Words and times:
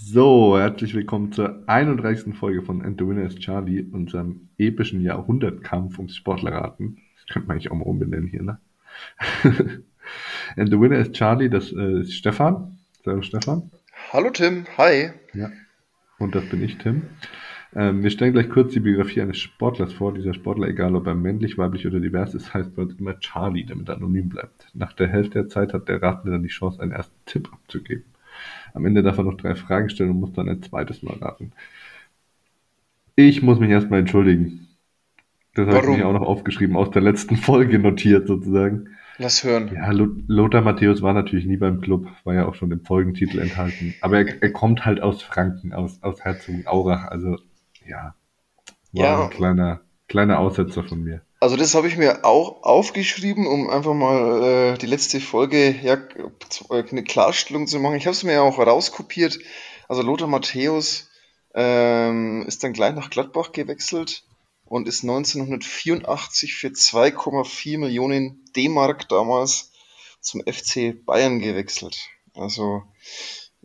So, 0.00 0.56
herzlich 0.56 0.94
willkommen 0.94 1.32
zur 1.32 1.64
31. 1.66 2.32
Folge 2.36 2.62
von 2.62 2.82
And 2.82 3.00
the 3.00 3.06
Winner 3.06 3.26
is 3.26 3.34
Charlie, 3.34 3.82
unserem 3.82 4.48
epischen 4.56 5.02
Jahrhundertkampf 5.02 5.98
ums 5.98 6.14
Sportlerraten. 6.14 6.98
Das 7.16 7.26
könnte 7.26 7.48
man 7.48 7.56
eigentlich 7.56 7.72
auch 7.72 7.76
mal 7.76 7.82
umbenennen 7.82 8.28
hier, 8.28 8.44
ne? 8.44 8.60
And 10.56 10.70
the 10.70 10.80
Winner 10.80 10.98
is 10.98 11.10
Charlie, 11.10 11.50
das 11.50 11.72
äh, 11.72 12.02
ist 12.02 12.14
Stefan. 12.14 12.78
Servus 13.02 13.26
Stefan. 13.26 13.72
Hallo 14.12 14.30
Tim, 14.30 14.66
hi. 14.78 15.10
Ja. 15.34 15.50
Und 16.18 16.36
das 16.36 16.48
bin 16.48 16.62
ich, 16.62 16.78
Tim. 16.78 17.02
Ähm, 17.74 18.04
wir 18.04 18.10
stellen 18.10 18.32
gleich 18.32 18.48
kurz 18.48 18.72
die 18.72 18.80
Biografie 18.80 19.20
eines 19.20 19.38
Sportlers 19.38 19.92
vor. 19.92 20.14
Dieser 20.14 20.32
Sportler, 20.32 20.68
egal 20.68 20.94
ob 20.94 21.08
er 21.08 21.16
männlich, 21.16 21.58
weiblich 21.58 21.88
oder 21.88 21.98
divers 21.98 22.34
ist, 22.34 22.54
heißt 22.54 22.76
bei 22.76 22.82
uns 22.82 22.94
immer 22.94 23.18
Charlie, 23.18 23.66
damit 23.66 23.88
er 23.88 23.96
anonym 23.96 24.28
bleibt. 24.28 24.68
Nach 24.74 24.92
der 24.92 25.08
Hälfte 25.08 25.40
der 25.40 25.48
Zeit 25.48 25.74
hat 25.74 25.88
der 25.88 26.00
Ratende 26.00 26.30
dann 26.30 26.44
die 26.44 26.48
Chance, 26.48 26.80
einen 26.80 26.92
ersten 26.92 27.16
Tipp 27.26 27.52
abzugeben. 27.52 28.04
Am 28.74 28.84
Ende 28.84 29.02
darf 29.02 29.18
er 29.18 29.24
noch 29.24 29.36
drei 29.36 29.54
Fragen 29.54 29.90
stellen 29.90 30.10
und 30.10 30.20
muss 30.20 30.32
dann 30.32 30.48
ein 30.48 30.62
zweites 30.62 31.02
Mal 31.02 31.16
raten. 31.16 31.52
Ich 33.16 33.42
muss 33.42 33.58
mich 33.58 33.70
erstmal 33.70 34.00
entschuldigen. 34.00 34.68
Das 35.54 35.66
habe 35.66 35.90
ich 35.90 35.98
mir 35.98 36.06
auch 36.06 36.12
noch 36.12 36.22
aufgeschrieben, 36.22 36.76
aus 36.76 36.90
der 36.90 37.02
letzten 37.02 37.36
Folge 37.36 37.78
notiert 37.78 38.28
sozusagen. 38.28 38.90
Lass 39.16 39.42
hören. 39.42 39.72
Ja, 39.74 39.90
Lothar 39.90 40.62
Matthäus 40.62 41.02
war 41.02 41.12
natürlich 41.12 41.44
nie 41.44 41.56
beim 41.56 41.80
Club, 41.80 42.06
war 42.22 42.34
ja 42.34 42.46
auch 42.46 42.54
schon 42.54 42.70
im 42.70 42.84
Folgentitel 42.84 43.40
enthalten. 43.40 43.94
Aber 44.00 44.18
er, 44.18 44.40
er 44.40 44.52
kommt 44.52 44.84
halt 44.84 45.00
aus 45.02 45.22
Franken, 45.22 45.72
aus, 45.72 46.00
aus 46.02 46.24
Herzogenaurach. 46.24 47.06
Also, 47.08 47.36
ja, 47.84 48.14
war 48.92 49.04
ja. 49.04 49.24
ein 49.24 49.30
kleiner, 49.30 49.80
kleiner 50.06 50.38
Aussetzer 50.38 50.84
von 50.84 51.02
mir. 51.02 51.22
Also 51.40 51.56
das 51.56 51.74
habe 51.74 51.86
ich 51.86 51.96
mir 51.96 52.24
auch 52.24 52.64
aufgeschrieben, 52.64 53.46
um 53.46 53.70
einfach 53.70 53.94
mal 53.94 54.42
äh, 54.74 54.78
die 54.78 54.86
letzte 54.86 55.20
Folge 55.20 55.70
ja, 55.82 55.94
äh, 55.94 56.84
eine 56.90 57.04
Klarstellung 57.04 57.68
zu 57.68 57.78
machen. 57.78 57.96
Ich 57.96 58.06
habe 58.06 58.14
es 58.14 58.24
mir 58.24 58.42
auch 58.42 58.58
rauskopiert. 58.58 59.38
Also 59.86 60.02
Lothar 60.02 60.26
Matthäus 60.26 61.08
ähm, 61.54 62.44
ist 62.46 62.64
dann 62.64 62.72
gleich 62.72 62.94
nach 62.94 63.10
Gladbach 63.10 63.52
gewechselt 63.52 64.24
und 64.64 64.88
ist 64.88 65.04
1984 65.04 66.54
für 66.54 66.68
2,4 66.68 67.78
Millionen 67.78 68.44
D-Mark 68.56 69.08
damals 69.08 69.70
zum 70.20 70.42
FC 70.42 71.04
Bayern 71.06 71.38
gewechselt. 71.38 72.08
Also 72.34 72.82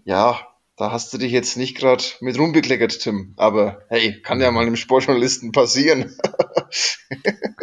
ja, 0.05 0.47
da 0.75 0.91
hast 0.91 1.13
du 1.13 1.17
dich 1.17 1.31
jetzt 1.31 1.57
nicht 1.57 1.75
gerade 1.77 2.03
mit 2.19 2.37
rumbekleckert, 2.37 2.99
Tim. 2.99 3.33
Aber 3.37 3.81
hey, 3.89 4.21
kann 4.21 4.41
ja 4.41 4.51
mal 4.51 4.61
einem 4.61 4.75
Sportjournalisten 4.75 5.51
passieren. 5.51 6.15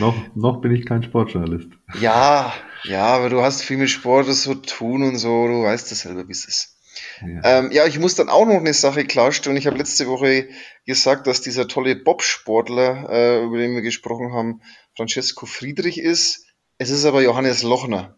noch, 0.00 0.16
noch 0.34 0.60
bin 0.60 0.74
ich 0.74 0.86
kein 0.86 1.02
Sportjournalist. 1.02 1.68
Ja, 2.00 2.52
ja, 2.84 3.06
aber 3.06 3.28
du 3.28 3.42
hast 3.42 3.62
viel 3.62 3.76
mit 3.76 3.90
Sport 3.90 4.26
so 4.26 4.54
tun 4.54 5.02
und 5.02 5.16
so, 5.16 5.46
du 5.46 5.62
weißt 5.62 5.90
das 5.90 6.00
selber, 6.00 6.26
wie 6.26 6.32
es 6.32 6.44
ist. 6.46 6.76
Ja. 7.20 7.58
Ähm, 7.58 7.70
ja, 7.70 7.86
ich 7.86 7.98
muss 7.98 8.14
dann 8.14 8.28
auch 8.28 8.46
noch 8.46 8.56
eine 8.56 8.74
Sache 8.74 9.04
klarstellen. 9.04 9.56
Ich 9.56 9.66
habe 9.66 9.78
letzte 9.78 10.06
Woche 10.06 10.48
gesagt, 10.86 11.26
dass 11.26 11.40
dieser 11.40 11.68
tolle 11.68 11.96
Bobsportler, 11.96 13.08
äh, 13.10 13.44
über 13.44 13.58
den 13.58 13.74
wir 13.74 13.82
gesprochen 13.82 14.32
haben, 14.32 14.62
Francesco 14.96 15.46
Friedrich 15.46 15.98
ist. 15.98 16.46
Es 16.78 16.90
ist 16.90 17.04
aber 17.04 17.22
Johannes 17.22 17.62
Lochner. 17.62 18.16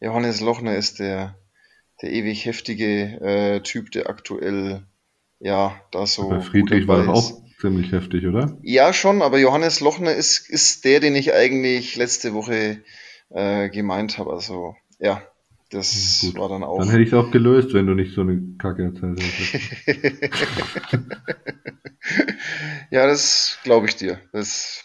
Johannes 0.00 0.40
Lochner 0.40 0.76
ist 0.76 0.98
der, 0.98 1.38
der 2.00 2.10
ewig 2.12 2.44
heftige 2.44 3.20
äh, 3.20 3.60
Typ, 3.60 3.92
der 3.92 4.08
aktuell 4.08 4.82
ja 5.38 5.80
da 5.92 6.06
so. 6.06 6.30
Aber 6.30 6.42
Friedrich 6.42 6.88
war 6.88 7.04
doch 7.04 7.14
auch 7.14 7.42
ziemlich 7.62 7.92
heftig, 7.92 8.26
oder? 8.26 8.58
Ja, 8.62 8.92
schon, 8.92 9.22
aber 9.22 9.38
Johannes 9.38 9.80
Lochner 9.80 10.14
ist, 10.14 10.50
ist 10.50 10.84
der, 10.84 11.00
den 11.00 11.16
ich 11.16 11.32
eigentlich 11.32 11.96
letzte 11.96 12.34
Woche 12.34 12.82
äh, 13.30 13.70
gemeint 13.70 14.18
habe. 14.18 14.32
Also, 14.32 14.76
ja, 14.98 15.22
das 15.70 16.18
Gut. 16.20 16.38
war 16.38 16.50
dann 16.50 16.62
auch. 16.64 16.78
Dann 16.78 16.90
hätte 16.90 17.02
ich 17.02 17.08
es 17.08 17.14
auch 17.14 17.30
gelöst, 17.30 17.72
wenn 17.72 17.86
du 17.86 17.94
nicht 17.94 18.14
so 18.14 18.20
eine 18.20 18.42
Kacke 18.58 18.82
erzählt 18.84 19.22
hättest. 19.22 20.36
ja, 22.90 23.06
das 23.06 23.58
glaube 23.64 23.86
ich 23.86 23.96
dir. 23.96 24.18
Das 24.32 24.84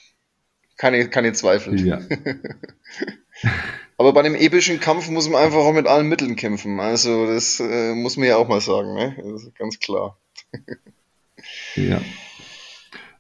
keine, 0.78 1.10
keine 1.10 1.34
Zweifel. 1.34 1.80
Ja. 1.86 2.00
Aber 3.98 4.14
bei 4.14 4.20
einem 4.20 4.36
epischen 4.36 4.80
Kampf 4.80 5.10
muss 5.10 5.28
man 5.28 5.44
einfach 5.44 5.58
auch 5.58 5.74
mit 5.74 5.88
allen 5.88 6.08
Mitteln 6.08 6.36
kämpfen. 6.36 6.80
Also 6.80 7.26
das 7.26 7.60
äh, 7.60 7.96
muss 7.96 8.16
man 8.16 8.28
ja 8.28 8.38
auch 8.38 8.48
mal 8.48 8.62
sagen, 8.62 8.94
ne? 8.94 9.18
Das 9.18 9.44
ist 9.44 9.56
ganz 9.56 9.80
klar. 9.80 10.18
ja. 11.76 12.00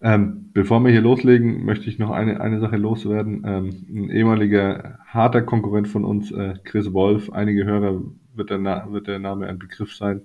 Ähm, 0.02 0.52
bevor 0.53 0.84
wir 0.84 0.91
hier 0.91 1.02
loslegen, 1.02 1.66
möchte 1.66 1.90
ich 1.90 1.97
noch 1.97 2.12
eine, 2.12 2.40
eine 2.41 2.59
Sache 2.59 2.78
loswerden. 2.78 3.44
Ähm, 3.46 3.85
ein 3.90 4.09
ehemaliger 4.09 5.00
harter 5.06 5.41
Konkurrent 5.41 5.88
von 5.88 6.06
uns, 6.06 6.31
äh, 6.31 6.56
Chris 6.63 6.94
Wolf, 6.94 7.31
einige 7.31 7.66
Hörer 7.66 8.02
wird 8.36 8.50
der, 8.52 8.59
Na 8.59 8.91
wird 8.91 9.07
der 9.07 9.19
Name 9.19 9.47
ein 9.47 9.59
Begriff 9.59 9.96
sein. 9.96 10.22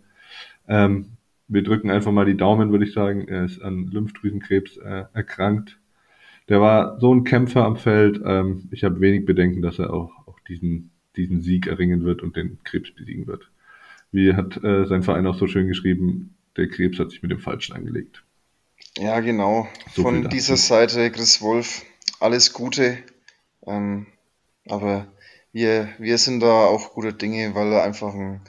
Ähm, 0.68 1.16
wir 1.48 1.62
drücken 1.62 1.90
einfach 1.90 2.12
mal 2.12 2.26
die 2.26 2.36
Daumen, 2.36 2.70
würde 2.70 2.84
ich 2.84 2.92
sagen. 2.92 3.28
Er 3.28 3.44
ist 3.44 3.60
an 3.62 3.88
Lymphdrüsenkrebs 3.88 4.76
äh, 4.78 5.04
erkrankt. 5.12 5.78
Der 6.48 6.60
war 6.60 6.98
so 7.00 7.14
ein 7.14 7.24
Kämpfer 7.24 7.64
am 7.64 7.76
Feld. 7.76 8.20
Ähm, 8.24 8.68
ich 8.70 8.84
habe 8.84 9.00
wenig 9.00 9.24
Bedenken, 9.24 9.62
dass 9.62 9.78
er 9.78 9.92
auch, 9.92 10.12
auch 10.26 10.40
diesen, 10.40 10.90
diesen 11.16 11.40
Sieg 11.40 11.66
erringen 11.66 12.04
wird 12.04 12.22
und 12.22 12.36
den 12.36 12.58
Krebs 12.64 12.90
besiegen 12.92 13.26
wird. 13.26 13.50
Wie 14.12 14.34
hat 14.34 14.62
äh, 14.62 14.84
sein 14.86 15.02
Verein 15.02 15.26
auch 15.26 15.36
so 15.36 15.46
schön 15.46 15.68
geschrieben, 15.68 16.34
der 16.56 16.68
Krebs 16.68 16.98
hat 16.98 17.10
sich 17.10 17.22
mit 17.22 17.30
dem 17.30 17.38
Falschen 17.38 17.74
angelegt. 17.74 18.24
Ja, 18.98 19.20
genau. 19.20 19.68
So 19.94 20.02
Von 20.02 20.28
dieser 20.28 20.56
Seite, 20.56 21.10
Chris 21.10 21.40
Wolf, 21.40 21.82
alles 22.20 22.52
Gute. 22.52 22.98
Ähm, 23.66 24.06
aber 24.68 25.06
wir, 25.52 25.88
wir 25.98 26.18
sind 26.18 26.40
da 26.40 26.66
auch 26.66 26.92
guter 26.92 27.12
Dinge, 27.12 27.54
weil 27.54 27.72
er 27.72 27.84
einfach 27.84 28.14
ein 28.14 28.42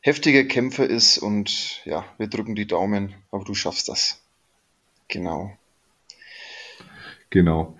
heftiger 0.00 0.44
Kämpfer 0.44 0.88
ist 0.88 1.18
und 1.18 1.82
ja, 1.84 2.04
wir 2.16 2.28
drücken 2.28 2.54
die 2.54 2.66
Daumen, 2.66 3.14
aber 3.30 3.44
du 3.44 3.54
schaffst 3.54 3.88
das. 3.88 4.22
Genau. 5.08 5.52
Genau. 7.30 7.76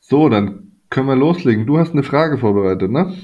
So, 0.00 0.28
dann 0.28 0.72
können 0.90 1.06
wir 1.06 1.16
loslegen. 1.16 1.66
Du 1.66 1.78
hast 1.78 1.92
eine 1.92 2.02
Frage 2.02 2.36
vorbereitet, 2.36 2.90
ne? 2.90 3.16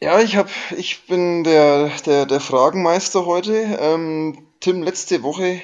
Ja, 0.00 0.20
ich 0.20 0.36
hab, 0.36 0.48
ich 0.76 1.06
bin 1.06 1.42
der, 1.42 1.90
der, 2.04 2.26
der 2.26 2.40
Fragenmeister 2.40 3.26
heute. 3.26 3.78
Ähm, 3.80 4.46
Tim, 4.60 4.82
letzte 4.82 5.22
Woche 5.22 5.60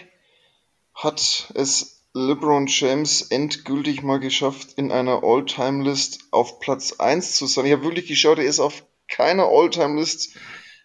hat 0.95 1.53
es 1.55 2.03
LeBron 2.15 2.67
James 2.67 3.23
endgültig 3.23 4.03
mal 4.03 4.21
geschafft, 4.21 4.75
in 4.77 4.93
einer 4.93 5.23
All-Time-List 5.25 6.29
auf 6.31 6.61
Platz 6.61 6.95
1 6.99 7.37
zu 7.37 7.47
sein. 7.47 7.67
Ich 7.67 7.73
habe 7.73 7.85
wirklich 7.85 8.07
geschaut, 8.07 8.39
er 8.39 8.45
ist 8.45 8.61
auf 8.61 8.85
keiner 9.09 9.47
All-Time-List 9.47 10.37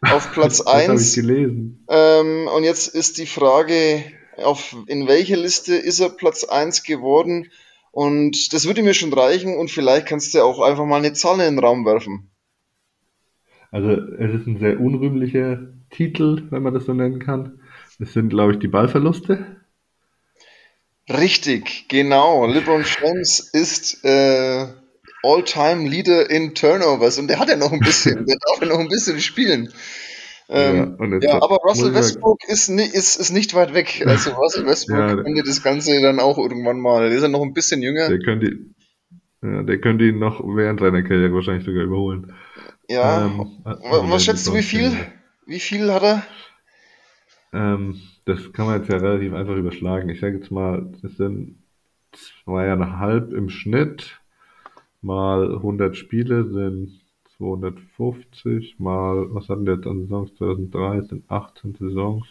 auf 0.02 0.32
Platz 0.34 0.60
das 0.60 0.68
1. 0.68 1.18
ich 1.18 1.22
gelesen. 1.22 1.86
Ähm, 1.90 2.48
und 2.56 2.64
jetzt 2.64 2.88
ist 2.88 3.18
die 3.18 3.26
Frage, 3.26 4.04
auf, 4.38 4.76
in 4.88 5.08
welcher 5.08 5.38
Liste 5.38 5.76
ist 5.76 6.00
er 6.00 6.10
Platz 6.10 6.44
1 6.44 6.84
geworden? 6.84 7.52
Und 7.92 8.54
das 8.54 8.68
würde 8.68 8.84
mir 8.84 8.94
schon 8.94 9.12
reichen 9.12 9.58
und 9.58 9.72
vielleicht 9.72 10.08
kannst 10.08 10.34
du 10.34 10.38
ja 10.38 10.44
auch 10.44 10.62
einfach 10.62 10.86
mal 10.86 10.98
eine 10.98 11.14
Zahl 11.14 11.40
in 11.40 11.56
den 11.56 11.60
Raum 11.60 11.86
werfen. 11.86 12.30
Also 13.72 13.90
es 13.90 14.34
ist 14.34 14.48
ein 14.48 14.60
sehr 14.60 14.80
unrühmlicher 14.80 15.68
Titel, 15.90 16.44
wenn 16.52 16.64
man 16.64 16.74
das 16.74 16.86
so 16.86 16.94
nennen 16.94 17.20
kann. 17.20 17.60
Das 18.00 18.14
sind, 18.14 18.30
glaube 18.30 18.54
ich, 18.54 18.60
die 18.60 18.68
Ballverluste. 18.68 19.58
Richtig, 21.10 21.86
genau. 21.88 22.46
LeBron 22.46 22.84
James 22.84 23.40
ist 23.40 24.04
äh, 24.04 24.68
All-Time-Leader 25.24 26.30
in 26.30 26.54
Turnovers 26.54 27.18
und 27.18 27.28
der 27.28 27.40
hat 27.40 27.50
ja 27.50 27.56
noch 27.56 27.72
ein 27.72 27.80
bisschen, 27.80 28.26
der 28.26 28.38
darf 28.40 28.62
ja 28.62 28.68
noch 28.68 28.80
ein 28.80 28.90
bisschen 28.90 29.20
spielen. 29.20 29.70
Ähm, 30.50 30.98
ja, 31.22 31.34
ja 31.34 31.42
aber 31.42 31.58
Russell 31.58 31.94
Westbrook 31.94 32.40
ist, 32.48 32.70
ist, 32.70 33.16
ist 33.18 33.32
nicht 33.32 33.54
weit 33.54 33.74
weg. 33.74 34.04
Also 34.06 34.32
Russell 34.32 34.66
Westbrook 34.66 34.98
ja, 34.98 35.16
könnte 35.16 35.44
das 35.44 35.64
Ganze 35.64 36.02
dann 36.02 36.20
auch 36.20 36.38
irgendwann 36.38 36.80
mal. 36.80 37.10
Der 37.10 37.18
ist 37.18 37.24
ja 37.24 37.28
noch 37.28 37.42
ein 37.42 37.54
bisschen 37.54 37.82
jünger. 37.82 38.10
Der 38.10 38.20
könnte, 38.20 38.58
ja, 39.42 39.64
der 39.64 39.80
könnte 39.80 40.06
ihn 40.06 40.20
noch 40.20 40.42
während 40.44 40.80
seiner 40.80 41.04
Karriere 41.04 41.34
wahrscheinlich 41.34 41.66
sogar 41.66 41.84
überholen. 41.84 42.34
Ja. 42.90 43.26
Ähm, 43.26 43.62
was 43.66 44.24
schätzt 44.24 44.48
du, 44.48 44.54
wie 44.54 44.64
viel? 44.64 44.92
Wie 45.46 45.60
viel 45.60 45.92
hat 45.92 46.04
er? 46.04 46.24
Ähm, 47.54 48.02
das 48.28 48.52
kann 48.52 48.66
man 48.66 48.80
jetzt 48.80 48.90
ja 48.90 48.98
relativ 48.98 49.34
einfach 49.34 49.56
überschlagen. 49.56 50.10
Ich 50.10 50.20
sage 50.20 50.38
jetzt 50.38 50.52
mal, 50.52 50.86
das 51.02 51.16
sind 51.16 51.58
zweieinhalb 52.12 53.32
im 53.32 53.50
Schnitt 53.50 54.20
mal 55.02 55.56
100 55.56 55.96
Spiele 55.96 56.46
sind 56.50 57.00
250 57.38 58.80
mal, 58.80 59.34
was 59.34 59.48
hatten 59.48 59.66
wir 59.66 59.76
jetzt 59.76 59.88
an 59.88 60.02
Saisons 60.02 60.36
2003, 60.36 61.02
sind 61.02 61.32
18 61.32 61.76
Saisons. 61.76 62.26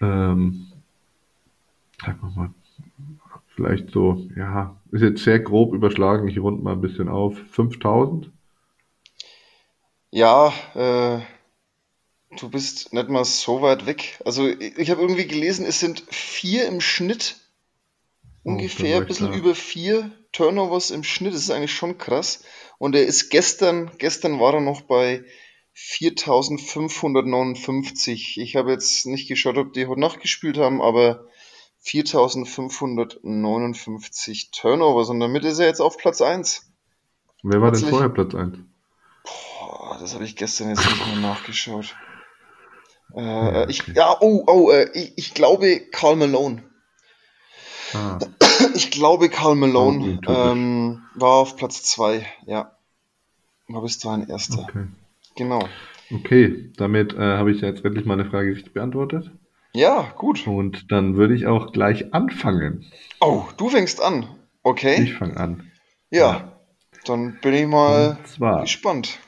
Ähm, 0.00 0.66
sag 2.04 2.22
mal, 2.36 2.50
vielleicht 3.48 3.90
so, 3.90 4.28
ja, 4.36 4.76
ist 4.92 5.02
jetzt 5.02 5.24
sehr 5.24 5.40
grob 5.40 5.74
überschlagen, 5.74 6.28
ich 6.28 6.38
rund 6.38 6.62
mal 6.62 6.72
ein 6.72 6.80
bisschen 6.82 7.08
auf, 7.08 7.36
5000? 7.50 8.30
Ja, 10.12 10.52
äh, 10.74 11.20
du 12.42 12.48
bist 12.48 12.92
nicht 12.92 13.08
mal 13.08 13.24
so 13.24 13.62
weit 13.62 13.86
weg. 13.86 14.20
Also 14.24 14.48
ich 14.48 14.90
habe 14.90 15.02
irgendwie 15.02 15.26
gelesen, 15.26 15.66
es 15.66 15.80
sind 15.80 16.04
vier 16.10 16.66
im 16.66 16.80
Schnitt, 16.80 17.36
oh, 18.44 18.50
ungefähr, 18.50 18.98
ein 18.98 19.06
bisschen 19.06 19.32
über 19.32 19.54
vier 19.54 20.10
Turnovers 20.32 20.90
im 20.90 21.04
Schnitt, 21.04 21.34
das 21.34 21.42
ist 21.42 21.50
eigentlich 21.50 21.74
schon 21.74 21.98
krass. 21.98 22.42
Und 22.78 22.94
er 22.94 23.04
ist 23.06 23.30
gestern, 23.30 23.90
gestern 23.98 24.38
war 24.38 24.54
er 24.54 24.60
noch 24.60 24.82
bei 24.82 25.24
4559. 25.72 28.38
Ich 28.38 28.54
habe 28.56 28.72
jetzt 28.72 29.06
nicht 29.06 29.28
geschaut, 29.28 29.58
ob 29.58 29.74
die 29.74 29.86
heute 29.86 30.00
Nacht 30.00 30.20
gespielt 30.20 30.58
haben, 30.58 30.80
aber 30.80 31.26
4559 31.80 34.50
Turnovers 34.50 35.10
und 35.10 35.20
damit 35.20 35.44
ist 35.44 35.58
er 35.58 35.66
jetzt 35.66 35.80
auf 35.80 35.98
Platz 35.98 36.20
1. 36.20 36.68
Wer 37.42 37.60
war 37.60 37.72
denn 37.72 37.84
vorher 37.84 38.08
Platz 38.08 38.34
1? 38.34 38.56
Boah, 39.24 39.98
das 40.00 40.14
habe 40.14 40.24
ich 40.24 40.34
gestern 40.34 40.70
jetzt 40.70 40.84
nicht 40.84 41.06
mehr 41.06 41.16
nachgeschaut. 41.16 41.94
Äh, 43.14 43.70
ich, 43.70 43.86
ja, 43.88 44.16
oh, 44.20 44.44
oh, 44.46 44.70
äh, 44.70 44.90
ich, 44.94 45.12
ich 45.16 45.34
glaube 45.34 45.80
Karl 45.90 46.16
Malone. 46.16 46.62
Ah. 47.94 48.18
Ich 48.74 48.90
glaube 48.90 49.28
Karl 49.28 49.54
Malone 49.54 50.18
oh, 50.26 50.32
ähm, 50.32 51.02
war 51.14 51.34
auf 51.34 51.56
Platz 51.56 51.82
2, 51.82 52.26
ja. 52.46 52.72
War 53.68 53.82
bis 53.82 53.98
dahin 53.98 54.28
erster. 54.28 54.60
Okay. 54.60 54.86
Genau. 55.36 55.68
Okay, 56.12 56.72
damit 56.76 57.12
äh, 57.14 57.18
habe 57.18 57.52
ich 57.52 57.60
jetzt 57.60 57.84
endlich 57.84 58.06
meine 58.06 58.24
Frage 58.24 58.52
richtig 58.52 58.72
beantwortet. 58.72 59.30
Ja, 59.74 60.12
gut. 60.16 60.46
Und 60.46 60.90
dann 60.90 61.16
würde 61.16 61.34
ich 61.34 61.46
auch 61.46 61.72
gleich 61.72 62.14
anfangen. 62.14 62.86
Oh, 63.20 63.44
du 63.56 63.68
fängst 63.68 64.00
an. 64.00 64.26
Okay. 64.62 65.02
Ich 65.02 65.14
fange 65.14 65.36
an. 65.36 65.70
Ja, 66.10 66.20
ja, 66.20 66.52
dann 67.04 67.38
bin 67.42 67.54
ich 67.54 67.66
mal 67.66 68.18
gespannt. 68.62 69.18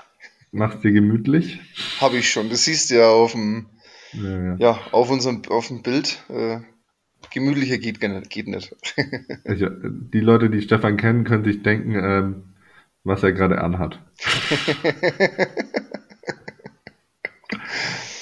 Machst 0.51 0.83
dir 0.83 0.93
gemütlich? 0.93 1.61
Habe 2.01 2.17
ich 2.19 2.31
schon. 2.31 2.49
Das 2.51 2.65
siehst 2.65 2.91
du 2.91 2.97
ja 2.97 3.09
auf 3.09 3.33
dem, 3.33 3.67
ja, 4.13 4.45
ja. 4.45 4.57
ja 4.59 4.81
auf 4.93 5.11
unserem 5.11 5.43
auf 5.49 5.69
dem 5.69 5.83
Bild. 5.83 6.25
Äh, 6.29 6.61
gemütlicher 7.31 7.79
geht, 7.79 8.01
geht 8.01 8.49
nicht. 8.49 8.75
also, 9.45 9.67
die 9.69 10.21
Leute, 10.21 10.51
die 10.51 10.63
Stefan 10.63 10.97
kennen, 10.97 11.25
können 11.25 11.45
sich 11.45 11.63
denken, 11.63 11.95
ähm, 11.95 12.55
was 13.05 13.23
er 13.23 13.33
gerade 13.33 13.61
anhat. 13.61 14.01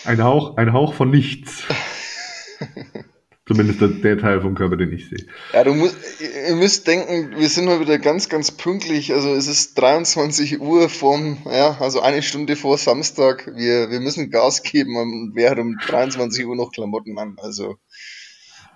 ein 0.05 0.23
Hauch, 0.23 0.57
ein 0.57 0.73
Hauch 0.73 0.95
von 0.95 1.11
nichts. 1.11 1.65
Zumindest 3.47 3.81
der, 3.81 3.89
der, 3.89 4.19
Teil 4.19 4.41
vom 4.41 4.57
Körper, 4.57 4.77
den 4.77 4.91
ich 4.93 5.09
sehe. 5.09 5.25
Ja, 5.53 5.63
du 5.63 5.73
musst, 5.73 5.97
ihr 6.21 6.57
müsst 6.57 6.89
denken, 6.89 7.31
wir 7.39 7.49
sind 7.49 7.67
mal 7.67 7.79
wieder 7.79 7.97
ganz, 8.01 8.29
ganz 8.29 8.51
pünktlich. 8.51 9.13
Also 9.13 9.33
es 9.35 9.47
ist 9.47 9.79
23 9.79 10.61
Uhr 10.61 10.89
vom, 10.89 11.39
ja, 11.45 11.77
also 11.79 12.01
eine 12.01 12.23
Stunde 12.23 12.57
vor 12.57 12.77
Samstag. 12.77 13.53
Wir, 13.55 13.89
wir 13.89 14.01
müssen 14.01 14.33
Gas 14.33 14.65
geben 14.65 14.97
und 14.97 15.37
wer 15.37 15.53
hat 15.53 15.61
um 15.61 15.77
23 15.79 16.45
Uhr 16.45 16.57
noch 16.57 16.73
Klamotten 16.73 17.17
an? 17.19 17.37
Also, 17.41 17.77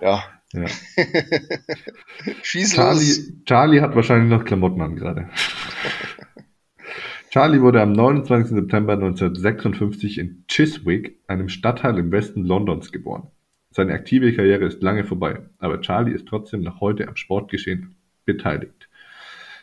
ja. 0.00 0.22
ja. 0.52 0.66
Schieß 2.42 2.74
Charlie, 2.74 3.06
los. 3.06 3.32
Charlie 3.46 3.80
hat 3.80 3.96
wahrscheinlich 3.96 4.30
noch 4.30 4.44
Klamotten 4.44 4.82
an 4.82 4.94
gerade. 4.94 5.30
Charlie 7.30 7.60
wurde 7.60 7.82
am 7.82 7.90
29. 7.90 8.54
September 8.54 8.92
1956 8.92 10.18
in 10.18 10.44
Chiswick, 10.46 11.18
einem 11.26 11.48
Stadtteil 11.48 11.98
im 11.98 12.12
Westen 12.12 12.44
Londons, 12.44 12.92
geboren. 12.92 13.32
Seine 13.72 13.92
aktive 13.92 14.32
Karriere 14.34 14.64
ist 14.64 14.82
lange 14.82 15.04
vorbei, 15.04 15.48
aber 15.58 15.80
Charlie 15.80 16.12
ist 16.12 16.26
trotzdem 16.26 16.62
noch 16.62 16.80
heute 16.80 17.06
am 17.06 17.14
Sportgeschehen 17.14 17.94
beteiligt. 18.24 18.88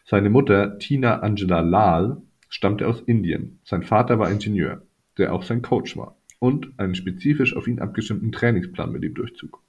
Seine 0.05 0.29
Mutter 0.29 0.79
Tina 0.79 1.19
Angela 1.19 1.59
Lal 1.59 2.21
stammte 2.47 2.87
aus 2.87 3.01
Indien. 3.01 3.59
Sein 3.65 3.83
Vater 3.83 4.17
war 4.17 4.31
Ingenieur, 4.31 4.81
der 5.17 5.33
auch 5.33 5.43
sein 5.43 5.61
Coach 5.61 5.97
war 5.97 6.15
und 6.39 6.79
einen 6.79 6.95
spezifisch 6.95 7.53
auf 7.53 7.67
ihn 7.67 7.79
abgestimmten 7.79 8.31
Trainingsplan 8.31 8.93
mit 8.93 9.03
ihm 9.03 9.13
durchzog. 9.13 9.61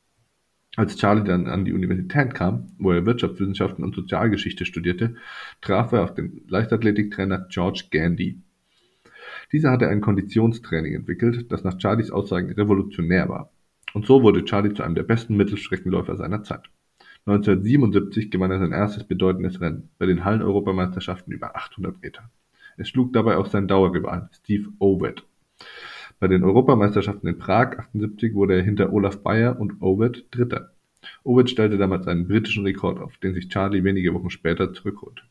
Als 0.76 0.96
Charlie 0.96 1.25
dann 1.25 1.49
an 1.49 1.64
die 1.64 1.73
Universität 1.73 2.34
kam, 2.34 2.69
wo 2.79 2.93
er 2.93 3.05
Wirtschaftswissenschaften 3.05 3.82
und 3.82 3.96
Sozialgeschichte 3.96 4.64
studierte, 4.64 5.17
traf 5.61 5.91
er 5.91 6.05
auf 6.05 6.14
den 6.14 6.44
Leichtathletiktrainer 6.46 7.49
George 7.50 7.87
Gandy. 7.91 8.41
Dieser 9.50 9.73
hatte 9.73 9.88
ein 9.88 10.00
Konditionstraining 10.00 10.94
entwickelt, 10.94 11.50
das 11.50 11.64
nach 11.64 11.81
Charlies 11.81 12.12
Aussagen 12.12 12.52
revolutionär 12.52 13.29
war. 13.29 13.50
Und 13.94 14.06
so 14.06 14.23
wurde 14.23 14.44
Charlie 14.44 14.75
zu 14.75 14.82
einem 14.82 14.94
der 14.94 15.02
besten 15.02 15.37
Mittelstreckenläufer 15.37 16.17
seiner 16.17 16.43
Zeit. 16.43 16.69
1977 17.26 18.31
gewann 18.31 18.50
er 18.50 18.58
sein 18.58 18.73
erstes 18.73 19.05
bedeutendes 19.05 19.61
Rennen 19.61 19.90
bei 19.99 20.06
den 20.06 20.25
Hallen-Europameisterschaften 20.25 21.32
über 21.32 21.56
800 21.56 22.00
Meter. 22.00 22.31
Er 22.76 22.85
schlug 22.85 23.12
dabei 23.12 23.37
auch 23.37 23.46
seinen 23.46 23.69
Dauerrivalen 23.69 24.29
Steve 24.32 24.69
Ovett. 24.79 25.26
Bei 26.20 26.29
den 26.29 26.44
Europameisterschaften 26.44 27.29
in 27.29 27.38
Prag 27.38 27.79
78 27.79 28.35
wurde 28.35 28.56
er 28.56 28.62
hinter 28.62 28.93
Olaf 28.93 29.23
Bayer 29.23 29.58
und 29.61 29.81
Ovett 29.82 30.26
Dritter. 30.31 30.73
Ovett 31.23 31.50
stellte 31.50 31.79
damals 31.79 32.06
einen 32.06 32.26
britischen 32.26 32.64
Rekord 32.64 32.99
auf, 32.99 33.17
den 33.19 33.34
sich 33.34 33.49
Charlie 33.49 33.84
wenige 33.84 34.14
Wochen 34.14 34.31
später 34.31 34.73
zurückholte. 34.73 35.23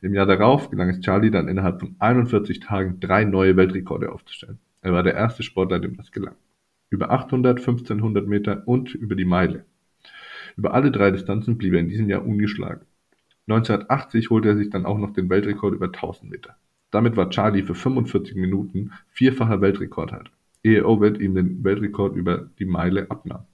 Im 0.00 0.14
Jahr 0.14 0.26
darauf 0.26 0.70
gelang 0.70 0.90
es 0.90 1.00
Charlie 1.00 1.30
dann 1.30 1.48
innerhalb 1.48 1.80
von 1.80 1.96
41 1.98 2.60
Tagen 2.60 3.00
drei 3.00 3.24
neue 3.24 3.56
Weltrekorde 3.56 4.12
aufzustellen. 4.12 4.58
Er 4.82 4.92
war 4.92 5.02
der 5.02 5.14
erste 5.14 5.42
Sportler, 5.42 5.80
dem 5.80 5.96
das 5.96 6.12
gelang 6.12 6.36
über 6.90 7.10
800, 7.10 7.58
1500 7.58 8.26
Meter 8.26 8.62
und 8.66 8.94
über 8.94 9.14
die 9.14 9.24
Meile. 9.24 9.64
Über 10.56 10.74
alle 10.74 10.90
drei 10.90 11.10
Distanzen 11.10 11.58
blieb 11.58 11.74
er 11.74 11.80
in 11.80 11.88
diesem 11.88 12.08
Jahr 12.08 12.24
ungeschlagen. 12.24 12.86
1980 13.48 14.30
holte 14.30 14.48
er 14.48 14.56
sich 14.56 14.70
dann 14.70 14.86
auch 14.86 14.98
noch 14.98 15.12
den 15.12 15.30
Weltrekord 15.30 15.74
über 15.74 15.86
1000 15.86 16.30
Meter. 16.30 16.56
Damit 16.90 17.16
war 17.16 17.30
Charlie 17.30 17.62
für 17.62 17.74
45 17.74 18.34
Minuten 18.36 18.92
vierfacher 19.10 19.60
Weltrekordhalter, 19.60 20.30
ehe 20.62 20.86
Ovett 20.86 21.18
ihm 21.18 21.34
den 21.34 21.62
Weltrekord 21.64 22.16
über 22.16 22.50
die 22.58 22.64
Meile 22.64 23.10
abnahm. 23.10 23.44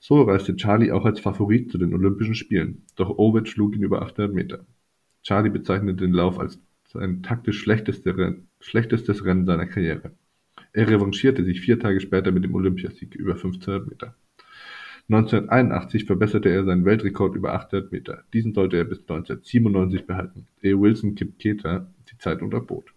So 0.00 0.22
reiste 0.22 0.54
Charlie 0.54 0.92
auch 0.92 1.04
als 1.04 1.18
Favorit 1.18 1.72
zu 1.72 1.78
den 1.78 1.92
Olympischen 1.92 2.36
Spielen, 2.36 2.84
doch 2.94 3.18
Ovett 3.18 3.48
schlug 3.48 3.74
ihn 3.74 3.82
über 3.82 4.02
800 4.02 4.32
Meter. 4.32 4.66
Charlie 5.22 5.50
bezeichnete 5.50 6.04
den 6.04 6.12
Lauf 6.12 6.38
als 6.38 6.60
sein 6.86 7.22
taktisch 7.22 7.60
schlechtestes 7.60 9.24
Rennen 9.24 9.46
seiner 9.46 9.66
Karriere. 9.66 10.12
Er 10.72 10.88
revanchierte 10.88 11.44
sich 11.44 11.60
vier 11.60 11.78
Tage 11.78 12.00
später 12.00 12.30
mit 12.30 12.44
dem 12.44 12.54
Olympiasieg 12.54 13.14
über 13.14 13.34
1500 13.34 13.88
Meter. 13.88 14.14
1981 15.10 16.04
verbesserte 16.04 16.50
er 16.50 16.64
seinen 16.64 16.84
Weltrekord 16.84 17.34
über 17.34 17.54
800 17.54 17.90
Meter. 17.90 18.24
Diesen 18.34 18.52
sollte 18.52 18.76
er 18.76 18.84
bis 18.84 19.00
1997 19.00 20.06
behalten, 20.06 20.46
ehe 20.60 20.78
Wilson 20.78 21.14
Kipketer 21.14 21.90
die 22.10 22.18
Zeit 22.18 22.42
unterbot. 22.42 22.92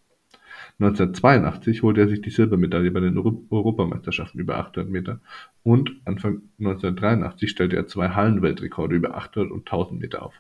1982 0.80 1.84
holte 1.84 2.02
er 2.02 2.10
sich 2.10 2.22
die 2.22 2.30
Silbermedaille 2.30 2.92
bei 2.92 3.00
den 3.00 3.18
Europameisterschaften 3.18 4.40
über 4.42 4.58
800 4.58 4.92
Meter 4.92 5.20
und 5.64 5.92
Anfang 6.06 6.42
1983 6.60 7.50
stellte 7.50 7.78
er 7.78 7.88
zwei 7.88 8.10
Hallenweltrekorde 8.10 8.96
über 8.96 9.16
800 9.16 9.52
und 9.52 9.60
1000 9.60 10.02
Meter 10.02 10.24
auf. 10.24 10.34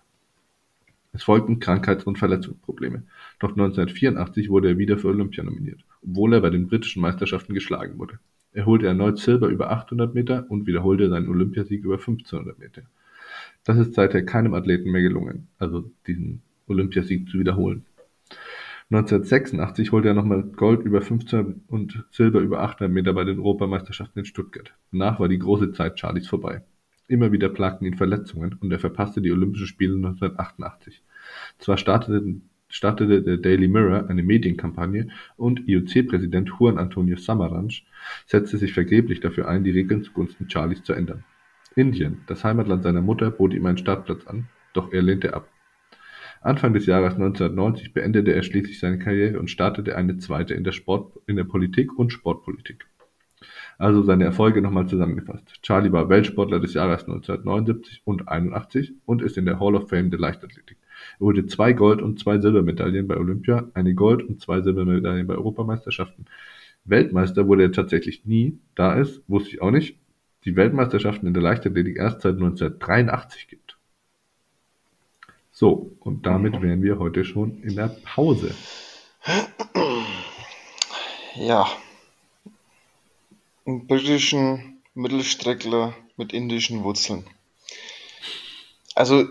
Es 1.13 1.23
folgten 1.23 1.59
Krankheits- 1.59 2.05
und 2.05 2.17
Verletzungsprobleme, 2.17 3.03
doch 3.41 3.49
1984 3.49 4.49
wurde 4.49 4.69
er 4.69 4.77
wieder 4.77 4.97
für 4.99 5.07
Olympia 5.07 5.43
nominiert, 5.43 5.83
obwohl 6.03 6.33
er 6.33 6.41
bei 6.41 6.51
den 6.51 6.67
Britischen 6.67 7.01
Meisterschaften 7.01 7.55
geschlagen 7.55 7.97
wurde. 7.97 8.19
Er 8.53 8.67
holte 8.67 8.85
erneut 8.85 9.17
Silber 9.17 9.47
über 9.47 9.71
800 9.71 10.13
Meter 10.13 10.45
und 10.49 10.67
wiederholte 10.67 11.09
seinen 11.09 11.27
Olympiasieg 11.27 11.83
über 11.83 11.95
1500 11.95 12.59
Meter. 12.59 12.83
Das 13.63 13.77
ist 13.77 13.95
seither 13.95 14.23
keinem 14.23 14.53
Athleten 14.53 14.91
mehr 14.91 15.01
gelungen, 15.01 15.47
also 15.57 15.89
diesen 16.05 16.41
Olympiasieg 16.67 17.29
zu 17.29 17.39
wiederholen. 17.39 17.85
1986 18.91 19.91
holte 19.91 20.09
er 20.09 20.13
nochmal 20.13 20.43
Gold 20.43 20.83
über 20.83 20.99
1500 20.99 21.61
und 21.67 22.03
Silber 22.11 22.41
über 22.41 22.61
800 22.61 22.93
Meter 22.93 23.13
bei 23.13 23.23
den 23.23 23.39
Europameisterschaften 23.39 24.19
in 24.19 24.25
Stuttgart. 24.25 24.73
Danach 24.91 25.19
war 25.19 25.29
die 25.29 25.39
große 25.39 25.71
Zeit 25.71 25.99
Charlies 25.99 26.27
vorbei. 26.27 26.61
Immer 27.07 27.31
wieder 27.31 27.49
plagten 27.49 27.87
ihn 27.87 27.97
Verletzungen 27.97 28.55
und 28.59 28.71
er 28.71 28.79
verpasste 28.79 29.21
die 29.21 29.31
Olympischen 29.31 29.67
Spiele 29.67 29.95
1988. 29.95 31.01
Zwar 31.57 31.77
startete, 31.77 32.41
startete 32.71 33.21
der 33.21 33.37
Daily 33.37 33.67
Mirror 33.67 34.09
eine 34.09 34.23
Medienkampagne 34.23 35.09
und 35.37 35.67
IOC-Präsident 35.67 36.49
Juan 36.57 36.77
Antonio 36.77 37.17
Samaranch 37.17 37.85
setzte 38.25 38.57
sich 38.57 38.73
vergeblich 38.73 39.19
dafür 39.19 39.47
ein, 39.47 39.63
die 39.63 39.71
Regeln 39.71 40.03
zugunsten 40.03 40.49
Charlies 40.49 40.83
zu 40.83 40.93
ändern. 40.93 41.23
Indien, 41.75 42.21
das 42.27 42.43
Heimatland 42.43 42.83
seiner 42.83 43.01
Mutter, 43.01 43.31
bot 43.31 43.53
ihm 43.53 43.65
einen 43.65 43.77
Startplatz 43.77 44.25
an, 44.25 44.47
doch 44.73 44.91
er 44.91 45.01
lehnte 45.01 45.33
ab. 45.33 45.49
Anfang 46.41 46.73
des 46.73 46.87
Jahres 46.87 47.13
1990 47.13 47.93
beendete 47.93 48.33
er 48.33 48.41
schließlich 48.41 48.79
seine 48.79 48.97
Karriere 48.97 49.39
und 49.39 49.51
startete 49.51 49.95
eine 49.95 50.17
zweite 50.17 50.55
in 50.55 50.63
der, 50.63 50.71
Sport, 50.71 51.13
in 51.27 51.35
der 51.35 51.43
Politik 51.43 51.97
und 51.97 52.11
Sportpolitik. 52.11 52.87
Also 53.77 54.01
seine 54.03 54.25
Erfolge 54.25 54.61
nochmal 54.61 54.87
zusammengefasst. 54.87 55.61
Charlie 55.61 55.91
war 55.91 56.09
Weltsportler 56.09 56.59
des 56.59 56.73
Jahres 56.73 57.03
1979 57.03 58.01
und 58.05 58.27
81 58.27 58.93
und 59.05 59.21
ist 59.21 59.37
in 59.37 59.45
der 59.45 59.59
Hall 59.59 59.75
of 59.75 59.89
Fame 59.89 60.09
der 60.09 60.19
Leichtathletik. 60.19 60.77
Er 61.19 61.25
holte 61.25 61.45
zwei 61.45 61.73
Gold- 61.73 62.01
und 62.01 62.19
zwei 62.19 62.39
Silbermedaillen 62.39 63.07
bei 63.07 63.17
Olympia, 63.17 63.69
eine 63.73 63.93
Gold- 63.93 64.23
und 64.23 64.41
zwei 64.41 64.61
Silbermedaillen 64.61 65.27
bei 65.27 65.35
Europameisterschaften. 65.35 66.25
Weltmeister 66.85 67.47
wurde 67.47 67.63
er 67.63 67.71
tatsächlich 67.71 68.25
nie, 68.25 68.59
da 68.75 68.99
es, 68.99 69.21
wusste 69.27 69.49
ich 69.51 69.61
auch 69.61 69.71
nicht, 69.71 69.97
die 70.45 70.55
Weltmeisterschaften 70.55 71.27
in 71.27 71.33
der 71.33 71.43
Leichtathletik 71.43 71.97
erst 71.97 72.21
seit 72.21 72.35
1983 72.35 73.47
gibt. 73.47 73.77
So, 75.51 75.95
und 75.99 76.25
damit 76.25 76.61
wären 76.61 76.81
wir 76.81 76.97
heute 76.97 77.23
schon 77.23 77.61
in 77.61 77.75
der 77.75 77.95
Pause. 78.03 78.55
Ja, 81.35 81.67
einen 83.65 83.85
britischen 83.85 84.81
Mittelstreckler 84.95 85.93
mit 86.17 86.33
indischen 86.33 86.83
Wurzeln. 86.83 87.25
Also, 88.95 89.27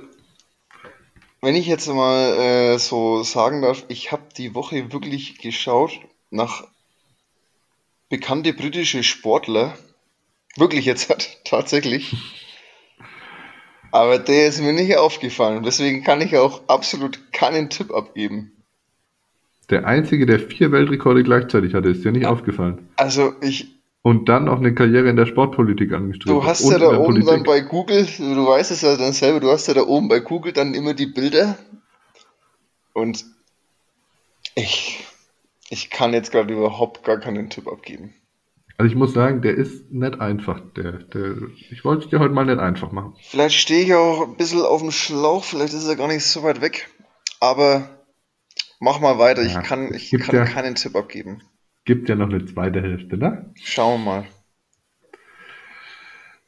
wenn 1.40 1.54
ich 1.54 1.66
jetzt 1.66 1.88
mal 1.88 2.36
äh, 2.36 2.78
so 2.78 3.22
sagen 3.22 3.62
darf, 3.62 3.84
ich 3.88 4.12
habe 4.12 4.22
die 4.36 4.54
Woche 4.54 4.92
wirklich 4.92 5.38
geschaut 5.38 5.92
nach 6.30 6.64
bekannte 8.08 8.52
britische 8.52 9.02
Sportler. 9.02 9.76
Wirklich 10.56 10.84
jetzt 10.84 11.08
hat, 11.08 11.38
tatsächlich. 11.44 12.14
Aber 13.92 14.18
der 14.18 14.46
ist 14.46 14.60
mir 14.60 14.72
nicht 14.72 14.96
aufgefallen. 14.96 15.62
Deswegen 15.64 16.04
kann 16.04 16.20
ich 16.20 16.36
auch 16.36 16.62
absolut 16.68 17.32
keinen 17.32 17.70
Tipp 17.70 17.92
abgeben. 17.92 18.52
Der 19.70 19.86
einzige, 19.86 20.26
der 20.26 20.40
vier 20.40 20.72
Weltrekorde 20.72 21.22
gleichzeitig 21.22 21.74
hatte, 21.74 21.88
ist 21.88 22.04
dir 22.04 22.12
nicht 22.12 22.26
aufgefallen. 22.26 22.88
Also 22.96 23.34
ich. 23.40 23.79
Und 24.02 24.30
dann 24.30 24.44
noch 24.44 24.58
eine 24.58 24.74
Karriere 24.74 25.10
in 25.10 25.16
der 25.16 25.26
Sportpolitik 25.26 25.92
angestrebt. 25.92 26.30
Du 26.30 26.44
hast 26.44 26.68
ja 26.70 26.78
da 26.78 26.98
oben 26.98 27.24
dann 27.24 27.42
bei 27.42 27.60
Google, 27.60 28.06
du 28.16 28.46
weißt 28.46 28.70
es 28.70 28.80
ja 28.80 28.96
dann 28.96 29.12
selber, 29.12 29.40
du 29.40 29.50
hast 29.50 29.66
ja 29.66 29.74
da 29.74 29.82
oben 29.82 30.08
bei 30.08 30.20
Google 30.20 30.52
dann 30.52 30.72
immer 30.72 30.94
die 30.94 31.06
Bilder. 31.06 31.58
Und 32.94 33.26
ich, 34.54 35.04
ich 35.68 35.90
kann 35.90 36.14
jetzt 36.14 36.32
gerade 36.32 36.52
überhaupt 36.52 37.04
gar 37.04 37.18
keinen 37.18 37.50
Tipp 37.50 37.68
abgeben. 37.68 38.14
Also 38.78 38.90
ich 38.90 38.96
muss 38.96 39.12
sagen, 39.12 39.42
der 39.42 39.54
ist 39.56 39.92
nicht 39.92 40.22
einfach. 40.22 40.60
Der, 40.74 40.92
der, 40.92 41.36
ich 41.70 41.84
wollte 41.84 42.04
es 42.04 42.10
dir 42.10 42.18
heute 42.18 42.32
mal 42.32 42.46
nicht 42.46 42.58
einfach 42.58 42.92
machen. 42.92 43.14
Vielleicht 43.20 43.56
stehe 43.56 43.84
ich 43.84 43.94
auch 43.94 44.26
ein 44.26 44.36
bisschen 44.36 44.62
auf 44.62 44.80
dem 44.80 44.90
Schlauch, 44.90 45.44
vielleicht 45.44 45.74
ist 45.74 45.86
er 45.86 45.96
gar 45.96 46.08
nicht 46.08 46.24
so 46.24 46.42
weit 46.42 46.62
weg. 46.62 46.88
Aber 47.40 47.90
mach 48.78 48.98
mal 48.98 49.18
weiter, 49.18 49.42
ja, 49.42 49.60
ich 49.60 49.66
kann, 49.66 49.92
ich 49.92 50.10
kann 50.10 50.34
ja, 50.34 50.44
keinen 50.46 50.76
Tipp 50.76 50.96
abgeben. 50.96 51.42
Gibt 51.90 52.08
ja 52.08 52.14
noch 52.14 52.28
eine 52.28 52.44
zweite 52.44 52.80
Hälfte, 52.80 53.16
ne? 53.16 53.52
Schauen 53.56 54.04
wir 54.04 54.12
mal. 54.12 54.24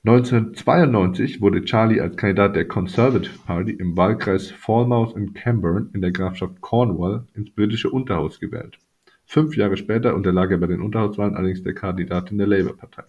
1992 0.04 1.40
wurde 1.40 1.64
Charlie 1.64 2.00
als 2.00 2.16
Kandidat 2.16 2.54
der 2.54 2.68
Conservative 2.68 3.40
Party 3.44 3.72
im 3.72 3.96
Wahlkreis 3.96 4.52
Falmouth 4.52 5.16
in 5.16 5.34
Camborne 5.34 5.90
in 5.94 6.00
der 6.00 6.12
Grafschaft 6.12 6.60
Cornwall 6.60 7.26
ins 7.34 7.52
britische 7.52 7.90
Unterhaus 7.90 8.38
gewählt. 8.38 8.78
Fünf 9.24 9.56
Jahre 9.56 9.76
später 9.76 10.14
unterlag 10.14 10.52
er 10.52 10.58
bei 10.58 10.68
den 10.68 10.80
Unterhauswahlen 10.80 11.34
allerdings 11.34 11.64
der 11.64 11.74
Kandidatin 11.74 12.38
der 12.38 12.46
Labour-Partei. 12.46 13.02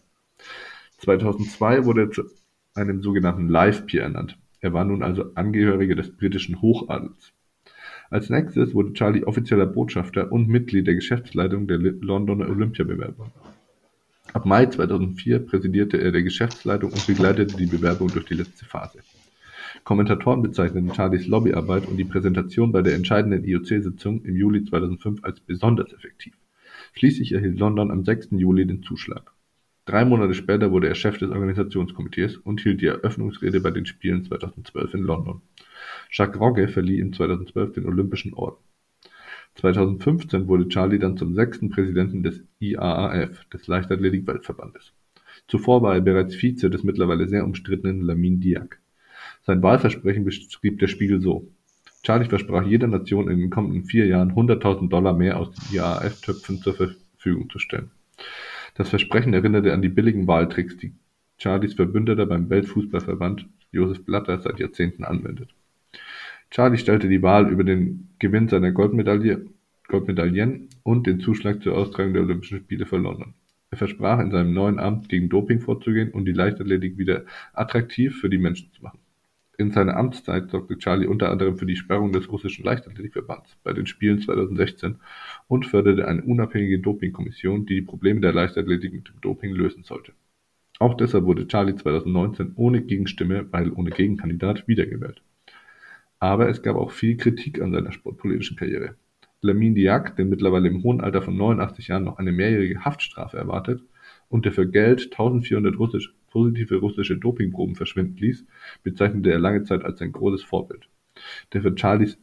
2002 1.01 1.85
wurde 1.85 2.01
er 2.01 2.09
zu 2.09 2.23
einem 2.73 3.03
sogenannten 3.03 3.47
Live-Peer 3.47 4.05
ernannt. 4.05 4.39
Er 4.59 4.73
war 4.73 4.85
nun 4.85 5.03
also 5.03 5.35
Angehöriger 5.35 5.93
des 5.93 6.17
britischen 6.17 6.63
Hochadels. 6.63 7.31
Als 8.09 8.29
nächstes 8.29 8.73
wurde 8.73 8.93
Charlie 8.93 9.23
offizieller 9.23 9.65
Botschafter 9.65 10.31
und 10.31 10.47
Mitglied 10.47 10.87
der 10.87 10.95
Geschäftsleitung 10.95 11.67
der 11.67 11.79
Londoner 11.79 12.49
Olympiabewerbung. 12.49 13.31
Ab 14.33 14.45
Mai 14.45 14.65
2004 14.65 15.39
präsidierte 15.39 15.97
er 15.97 16.11
der 16.11 16.23
Geschäftsleitung 16.23 16.91
und 16.91 17.05
begleitete 17.05 17.55
die 17.55 17.65
Bewerbung 17.65 18.09
durch 18.09 18.25
die 18.25 18.33
letzte 18.33 18.65
Phase. 18.65 18.99
Kommentatoren 19.83 20.41
bezeichneten 20.41 20.93
Charlies 20.93 21.27
Lobbyarbeit 21.27 21.87
und 21.87 21.97
die 21.97 22.03
Präsentation 22.03 22.71
bei 22.71 22.81
der 22.81 22.95
entscheidenden 22.95 23.43
IOC-Sitzung 23.43 24.23
im 24.23 24.35
Juli 24.35 24.63
2005 24.63 25.23
als 25.23 25.39
besonders 25.39 25.91
effektiv. 25.93 26.33
Schließlich 26.93 27.31
erhielt 27.31 27.59
London 27.59 27.91
am 27.91 28.05
6. 28.05 28.29
Juli 28.31 28.65
den 28.65 28.83
Zuschlag. 28.83 29.33
Drei 29.85 30.05
Monate 30.05 30.33
später 30.33 30.71
wurde 30.71 30.87
er 30.87 30.95
Chef 30.95 31.17
des 31.17 31.29
Organisationskomitees 31.29 32.37
und 32.37 32.61
hielt 32.61 32.81
die 32.81 32.85
Eröffnungsrede 32.85 33.59
bei 33.59 33.71
den 33.71 33.85
Spielen 33.85 34.23
2012 34.23 34.93
in 34.93 35.01
London. 35.01 35.41
Jacques 36.11 36.39
Rogge 36.39 36.67
verlieh 36.67 36.99
ihm 36.99 37.13
2012 37.13 37.73
den 37.73 37.85
Olympischen 37.85 38.33
Orden. 38.33 38.63
2015 39.55 40.47
wurde 40.47 40.67
Charlie 40.67 40.99
dann 40.99 41.17
zum 41.17 41.33
sechsten 41.35 41.69
Präsidenten 41.69 42.23
des 42.23 42.43
IAAF, 42.59 43.45
des 43.45 43.67
Leichtathletik-Weltverbandes. 43.67 44.93
Zuvor 45.47 45.81
war 45.81 45.95
er 45.95 46.01
bereits 46.01 46.35
Vize 46.35 46.69
des 46.69 46.83
mittlerweile 46.83 47.27
sehr 47.27 47.43
umstrittenen 47.43 48.01
Lamin 48.01 48.39
Diak. 48.39 48.79
Sein 49.41 49.61
Wahlversprechen 49.61 50.23
beschrieb 50.23 50.79
der 50.79 50.87
Spiegel 50.87 51.21
so: 51.21 51.47
Charlie 52.03 52.29
versprach 52.29 52.65
jeder 52.65 52.87
Nation 52.87 53.29
in 53.29 53.39
den 53.39 53.49
kommenden 53.49 53.83
vier 53.83 54.07
Jahren 54.07 54.31
100.000 54.33 54.89
Dollar 54.89 55.13
mehr 55.13 55.37
aus 55.39 55.51
den 55.51 55.75
IAAF-Töpfen 55.75 56.61
zur 56.61 56.75
Verfügung 56.75 57.49
zu 57.49 57.59
stellen. 57.59 57.91
Das 58.75 58.89
Versprechen 58.89 59.33
erinnerte 59.33 59.73
an 59.73 59.81
die 59.81 59.89
billigen 59.89 60.27
Wahltricks, 60.27 60.77
die 60.77 60.93
Charlies 61.37 61.75
Verbündeter 61.75 62.25
beim 62.25 62.49
Weltfußballverband 62.49 63.47
Josef 63.71 64.03
Blatter 64.05 64.39
seit 64.39 64.59
Jahrzehnten 64.59 65.03
anwendet. 65.03 65.49
Charlie 66.49 66.77
stellte 66.77 67.09
die 67.09 67.21
Wahl 67.21 67.49
über 67.49 67.63
den 67.63 68.09
Gewinn 68.19 68.47
seiner 68.47 68.71
Goldmedaille, 68.71 69.45
Goldmedaillen 69.87 70.69
und 70.83 71.07
den 71.07 71.19
Zuschlag 71.19 71.63
zur 71.63 71.75
Austragung 71.75 72.13
der 72.13 72.21
Olympischen 72.21 72.59
Spiele 72.59 72.85
für 72.85 72.97
London. 72.97 73.33
Er 73.71 73.77
versprach 73.77 74.19
in 74.19 74.29
seinem 74.29 74.53
neuen 74.53 74.77
Amt 74.77 75.09
gegen 75.09 75.29
Doping 75.29 75.59
vorzugehen 75.59 76.11
und 76.11 76.25
die 76.25 76.31
Leichtathletik 76.31 76.99
wieder 76.99 77.25
attraktiv 77.53 78.19
für 78.21 78.29
die 78.29 78.37
Menschen 78.37 78.71
zu 78.71 78.83
machen. 78.83 78.99
In 79.57 79.71
seiner 79.71 79.97
Amtszeit 79.97 80.49
sorgte 80.49 80.77
Charlie 80.77 81.07
unter 81.07 81.31
anderem 81.31 81.57
für 81.57 81.65
die 81.65 81.75
Sperrung 81.75 82.11
des 82.11 82.31
russischen 82.31 82.65
Leichtathletikverbands 82.65 83.57
bei 83.63 83.73
den 83.73 83.87
Spielen 83.87 84.19
2016 84.19 84.97
und 85.47 85.65
förderte 85.65 86.07
eine 86.07 86.21
unabhängige 86.21 86.79
Dopingkommission, 86.79 87.65
die 87.65 87.75
die 87.75 87.81
Probleme 87.81 88.21
der 88.21 88.33
Leichtathletik 88.33 88.93
mit 88.93 89.07
dem 89.09 89.21
Doping 89.21 89.53
lösen 89.53 89.83
sollte. 89.83 90.13
Auch 90.79 90.95
deshalb 90.95 91.25
wurde 91.25 91.47
Charlie 91.47 91.75
2019 91.75 92.53
ohne 92.55 92.81
Gegenstimme, 92.81 93.45
weil 93.51 93.71
ohne 93.71 93.89
Gegenkandidat, 93.89 94.67
wiedergewählt. 94.67 95.21
Aber 96.23 96.47
es 96.47 96.61
gab 96.61 96.77
auch 96.77 96.91
viel 96.91 97.17
Kritik 97.17 97.61
an 97.61 97.73
seiner 97.73 97.91
sportpolitischen 97.91 98.55
Karriere. 98.55 98.95
Lamin 99.41 99.75
Diak, 99.75 100.15
der 100.15 100.23
mittlerweile 100.23 100.69
im 100.69 100.81
hohen 100.81 101.01
Alter 101.01 101.21
von 101.21 101.35
89 101.35 101.89
Jahren 101.89 102.05
noch 102.05 102.17
eine 102.17 102.31
mehrjährige 102.31 102.85
Haftstrafe 102.85 103.35
erwartet 103.35 103.83
und 104.29 104.45
der 104.45 104.53
für 104.53 104.65
Geld 104.65 105.11
1400 105.11 105.77
russisch 105.77 106.15
positive 106.31 106.77
russische 106.77 107.17
Dopingproben 107.17 107.75
verschwinden 107.75 108.15
ließ, 108.15 108.45
bezeichnete 108.83 109.33
er 109.33 109.39
lange 109.39 109.65
Zeit 109.65 109.83
als 109.83 109.99
sein 109.99 110.13
großes 110.13 110.43
Vorbild, 110.43 110.87
der 111.51 111.61
für, 111.61 111.75
Charlies, 111.75 112.17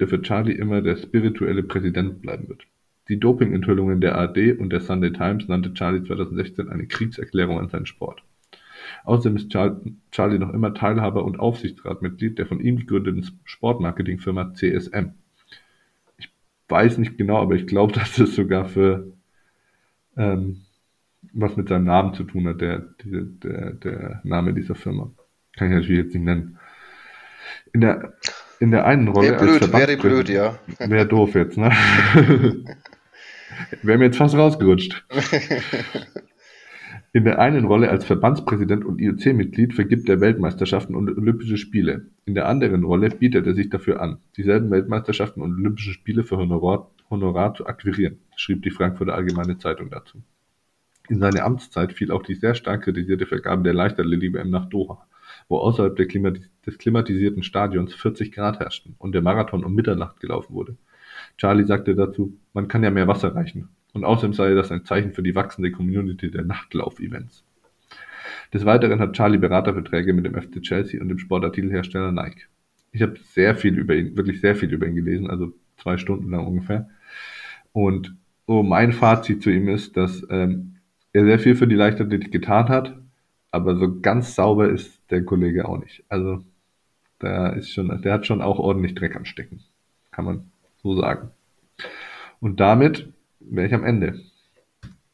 der 0.00 0.08
für 0.08 0.20
Charlie 0.20 0.56
immer 0.56 0.82
der 0.82 0.96
spirituelle 0.96 1.62
Präsident 1.62 2.20
bleiben 2.22 2.48
wird. 2.48 2.66
Die 3.08 3.20
Dopingenthüllungen 3.20 4.00
der 4.00 4.16
ARD 4.16 4.58
und 4.58 4.70
der 4.70 4.80
Sunday 4.80 5.12
Times 5.12 5.46
nannte 5.46 5.72
Charlie 5.74 6.02
2016 6.02 6.68
eine 6.68 6.88
Kriegserklärung 6.88 7.60
an 7.60 7.68
seinen 7.68 7.86
Sport. 7.86 8.24
Außerdem 9.04 9.36
ist 9.36 9.50
Charlie 10.10 10.38
noch 10.38 10.52
immer 10.52 10.74
Teilhaber 10.74 11.24
und 11.24 11.38
Aufsichtsratmitglied 11.38 12.38
der 12.38 12.46
von 12.46 12.60
ihm 12.60 12.78
gegründeten 12.78 13.40
Sportmarketingfirma 13.44 14.54
CSM. 14.54 15.12
Ich 16.18 16.30
weiß 16.68 16.98
nicht 16.98 17.16
genau, 17.18 17.40
aber 17.40 17.54
ich 17.54 17.66
glaube, 17.66 17.92
dass 17.98 18.16
das 18.16 18.34
sogar 18.34 18.66
für 18.66 19.12
ähm, 20.16 20.62
was 21.32 21.56
mit 21.56 21.68
seinem 21.68 21.84
Namen 21.84 22.14
zu 22.14 22.24
tun 22.24 22.48
hat, 22.48 22.60
der, 22.60 22.78
der, 23.04 23.22
der, 23.22 23.72
der 23.72 24.20
Name 24.24 24.54
dieser 24.54 24.74
Firma. 24.74 25.10
Kann 25.56 25.68
ich 25.68 25.74
natürlich 25.74 26.04
jetzt 26.04 26.14
nicht 26.14 26.24
nennen. 26.24 26.58
In 27.72 27.80
der, 27.80 28.14
in 28.60 28.70
der 28.70 28.86
einen 28.86 29.08
Rolle. 29.08 29.30
Wäre 29.30 29.44
blöd, 29.44 29.72
wäre 29.72 29.96
blöd, 29.96 30.28
ja. 30.28 30.58
Wäre 30.78 31.06
doof 31.06 31.34
jetzt, 31.34 31.58
ne? 31.58 31.70
wäre 33.82 33.98
mir 33.98 34.06
jetzt 34.06 34.18
fast 34.18 34.34
rausgerutscht. 34.34 35.04
In 37.16 37.24
der 37.24 37.38
einen 37.38 37.64
Rolle 37.64 37.88
als 37.88 38.04
Verbandspräsident 38.04 38.84
und 38.84 39.00
IOC-Mitglied 39.00 39.72
vergibt 39.72 40.06
er 40.10 40.20
Weltmeisterschaften 40.20 40.94
und 40.94 41.08
Olympische 41.08 41.56
Spiele. 41.56 42.08
In 42.26 42.34
der 42.34 42.46
anderen 42.46 42.84
Rolle 42.84 43.08
bietet 43.08 43.46
er 43.46 43.54
sich 43.54 43.70
dafür 43.70 44.02
an, 44.02 44.18
dieselben 44.36 44.70
Weltmeisterschaften 44.70 45.40
und 45.40 45.54
Olympische 45.54 45.92
Spiele 45.92 46.24
für 46.24 46.36
Honorar, 46.36 46.90
Honorar 47.08 47.54
zu 47.54 47.64
akquirieren, 47.64 48.18
schrieb 48.36 48.62
die 48.64 48.70
Frankfurter 48.70 49.14
Allgemeine 49.14 49.56
Zeitung 49.56 49.88
dazu. 49.88 50.18
In 51.08 51.18
seine 51.18 51.42
Amtszeit 51.42 51.94
fiel 51.94 52.10
auch 52.10 52.22
die 52.22 52.34
sehr 52.34 52.54
stark 52.54 52.82
kritisierte 52.82 53.24
Vergabe 53.24 53.62
der 53.62 53.72
Leichtathletik-WM 53.72 54.50
nach 54.50 54.68
Doha, 54.68 55.06
wo 55.48 55.56
außerhalb 55.56 55.96
des 55.96 56.76
klimatisierten 56.76 57.42
Stadions 57.42 57.94
40 57.94 58.30
Grad 58.30 58.60
herrschten 58.60 58.94
und 58.98 59.14
der 59.14 59.22
Marathon 59.22 59.64
um 59.64 59.74
Mitternacht 59.74 60.20
gelaufen 60.20 60.52
wurde. 60.52 60.76
Charlie 61.38 61.64
sagte 61.64 61.94
dazu, 61.94 62.36
man 62.52 62.68
kann 62.68 62.84
ja 62.84 62.90
mehr 62.90 63.08
Wasser 63.08 63.34
reichen. 63.34 63.70
Und 63.96 64.04
außerdem 64.04 64.34
sei 64.34 64.52
das 64.52 64.70
ein 64.70 64.84
Zeichen 64.84 65.12
für 65.12 65.22
die 65.22 65.34
wachsende 65.34 65.72
Community 65.72 66.30
der 66.30 66.44
Nachtlauf-Events. 66.44 67.42
Des 68.52 68.66
Weiteren 68.66 69.00
hat 69.00 69.14
Charlie 69.14 69.38
Beraterverträge 69.38 70.12
mit 70.12 70.26
dem 70.26 70.34
FC 70.34 70.60
Chelsea 70.60 71.00
und 71.00 71.08
dem 71.08 71.18
Sportartikelhersteller 71.18 72.12
Nike. 72.12 72.42
Ich 72.92 73.00
habe 73.00 73.14
sehr 73.32 73.56
viel 73.56 73.78
über 73.78 73.94
ihn, 73.94 74.14
wirklich 74.14 74.42
sehr 74.42 74.54
viel 74.54 74.70
über 74.70 74.86
ihn 74.86 74.96
gelesen, 74.96 75.30
also 75.30 75.54
zwei 75.78 75.96
Stunden 75.96 76.30
lang 76.30 76.46
ungefähr. 76.46 76.90
Und 77.72 78.14
so 78.46 78.62
mein 78.62 78.92
Fazit 78.92 79.42
zu 79.42 79.48
ihm 79.48 79.66
ist, 79.66 79.96
dass 79.96 80.26
ähm, 80.28 80.76
er 81.14 81.24
sehr 81.24 81.38
viel 81.38 81.56
für 81.56 81.66
die 81.66 81.74
Leichtathletik 81.74 82.30
getan 82.30 82.68
hat, 82.68 82.98
aber 83.50 83.76
so 83.76 83.98
ganz 84.02 84.34
sauber 84.34 84.68
ist 84.68 85.10
der 85.10 85.24
Kollege 85.24 85.66
auch 85.66 85.78
nicht. 85.78 86.04
Also 86.10 86.44
der 87.22 87.54
ist 87.54 87.72
schon, 87.72 88.02
der 88.02 88.12
hat 88.12 88.26
schon 88.26 88.42
auch 88.42 88.58
ordentlich 88.58 88.94
Dreck 88.94 89.16
am 89.16 89.24
Stecken, 89.24 89.60
kann 90.10 90.26
man 90.26 90.50
so 90.82 91.00
sagen. 91.00 91.30
Und 92.40 92.60
damit 92.60 93.10
wäre 93.46 93.66
ich 93.66 93.74
am 93.74 93.84
Ende. 93.84 94.20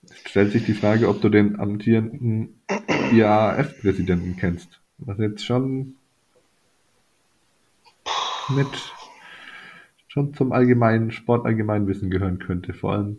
Es 0.04 0.30
stellt 0.30 0.52
sich 0.52 0.64
die 0.64 0.74
Frage, 0.74 1.08
ob 1.08 1.20
du 1.20 1.28
den 1.28 1.58
amtierenden 1.58 2.62
IAAF-Präsidenten 3.12 4.36
kennst, 4.36 4.80
was 4.98 5.18
jetzt 5.18 5.44
schon 5.44 5.96
mit 8.48 8.68
schon 10.08 10.34
zum 10.34 10.52
allgemeinen 10.52 11.10
Sportallgemeinwissen 11.10 12.10
gehören 12.10 12.38
könnte, 12.38 12.74
vor 12.74 12.92
allem 12.92 13.18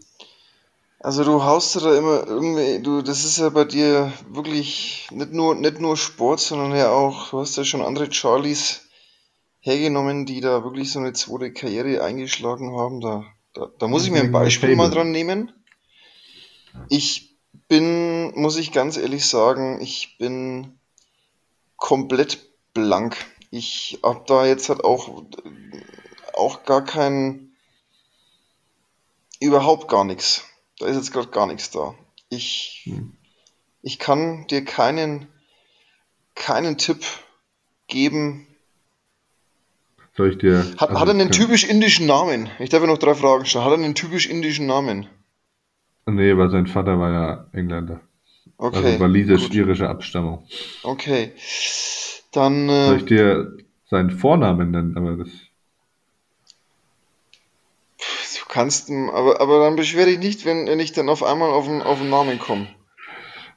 also 1.03 1.25
du 1.25 1.43
haust 1.43 1.75
da 1.75 1.97
immer 1.97 2.25
irgendwie, 2.25 2.81
du, 2.81 3.01
das 3.01 3.25
ist 3.25 3.37
ja 3.37 3.49
bei 3.49 3.65
dir 3.65 4.13
wirklich 4.29 5.09
nicht 5.11 5.33
nur, 5.33 5.53
nicht 5.53 5.81
nur 5.81 5.97
Sport, 5.97 6.39
sondern 6.39 6.73
ja 6.77 6.91
auch, 6.91 7.31
du 7.31 7.39
hast 7.41 7.57
ja 7.57 7.65
schon 7.65 7.81
andere 7.81 8.09
Charlies 8.09 8.87
hergenommen, 9.59 10.25
die 10.25 10.39
da 10.39 10.63
wirklich 10.63 10.93
so 10.93 10.99
eine 10.99 11.11
zweite 11.11 11.51
Karriere 11.51 12.01
eingeschlagen 12.01 12.77
haben. 12.77 13.01
Da, 13.01 13.25
da, 13.53 13.69
da 13.77 13.87
muss 13.87 14.05
ich 14.05 14.11
mir 14.11 14.19
ein 14.19 14.31
Beispiel 14.31 14.75
mal 14.75 14.89
dran 14.89 15.11
nehmen. 15.11 15.51
Ich 16.89 17.37
bin, 17.67 18.33
muss 18.35 18.57
ich 18.57 18.71
ganz 18.71 18.97
ehrlich 18.97 19.25
sagen, 19.27 19.79
ich 19.81 20.17
bin 20.17 20.79
komplett 21.77 22.39
blank. 22.73 23.17
Ich 23.51 23.99
habe 24.03 24.23
da 24.25 24.45
jetzt 24.45 24.69
halt 24.69 24.83
auch, 24.83 25.23
auch 26.33 26.63
gar 26.65 26.83
kein, 26.83 27.55
überhaupt 29.39 29.87
gar 29.87 30.03
nichts. 30.03 30.43
Da 30.79 30.87
ist 30.87 30.95
jetzt 30.95 31.11
gerade 31.11 31.29
gar 31.29 31.45
nichts 31.47 31.69
da. 31.69 31.95
Ich, 32.29 32.81
Hm. 32.85 33.15
ich 33.83 33.99
kann 33.99 34.47
dir 34.47 34.65
keinen, 34.65 35.27
keinen 36.33 36.77
Tipp 36.77 37.05
geben. 37.87 38.47
Soll 40.15 40.31
ich 40.31 40.37
dir. 40.37 40.59
Hat, 40.77 40.89
also 40.89 40.99
hat 40.99 41.07
er 41.07 41.13
einen 41.13 41.31
typisch 41.31 41.63
indischen 41.63 42.05
Namen? 42.05 42.49
Ich 42.59 42.69
darf 42.69 42.81
ja 42.81 42.87
noch 42.87 42.99
drei 42.99 43.15
Fragen 43.15 43.45
stellen. 43.45 43.65
Hat 43.65 43.71
er 43.71 43.83
einen 43.83 43.95
typisch 43.95 44.27
indischen 44.27 44.67
Namen? 44.67 45.07
Nee, 46.05 46.37
weil 46.37 46.49
sein 46.49 46.67
Vater 46.67 46.99
war 46.99 47.11
ja 47.11 47.47
Engländer. 47.53 48.01
Okay. 48.57 48.77
Also 48.77 48.99
walisisch-irische 48.99 49.89
Abstammung. 49.89 50.45
Okay. 50.83 51.31
Dann, 52.31 52.67
Soll 52.67 52.97
ich 52.97 53.03
äh, 53.03 53.05
dir 53.05 53.57
seinen 53.89 54.11
Vornamen 54.11 54.71
nennen? 54.71 54.97
Aber 54.97 55.17
das. 55.17 55.29
du 58.39 58.45
kannst, 58.49 58.91
aber, 58.91 59.41
aber 59.41 59.59
dann 59.61 59.75
beschwer 59.75 60.05
dich 60.05 60.19
nicht, 60.19 60.45
wenn, 60.45 60.67
wenn 60.67 60.79
ich 60.79 60.91
dann 60.91 61.09
auf 61.09 61.23
einmal 61.23 61.49
auf 61.49 61.65
den, 61.65 61.81
auf 61.81 61.99
den 61.99 62.09
Namen 62.09 62.37
komme. 62.37 62.67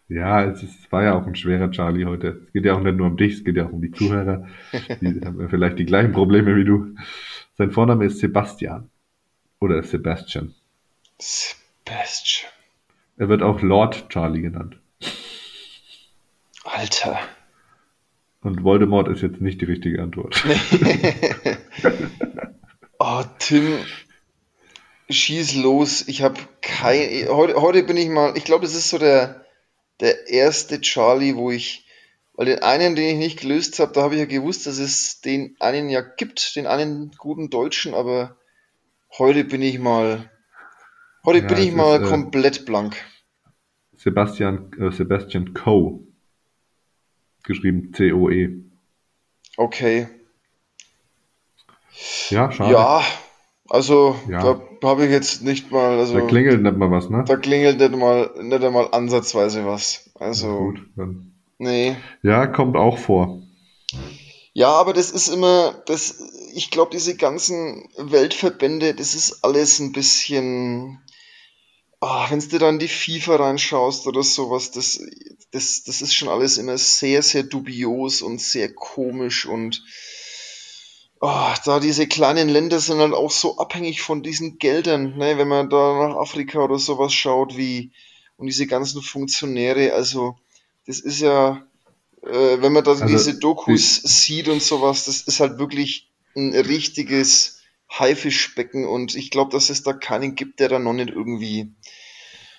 Ja, 0.08 0.44
es 0.44 0.62
ist, 0.62 0.92
war 0.92 1.02
ja 1.02 1.14
auch 1.14 1.26
ein 1.26 1.34
schwerer 1.34 1.70
Charlie 1.70 2.04
heute. 2.04 2.42
Es 2.46 2.52
geht 2.52 2.64
ja 2.64 2.74
auch 2.74 2.80
nicht 2.80 2.96
nur 2.96 3.08
um 3.08 3.16
dich, 3.16 3.34
es 3.34 3.44
geht 3.44 3.56
ja 3.56 3.66
auch 3.66 3.72
um 3.72 3.82
die 3.82 3.90
Zuhörer. 3.90 4.46
Die 5.00 5.20
haben 5.24 5.40
ja 5.40 5.48
vielleicht 5.48 5.78
die 5.78 5.86
gleichen 5.86 6.12
Probleme 6.12 6.54
wie 6.54 6.64
du. 6.64 6.94
Sein 7.58 7.72
Vorname 7.72 8.04
ist 8.04 8.20
Sebastian. 8.20 8.88
Oder 9.58 9.82
Sebastian. 9.82 10.54
Sebastian. 11.18 12.52
Er 13.16 13.28
wird 13.28 13.42
auch 13.42 13.62
Lord 13.62 14.08
Charlie 14.10 14.42
genannt. 14.42 14.78
Alter. 16.64 17.18
Und 18.42 18.62
Voldemort 18.62 19.08
ist 19.08 19.22
jetzt 19.22 19.40
nicht 19.40 19.60
die 19.60 19.64
richtige 19.64 20.02
Antwort. 20.02 20.44
Oh, 22.98 23.22
Tim, 23.38 23.78
schieß 25.10 25.56
los. 25.56 26.08
Ich 26.08 26.22
habe 26.22 26.40
kein. 26.62 27.28
Heute, 27.28 27.54
heute 27.54 27.82
bin 27.82 27.96
ich 27.96 28.08
mal. 28.08 28.36
Ich 28.36 28.44
glaube, 28.44 28.64
das 28.64 28.74
ist 28.74 28.88
so 28.88 28.98
der, 28.98 29.45
der 30.00 30.28
erste 30.28 30.80
Charlie, 30.80 31.36
wo 31.36 31.50
ich. 31.50 31.84
Weil 32.34 32.46
den 32.46 32.58
einen, 32.58 32.96
den 32.96 33.08
ich 33.08 33.16
nicht 33.16 33.40
gelöst 33.40 33.78
habe, 33.78 33.92
da 33.92 34.02
habe 34.02 34.14
ich 34.14 34.20
ja 34.20 34.26
gewusst, 34.26 34.66
dass 34.66 34.78
es 34.78 35.22
den 35.22 35.56
einen 35.58 35.88
ja 35.88 36.02
gibt, 36.02 36.54
den 36.54 36.66
einen 36.66 37.12
guten 37.16 37.48
Deutschen, 37.48 37.94
aber 37.94 38.36
heute 39.18 39.44
bin 39.44 39.62
ich 39.62 39.78
mal. 39.78 40.30
Heute 41.24 41.40
Ja, 41.40 41.48
bin 41.48 41.58
ich 41.58 41.72
mal 41.72 41.96
ist, 41.96 42.06
äh, 42.06 42.10
komplett 42.10 42.66
blank. 42.66 42.94
Sebastian, 43.96 44.70
äh, 44.78 44.92
Sebastian 44.92 45.54
Coe. 45.54 46.00
Geschrieben 47.44 47.92
C-O-E. 47.94 48.50
Okay. 49.56 50.08
Ja, 52.30 52.52
schade. 52.52 52.72
Ja, 52.72 53.02
also 53.68 54.16
Ja. 54.28 54.60
da 54.80 54.88
habe 54.88 55.04
ich 55.06 55.10
jetzt 55.10 55.42
nicht 55.42 55.70
mal. 55.70 55.98
Also, 55.98 56.14
Da 56.14 56.26
klingelt 56.26 56.62
nicht 56.62 56.76
mal 56.76 56.90
was, 56.90 57.10
ne? 57.10 57.24
Da 57.26 57.36
klingelt 57.36 57.78
nicht 57.78 57.96
mal, 57.96 58.30
nicht 58.40 58.62
einmal 58.62 58.88
ansatzweise 58.92 59.64
was. 59.66 60.10
Also, 60.14 60.56
Gut, 60.58 60.80
dann. 60.96 61.32
nee. 61.58 61.96
Ja, 62.22 62.46
kommt 62.46 62.76
auch 62.76 62.98
vor. 62.98 63.42
Ja, 64.52 64.70
aber 64.70 64.92
das 64.94 65.10
ist 65.10 65.28
immer, 65.28 65.82
das, 65.86 66.18
ich 66.54 66.70
glaube, 66.70 66.90
diese 66.92 67.14
ganzen 67.16 67.88
Weltverbände, 67.98 68.94
das 68.94 69.14
ist 69.14 69.44
alles 69.44 69.80
ein 69.80 69.92
bisschen, 69.92 70.98
ah, 72.00 72.26
wenn 72.30 72.40
du 72.40 72.58
da 72.58 72.68
in 72.70 72.78
die 72.78 72.88
FIFA 72.88 73.36
reinschaust 73.36 74.06
oder 74.06 74.22
sowas, 74.22 74.70
das, 74.70 74.98
das, 75.50 75.84
das 75.84 76.00
ist 76.00 76.14
schon 76.14 76.28
alles 76.28 76.56
immer 76.56 76.78
sehr, 76.78 77.20
sehr 77.22 77.42
dubios 77.42 78.22
und 78.22 78.40
sehr 78.40 78.72
komisch 78.72 79.44
und 79.44 79.82
ah, 81.26 81.54
da 81.64 81.80
diese 81.80 82.06
kleinen 82.06 82.48
Länder 82.48 82.78
sind 82.78 82.98
halt 82.98 83.12
auch 83.12 83.30
so 83.30 83.58
abhängig 83.58 84.02
von 84.02 84.22
diesen 84.22 84.58
Geldern, 84.58 85.16
ne, 85.16 85.38
wenn 85.38 85.48
man 85.48 85.70
da 85.70 86.08
nach 86.08 86.16
Afrika 86.16 86.60
oder 86.60 86.78
sowas 86.78 87.12
schaut, 87.12 87.56
wie, 87.56 87.92
und 88.36 88.46
diese 88.46 88.66
ganzen 88.66 89.02
Funktionäre, 89.02 89.92
also, 89.92 90.36
das 90.86 91.00
ist 91.00 91.20
ja, 91.20 91.62
äh, 92.22 92.60
wenn 92.60 92.72
man 92.72 92.84
da 92.84 92.92
Also, 92.92 93.06
diese 93.06 93.38
Dokus 93.38 93.96
sieht 93.96 94.48
und 94.48 94.62
sowas, 94.62 95.04
das 95.04 95.22
ist 95.22 95.40
halt 95.40 95.58
wirklich 95.58 96.08
ein 96.34 96.54
richtiges 96.54 97.60
Haifischbecken 97.90 98.86
und 98.86 99.14
ich 99.14 99.30
glaube, 99.30 99.52
dass 99.52 99.70
es 99.70 99.82
da 99.82 99.92
keinen 99.92 100.34
gibt, 100.34 100.60
der 100.60 100.68
da 100.68 100.78
noch 100.78 100.92
nicht 100.92 101.10
irgendwie 101.10 101.72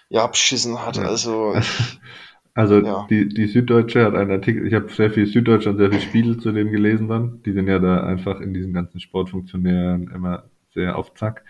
ja 0.10 0.24
abschissen 0.24 0.84
hat. 0.84 0.98
Ja. 0.98 1.04
Also 1.04 1.56
Also 2.58 2.80
Ja. 2.84 3.06
die, 3.08 3.30
die 3.30 3.46
Süddeutsche 3.46 4.04
hat 4.04 4.16
einen 4.16 4.32
Artikel, 4.32 4.66
ich 4.66 4.74
habe 4.74 4.90
sehr 4.90 5.12
viel 5.12 5.28
Süddeutsche 5.28 5.70
und 5.70 5.78
sehr 5.78 5.92
viel 5.92 6.00
Spiegel 6.02 6.40
zu 6.40 6.52
dem 6.52 6.72
gelesen 6.72 7.08
dann. 7.08 7.40
Die 7.44 7.52
sind 7.52 7.68
ja 7.68 7.78
da 7.78 8.04
einfach 8.04 8.42
in 8.42 8.52
diesen 8.52 8.74
ganzen 8.74 9.00
Sportfunktionären 9.00 10.10
immer 10.10 10.46
sehr 10.74 10.98
auf 10.98 11.14
Zack. 11.14 11.46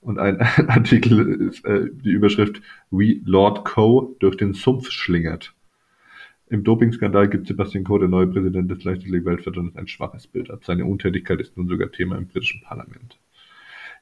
Und 0.00 0.20
ein 0.20 0.38
Artikel 0.68 1.48
ist 1.48 1.64
äh, 1.64 1.88
die 1.92 2.12
Überschrift 2.12 2.62
Wie 2.92 3.20
Lord 3.26 3.64
Coe 3.64 4.14
durch 4.20 4.36
den 4.36 4.54
Sumpf 4.54 4.92
schlingert. 4.92 5.54
Im 6.48 6.62
Dopingskandal 6.62 7.28
gibt 7.28 7.48
Sebastian 7.48 7.82
Coe, 7.82 7.98
der 7.98 8.08
neue 8.08 8.28
Präsident 8.28 8.70
des 8.70 8.84
Leichtathletik-Weltverbandes, 8.84 9.74
ein 9.74 9.88
schwaches 9.88 10.28
Bild 10.28 10.52
ab. 10.52 10.64
Seine 10.64 10.84
Untätigkeit 10.84 11.40
ist 11.40 11.56
nun 11.56 11.66
sogar 11.66 11.90
Thema 11.90 12.16
im 12.16 12.28
britischen 12.28 12.60
Parlament. 12.62 13.18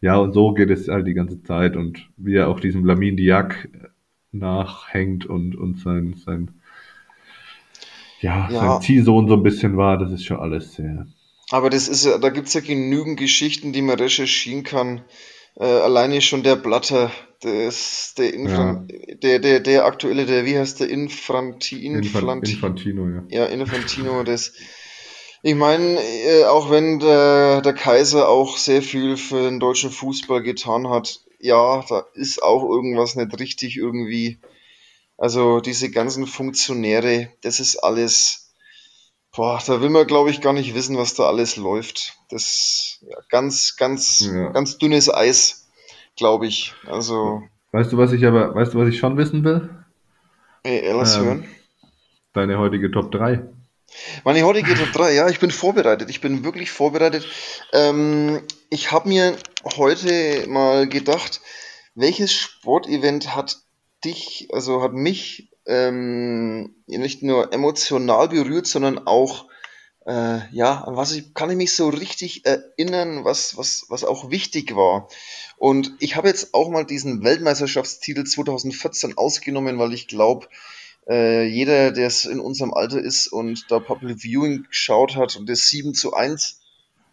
Ja, 0.03 0.17
und 0.19 0.35
so 0.35 0.53
geht 0.53 0.69
es 0.69 0.89
halt 0.89 1.07
die 1.07 1.15
ganze 1.15 1.43
Zeit 1.45 1.77
und 1.77 2.11
wie 2.19 2.35
er 2.35 2.49
auch 2.49 2.61
diesem 2.61 2.85
Lamin 2.85 3.17
Diak 3.17 3.71
nachhängt 4.33 5.27
und, 5.27 5.55
und 5.55 5.79
sein, 5.79 6.15
sein, 6.25 6.51
ja, 8.21 8.49
Ja. 8.51 8.61
sein 8.61 8.83
Ziehsohn 8.83 9.29
so 9.29 9.35
ein 9.35 9.43
bisschen 9.43 9.77
war, 9.77 9.99
das 9.99 10.11
ist 10.13 10.25
schon 10.25 10.39
alles 10.39 10.75
sehr. 10.75 11.07
Aber 11.51 11.69
das 11.69 11.89
ist 11.89 12.07
ja, 12.07 12.19
da 12.19 12.31
gibt's 12.31 12.55
ja 12.55 12.61
genügend 12.61 13.19
Geschichten, 13.19 13.73
die 13.73 13.83
man 13.83 13.99
recherchieren 13.99 14.63
kann. 14.63 15.03
Äh, 15.57 15.65
alleine 15.65 16.23
schon 16.23 16.43
der 16.43 16.57
Blatter, 16.57 17.11
das, 17.43 18.15
der, 18.17 18.33
Infan 18.33 18.89
der, 19.23 19.39
der, 19.39 19.61
der 19.61 19.85
aktuelle, 19.85 20.25
der, 20.25 20.47
wie 20.47 20.57
heißt 20.57 20.81
der, 20.81 20.89
Infanti, 20.89 21.85
Infan 21.85 22.23
Infanti, 22.23 22.53
Infantino, 22.53 23.09
ja. 23.09 23.25
ja, 23.29 23.45
Infantino, 23.47 24.23
das, 24.23 24.55
ich 25.43 25.55
meine, 25.55 25.99
äh, 26.01 26.45
auch 26.45 26.71
wenn 26.71 27.01
der, 27.01 27.61
der 27.61 27.75
Kaiser 27.75 28.29
auch 28.29 28.57
sehr 28.57 28.81
viel 28.81 29.17
für 29.17 29.43
den 29.43 29.61
deutschen 29.61 29.91
Fußball 29.91 30.43
getan 30.43 30.89
hat, 30.89 31.21
ja, 31.43 31.85
da 31.89 32.07
ist 32.15 32.43
auch 32.43 32.63
irgendwas 32.63 33.17
nicht 33.17 33.39
richtig 33.39 33.77
irgendwie. 33.77 34.39
Also 35.19 35.61
diese 35.61 35.91
ganzen 35.91 36.27
Funktionäre, 36.27 37.29
das 37.43 37.61
ist 37.61 37.77
alles, 37.77 38.55
boah, 39.35 39.61
da 39.67 39.81
will 39.81 39.91
man, 39.91 40.07
glaube 40.07 40.31
ich, 40.31 40.41
gar 40.41 40.53
nicht 40.53 40.75
wissen, 40.75 40.97
was 40.97 41.15
da 41.15 41.25
alles 41.25 41.57
läuft. 41.57 42.15
Das 42.31 42.99
ja, 43.03 43.19
ganz, 43.29 43.77
ganz, 43.77 44.21
Ja. 44.21 44.51
ganz 44.51 44.79
dünnes 44.79 45.13
Eis, 45.13 45.69
glaube 46.17 46.47
ich. 46.47 46.75
Also, 46.87 47.43
Weißt 47.73 47.93
du, 47.93 47.99
was 47.99 48.13
ich 48.13 48.25
aber, 48.27 48.55
weißt 48.55 48.75
du, 48.75 48.79
was 48.79 48.89
ich 48.89 48.99
schon 48.99 49.17
wissen 49.17 49.45
will? 49.45 49.69
ey, 50.63 50.91
lass 50.93 51.17
Ähm, 51.19 51.25
hören. 51.25 51.49
Deine 52.33 52.59
heutige 52.59 52.91
Top 52.91 53.11
3. 53.13 53.43
Meine 54.25 54.43
heutige 54.45 54.75
Top 54.75 54.93
3, 54.93 55.15
ja, 55.15 55.29
ich 55.29 55.41
bin 55.41 55.51
vorbereitet. 55.51 56.11
Ich 56.11 56.21
bin 56.21 56.45
wirklich 56.45 56.71
vorbereitet. 56.71 57.27
Ähm, 57.73 58.43
ich 58.71 58.91
habe 58.93 59.09
mir 59.09 59.37
heute 59.77 60.47
mal 60.49 60.89
gedacht, 60.89 61.41
welches 61.95 62.33
Sportevent 62.33 63.35
hat 63.35 63.59
dich, 64.05 64.49
also 64.53 64.83
hat 64.83 64.93
mich 64.93 65.51
ähm, 65.67 66.75
nicht 66.87 67.23
nur 67.23 67.53
emotional 67.53 68.29
berührt, 68.29 68.67
sondern 68.67 69.07
auch, 69.07 69.47
äh, 70.07 70.41
ja, 70.53 70.83
an 70.83 70.97
was 70.97 71.13
ich, 71.13 71.35
kann 71.35 71.51
ich 71.51 71.57
mich 71.57 71.75
so 71.75 71.89
richtig 71.89 72.45
erinnern, 72.45 73.25
was, 73.25 73.57
was, 73.57 73.87
was 73.89 74.05
auch 74.05 74.31
wichtig 74.31 74.75
war. 74.75 75.09
Und 75.59 75.93
ich 76.01 76.17
habe 76.17 76.29
jetzt 76.29 76.55
auch 76.55 76.71
mal 76.71 76.85
diesen 76.85 77.23
Weltmeisterschaftstitel 77.23 78.25
2014 78.25 79.17
ausgenommen, 79.17 79.79
weil 79.79 79.93
ich 79.93 80.09
glaube, 80.09 80.49
äh, 81.09 81.47
jeder, 81.47 81.93
der 81.93 82.07
es 82.07 82.25
in 82.25 82.41
unserem 82.41 82.73
Alter 82.73 83.01
ist 83.01 83.27
und 83.27 83.71
da 83.71 83.79
Public 83.79 84.23
Viewing 84.23 84.65
geschaut 84.69 85.17
hat 85.17 85.37
und 85.37 85.49
das 85.49 85.69
7 85.69 85.95
zu 85.95 86.15
1 86.15 86.61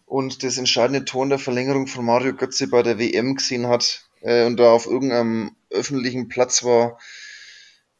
und 0.06 0.42
das 0.42 0.58
entscheidende 0.58 1.04
Tor 1.04 1.24
in 1.24 1.30
der 1.30 1.38
Verlängerung 1.38 1.86
von 1.86 2.04
Mario 2.04 2.34
Götze 2.34 2.68
bei 2.68 2.82
der 2.82 2.98
WM 2.98 3.36
gesehen 3.36 3.66
hat 3.66 4.04
äh, 4.20 4.46
und 4.46 4.58
da 4.58 4.70
auf 4.72 4.86
irgendeinem 4.86 5.56
öffentlichen 5.70 6.28
Platz 6.28 6.64
war, 6.64 6.98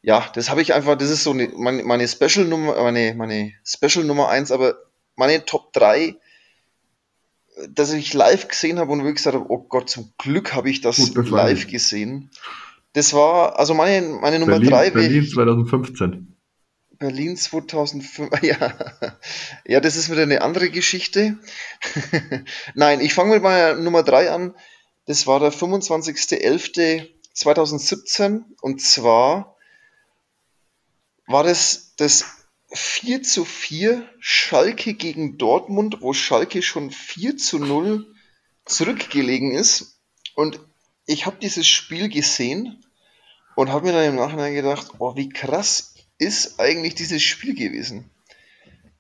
ja, 0.02 0.30
das 0.34 0.48
habe 0.48 0.62
ich 0.62 0.72
einfach, 0.72 0.96
das 0.96 1.10
ist 1.10 1.24
so 1.24 1.32
eine, 1.32 1.48
meine, 1.48 1.82
meine 1.84 2.08
Special 2.08 2.46
Nummer, 2.46 2.82
meine, 2.82 3.14
meine 3.14 3.52
Special 3.64 4.04
Nummer 4.04 4.28
1, 4.28 4.50
aber 4.50 4.76
meine 5.14 5.44
Top 5.44 5.72
3, 5.72 6.16
dass 7.68 7.92
ich 7.92 8.14
live 8.14 8.48
gesehen 8.48 8.78
habe 8.78 8.92
und 8.92 9.00
wirklich 9.00 9.16
gesagt 9.16 9.36
habe, 9.36 9.50
oh 9.50 9.58
Gott, 9.58 9.90
zum 9.90 10.12
Glück 10.16 10.54
habe 10.54 10.70
ich 10.70 10.80
das 10.80 11.14
live 11.14 11.66
gesehen. 11.66 12.30
Das 12.92 13.14
war, 13.14 13.58
also 13.58 13.74
meine, 13.74 14.06
meine 14.20 14.38
Nummer 14.38 14.52
Berlin, 14.52 14.70
3 14.70 14.90
Berlin 14.90 15.26
2015. 15.26 16.36
Berlin 16.98 17.36
2005, 17.36 18.30
ja. 18.42 18.74
Ja, 19.66 19.80
das 19.80 19.96
ist 19.96 20.10
wieder 20.10 20.22
eine 20.22 20.42
andere 20.42 20.70
Geschichte. 20.70 21.38
Nein, 22.74 23.00
ich 23.00 23.14
fange 23.14 23.34
mit 23.34 23.42
meiner 23.42 23.74
Nummer 23.74 24.02
3 24.02 24.30
an. 24.30 24.54
Das 25.06 25.26
war 25.26 25.40
der 25.40 25.52
25.11. 25.52 27.08
2017 27.32 28.44
und 28.60 28.82
zwar 28.82 29.56
war 31.26 31.44
das 31.44 31.94
das 31.96 32.24
4 32.72 33.22
zu 33.22 33.44
4 33.44 34.08
Schalke 34.18 34.94
gegen 34.94 35.38
Dortmund, 35.38 35.98
wo 36.00 36.12
Schalke 36.12 36.62
schon 36.62 36.90
4 36.90 37.36
zu 37.36 37.58
0 37.58 38.14
zurückgelegen 38.64 39.52
ist. 39.52 40.00
Und 40.34 40.60
ich 41.10 41.26
habe 41.26 41.36
dieses 41.42 41.66
Spiel 41.66 42.08
gesehen 42.08 42.82
und 43.56 43.70
habe 43.70 43.86
mir 43.86 43.92
dann 43.92 44.04
im 44.04 44.14
Nachhinein 44.14 44.54
gedacht, 44.54 44.92
oh, 45.00 45.16
wie 45.16 45.28
krass 45.28 45.94
ist 46.18 46.60
eigentlich 46.60 46.94
dieses 46.94 47.20
Spiel 47.20 47.56
gewesen. 47.56 48.08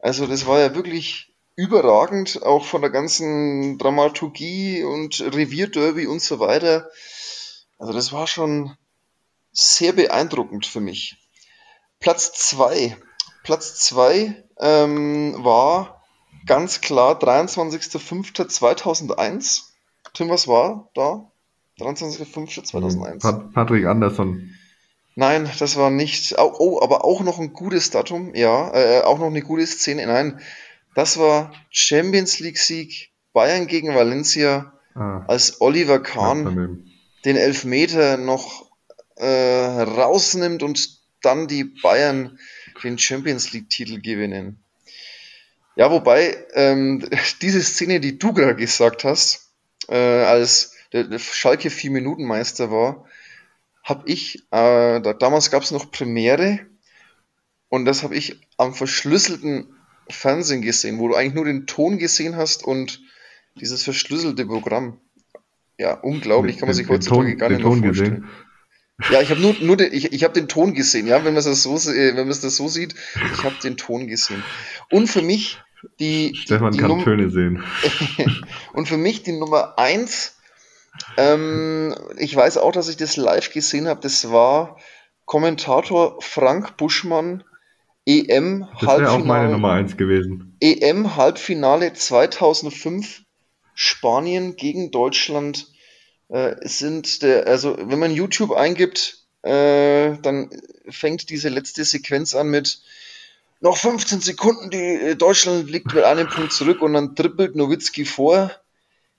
Also 0.00 0.26
das 0.26 0.44
war 0.46 0.58
ja 0.58 0.74
wirklich 0.74 1.32
überragend, 1.54 2.42
auch 2.42 2.64
von 2.64 2.80
der 2.80 2.90
ganzen 2.90 3.78
Dramaturgie 3.78 4.82
und 4.82 5.20
Revierderby 5.20 6.08
und 6.08 6.20
so 6.20 6.40
weiter. 6.40 6.90
Also 7.78 7.92
das 7.92 8.12
war 8.12 8.26
schon 8.26 8.76
sehr 9.52 9.92
beeindruckend 9.92 10.66
für 10.66 10.80
mich. 10.80 11.16
Platz 12.00 12.32
2. 12.32 12.96
Platz 13.44 13.76
2 13.84 14.34
ähm, 14.58 15.36
war 15.44 16.02
ganz 16.44 16.80
klar 16.80 17.20
23.05.2001. 17.20 19.62
Tim, 20.12 20.28
was 20.28 20.48
war 20.48 20.90
da? 20.94 21.29
23.05.2001. 21.80 23.20
Pat 23.20 23.52
Patrick 23.52 23.86
Anderson. 23.86 24.54
Nein, 25.16 25.50
das 25.58 25.76
war 25.76 25.90
nicht. 25.90 26.36
Oh, 26.38 26.54
oh, 26.58 26.82
aber 26.82 27.04
auch 27.04 27.22
noch 27.22 27.38
ein 27.38 27.52
gutes 27.52 27.90
Datum. 27.90 28.34
Ja, 28.34 28.72
äh, 28.74 29.02
auch 29.02 29.18
noch 29.18 29.26
eine 29.26 29.42
gute 29.42 29.66
Szene. 29.66 30.06
Nein, 30.06 30.40
das 30.94 31.18
war 31.18 31.52
Champions 31.70 32.38
League 32.40 32.58
Sieg 32.58 33.10
Bayern 33.32 33.66
gegen 33.66 33.94
Valencia, 33.94 34.72
ah, 34.94 35.24
als 35.28 35.60
Oliver 35.60 36.00
Kahn 36.00 36.84
den 37.24 37.36
Elfmeter 37.36 38.16
noch 38.16 38.70
äh, 39.16 39.26
rausnimmt 39.26 40.62
und 40.62 40.98
dann 41.22 41.46
die 41.46 41.64
Bayern 41.64 42.38
den 42.82 42.98
Champions 42.98 43.52
League 43.52 43.68
Titel 43.68 44.00
gewinnen. 44.00 44.58
Ja, 45.76 45.90
wobei 45.90 46.36
ähm, 46.54 47.06
diese 47.42 47.62
Szene, 47.62 48.00
die 48.00 48.18
du 48.18 48.32
gerade 48.32 48.56
gesagt 48.56 49.04
hast, 49.04 49.50
äh, 49.88 49.96
als 49.96 50.74
der, 50.92 51.04
der 51.04 51.18
Schalke 51.18 51.70
vier 51.70 51.90
Minuten 51.90 52.24
Meister 52.24 52.70
war, 52.70 53.04
habe 53.82 54.02
ich, 54.06 54.40
äh, 54.50 55.00
da, 55.00 55.12
damals 55.12 55.50
gab 55.50 55.62
es 55.62 55.70
noch 55.70 55.90
Premiere 55.90 56.60
und 57.68 57.84
das 57.84 58.02
habe 58.02 58.16
ich 58.16 58.40
am 58.56 58.74
verschlüsselten 58.74 59.68
Fernsehen 60.08 60.62
gesehen, 60.62 60.98
wo 60.98 61.08
du 61.08 61.14
eigentlich 61.14 61.34
nur 61.34 61.44
den 61.44 61.66
Ton 61.66 61.98
gesehen 61.98 62.36
hast 62.36 62.64
und 62.64 63.00
dieses 63.54 63.82
verschlüsselte 63.82 64.44
Programm. 64.46 64.98
Ja, 65.78 65.94
unglaublich, 65.94 66.58
kann 66.58 66.68
man 66.68 66.74
sich 66.74 66.88
heutzutage 66.88 67.36
gar 67.36 67.48
nicht 67.48 67.62
mehr 67.62 67.66
vorstellen. 67.66 67.92
Gesehen. 67.92 68.28
Ja, 69.10 69.22
ich 69.22 69.30
habe 69.30 69.40
nur, 69.40 69.54
nur 69.60 69.78
den, 69.78 69.94
ich, 69.94 70.12
ich 70.12 70.24
habe 70.24 70.34
den 70.34 70.46
Ton 70.46 70.74
gesehen, 70.74 71.06
ja, 71.06 71.24
wenn 71.24 71.32
man 71.32 71.42
das 71.42 71.62
so, 71.62 71.74
wenn 71.74 72.16
man 72.16 72.28
das 72.28 72.40
so 72.40 72.68
sieht, 72.68 72.94
ich 73.32 73.44
habe 73.44 73.54
den 73.62 73.78
Ton 73.78 74.06
gesehen. 74.08 74.42
Und 74.90 75.06
für 75.06 75.22
mich 75.22 75.58
die 75.98 76.34
Stefan 76.34 76.72
die, 76.72 76.76
die 76.76 76.82
kann 76.82 76.90
Num 76.90 77.04
Töne 77.04 77.30
sehen. 77.30 77.62
und 78.74 78.88
für 78.88 78.98
mich 78.98 79.22
die 79.22 79.32
Nummer 79.32 79.78
eins 79.78 80.36
ähm, 81.16 81.94
ich 82.16 82.34
weiß 82.34 82.58
auch, 82.58 82.72
dass 82.72 82.88
ich 82.88 82.96
das 82.96 83.16
live 83.16 83.52
gesehen 83.52 83.88
habe. 83.88 84.00
Das 84.00 84.30
war 84.30 84.78
Kommentator 85.24 86.20
Frank 86.20 86.76
Buschmann, 86.76 87.44
EM 88.06 88.66
das 88.80 88.88
Halbfinale. 88.88 89.10
auch 89.10 89.24
meine 89.24 89.52
Nummer 89.52 89.72
1 89.72 89.96
gewesen. 89.96 90.56
EM 90.60 91.16
Halbfinale 91.16 91.92
2005, 91.92 93.22
Spanien 93.74 94.56
gegen 94.56 94.90
Deutschland. 94.90 95.68
Äh, 96.28 96.56
sind 96.62 97.22
der, 97.22 97.46
also 97.46 97.76
wenn 97.78 97.98
man 97.98 98.12
YouTube 98.12 98.52
eingibt, 98.52 99.26
äh, 99.42 100.16
dann 100.18 100.50
fängt 100.88 101.28
diese 101.30 101.48
letzte 101.48 101.84
Sequenz 101.84 102.34
an 102.34 102.48
mit 102.50 102.82
noch 103.60 103.76
15 103.76 104.20
Sekunden, 104.20 104.70
die 104.70 104.78
äh, 104.78 105.16
Deutschland 105.16 105.70
liegt 105.70 105.92
mit 105.94 106.04
einem 106.04 106.28
Punkt 106.28 106.52
zurück 106.52 106.82
und 106.82 106.94
dann 106.94 107.14
trippelt 107.14 107.56
Nowitzki 107.56 108.04
vor 108.04 108.50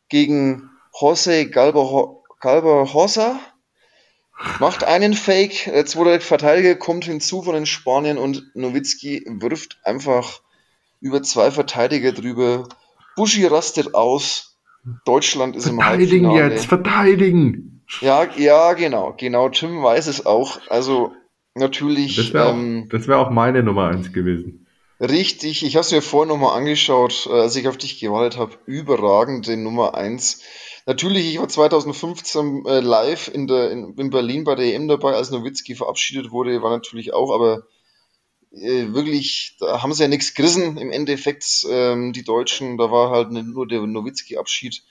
gegen 0.09 0.70
José 0.93 1.45
Galba-Hossa 1.45 3.39
macht 4.59 4.83
einen 4.83 5.13
Fake, 5.13 5.65
der 5.65 5.85
zweite 5.85 6.19
Verteidiger 6.19 6.75
kommt 6.75 7.05
hinzu 7.05 7.43
von 7.43 7.53
den 7.53 7.65
Spaniern 7.65 8.17
und 8.17 8.43
Nowitzki 8.55 9.25
wirft 9.27 9.79
einfach 9.83 10.41
über 10.99 11.21
zwei 11.23 11.51
Verteidiger 11.51 12.11
drüber. 12.11 12.67
Buschi 13.15 13.45
rastet 13.45 13.93
aus. 13.93 14.57
Deutschland 15.05 15.55
ist 15.55 15.67
im 15.67 15.83
Halbfinale. 15.83 16.07
Verteidigen 16.07 16.51
jetzt, 16.55 16.65
verteidigen! 16.65 17.83
Ja, 17.99 18.27
ja, 18.37 18.73
genau, 18.73 19.13
genau. 19.17 19.49
Tim 19.49 19.83
weiß 19.83 20.07
es 20.07 20.25
auch. 20.25 20.59
Also 20.69 21.13
natürlich. 21.53 22.15
Das 22.15 22.33
wäre 22.33 22.49
ähm, 22.49 22.89
auch, 22.91 23.07
wär 23.07 23.19
auch 23.19 23.29
meine 23.29 23.63
Nummer 23.63 23.89
eins 23.89 24.13
gewesen. 24.13 24.65
Richtig, 24.99 25.65
ich 25.65 25.75
habe 25.75 25.81
es 25.81 25.91
mir 25.91 26.01
vorhin 26.01 26.29
nochmal 26.29 26.57
angeschaut, 26.57 27.27
äh, 27.29 27.33
als 27.33 27.55
ich 27.55 27.67
auf 27.67 27.77
dich 27.77 27.99
gewartet 27.99 28.39
habe. 28.39 28.53
Überragende 28.65 29.57
Nummer 29.57 29.95
eins. 29.95 30.41
Natürlich, 30.85 31.33
ich 31.33 31.39
war 31.39 31.47
2015 31.47 32.65
äh, 32.65 32.79
live 32.79 33.27
in, 33.27 33.47
der, 33.47 33.71
in, 33.71 33.93
in 33.95 34.09
Berlin 34.09 34.43
bei 34.43 34.55
der 34.55 34.73
EM 34.73 34.87
dabei, 34.87 35.13
als 35.13 35.29
Nowitzki 35.29 35.75
verabschiedet 35.75 36.31
wurde, 36.31 36.61
war 36.61 36.71
natürlich 36.71 37.13
auch, 37.13 37.31
aber 37.31 37.67
äh, 38.51 38.91
wirklich, 38.93 39.57
da 39.59 39.83
haben 39.83 39.93
sie 39.93 40.03
ja 40.03 40.09
nichts 40.09 40.33
gerissen 40.33 40.77
im 40.77 40.91
Endeffekt, 40.91 41.65
ähm, 41.69 42.13
die 42.13 42.23
Deutschen, 42.23 42.77
da 42.77 42.91
war 42.91 43.11
halt 43.11 43.31
nur 43.31 43.67
der 43.67 43.81
Nowitzki-Abschied, 43.81 44.83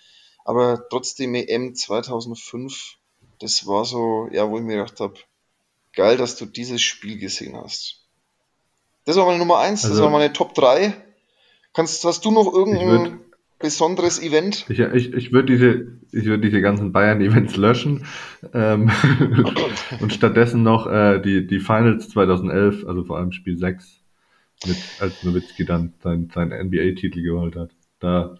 aber 0.44 0.88
trotzdem 0.88 1.34
EM 1.34 1.74
2005, 1.74 2.96
das 3.40 3.66
war 3.66 3.84
so, 3.84 4.28
ja, 4.32 4.48
wo 4.48 4.58
ich 4.58 4.64
mir 4.64 4.76
gedacht 4.76 5.00
habe, 5.00 5.14
geil, 5.92 6.16
dass 6.16 6.36
du 6.36 6.46
dieses 6.46 6.82
Spiel 6.82 7.18
gesehen 7.18 7.56
hast. 7.56 8.00
Das 9.06 9.16
war 9.16 9.26
meine 9.26 9.38
Nummer 9.38 9.58
eins, 9.58 9.84
also, 9.84 9.96
das 9.96 10.04
war 10.04 10.10
meine 10.10 10.32
Top 10.32 10.54
3. 10.54 10.94
Kannst, 11.72 12.04
hast 12.04 12.24
du 12.24 12.30
noch 12.30 12.52
irgendein 12.52 13.20
besonderes 13.60 14.20
Event? 14.20 14.66
Ich, 14.68 14.80
ich, 14.80 15.12
ich 15.12 15.32
würde 15.32 15.52
diese, 15.52 15.86
ich 16.10 16.24
würd 16.24 16.42
diese 16.42 16.60
ganzen 16.60 16.92
Bayern-Events 16.92 17.56
löschen 17.56 18.04
ähm, 18.52 18.90
und 20.00 20.12
stattdessen 20.12 20.62
noch 20.62 20.86
äh, 20.86 21.20
die, 21.20 21.46
die 21.46 21.60
Finals 21.60 22.08
2011, 22.08 22.86
also 22.86 23.04
vor 23.04 23.18
allem 23.18 23.32
Spiel 23.32 23.56
6, 23.56 24.00
mit, 24.66 24.76
als 25.00 25.22
Nowitzki 25.22 25.64
dann 25.64 25.94
seinen 26.02 26.30
sein 26.30 26.48
NBA-Titel 26.48 27.22
geholt 27.22 27.56
hat. 27.56 27.70
Da, 28.00 28.36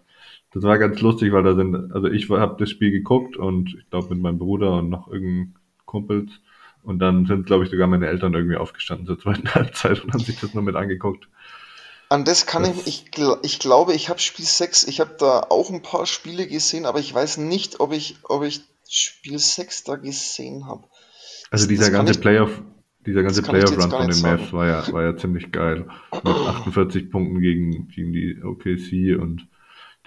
das 0.53 0.63
war 0.65 0.79
ganz 0.79 1.01
lustig, 1.01 1.33
weil 1.33 1.45
da 1.45 1.55
sind, 1.55 1.93
also 1.93 2.09
ich 2.09 2.29
habe 2.31 2.57
das 2.59 2.71
Spiel 2.71 2.91
geguckt 2.91 3.37
und 3.37 3.77
ich 3.79 3.89
glaube 3.91 4.15
mit 4.15 4.23
meinem 4.23 4.39
Bruder 4.39 4.79
und 4.79 4.89
noch 4.89 5.09
irgendein 5.09 5.55
Kumpels 5.85 6.31
und 6.83 6.99
dann 6.99 7.27
sind, 7.27 7.47
glaube 7.47 7.65
ich, 7.65 7.71
sogar 7.71 7.87
meine 7.87 8.07
Eltern 8.07 8.35
irgendwie 8.35 8.57
aufgestanden 8.57 9.07
zur 9.07 9.19
zweiten 9.19 9.49
Halbzeit 9.55 10.03
und 10.03 10.13
haben 10.13 10.21
sich 10.21 10.41
das 10.41 10.55
nur 10.55 10.63
mit 10.63 10.77
angeguckt. 10.77 11.29
An 12.11 12.25
das 12.25 12.45
kann 12.45 12.65
das 12.65 12.87
ich, 12.89 13.05
ich, 13.17 13.25
ich 13.43 13.59
glaube, 13.61 13.95
ich 13.95 14.09
habe 14.09 14.19
Spiel 14.19 14.45
6, 14.45 14.89
ich 14.89 14.99
habe 14.99 15.15
da 15.17 15.47
auch 15.49 15.71
ein 15.71 15.81
paar 15.81 16.07
Spiele 16.07 16.49
gesehen, 16.49 16.85
aber 16.85 16.99
ich 16.99 17.15
weiß 17.15 17.37
nicht, 17.37 17.79
ob 17.79 17.93
ich, 17.93 18.17
ob 18.25 18.43
ich 18.43 18.63
Spiel 18.89 19.39
6 19.39 19.85
da 19.85 19.95
gesehen 19.95 20.67
habe. 20.67 20.83
Also 21.53 21.69
dieser 21.69 21.93
ganze 21.93 22.15
ich, 22.15 22.21
Playoff, 22.21 22.63
dieser 23.07 23.23
ganze 23.23 23.43
Playoff-Run 23.43 23.91
von 23.91 24.09
den 24.09 24.21
Mavs 24.23 24.53
war 24.53 24.67
ja, 24.67 24.93
war 24.93 25.05
ja 25.05 25.17
ziemlich 25.17 25.53
geil. 25.53 25.87
Mit 26.13 26.27
48 26.27 27.13
Punkten 27.13 27.41
gegen, 27.41 27.87
gegen 27.87 28.13
die 28.13 28.43
OKC 28.43 29.17
und 29.23 29.47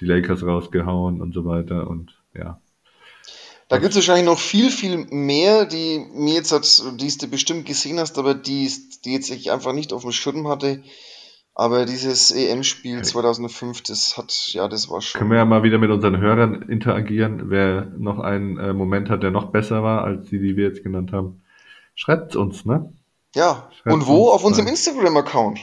die 0.01 0.05
Lakers 0.05 0.43
rausgehauen 0.43 1.21
und 1.21 1.33
so 1.33 1.45
weiter 1.45 1.87
und 1.87 2.11
ja. 2.35 2.59
Da 3.69 3.77
gibt 3.77 3.91
es 3.91 3.95
wahrscheinlich 3.95 4.25
noch 4.25 4.39
viel, 4.39 4.71
viel 4.71 4.97
mehr, 5.09 5.65
die 5.65 6.05
mir 6.13 6.33
jetzt 6.33 6.51
hat, 6.51 6.83
die 6.99 7.17
du 7.17 7.27
bestimmt 7.27 7.65
gesehen 7.65 7.97
hast, 7.97 8.17
aber 8.19 8.35
die, 8.35 8.69
die 9.05 9.13
jetzt 9.13 9.29
ich 9.29 9.51
einfach 9.51 9.71
nicht 9.71 9.93
auf 9.93 10.01
dem 10.01 10.11
Schirm 10.11 10.49
hatte. 10.49 10.83
Aber 11.55 11.85
dieses 11.85 12.31
EM-Spiel 12.31 13.03
2005, 13.03 13.83
das 13.83 14.17
hat, 14.17 14.33
ja, 14.53 14.67
das 14.67 14.89
war 14.89 15.01
schon. 15.01 15.19
Können 15.19 15.31
wir 15.31 15.37
ja 15.37 15.45
mal 15.45 15.61
wieder 15.61 15.77
mit 15.77 15.91
unseren 15.91 16.17
Hörern 16.17 16.63
interagieren, 16.63 17.51
wer 17.51 17.91
noch 17.97 18.19
einen 18.19 18.57
äh, 18.57 18.73
Moment 18.73 19.09
hat, 19.09 19.21
der 19.21 19.29
noch 19.29 19.51
besser 19.51 19.83
war 19.83 20.03
als 20.03 20.29
die, 20.29 20.39
die 20.39 20.57
wir 20.57 20.67
jetzt 20.67 20.83
genannt 20.83 21.11
haben. 21.11 21.43
Schreibt 21.93 22.35
uns, 22.35 22.65
ne? 22.65 22.91
Ja, 23.35 23.69
Schreibt 23.81 23.93
und 23.93 24.07
wo? 24.07 24.29
Auf 24.29 24.43
unserem 24.43 24.67
Instagram-Account. 24.67 25.59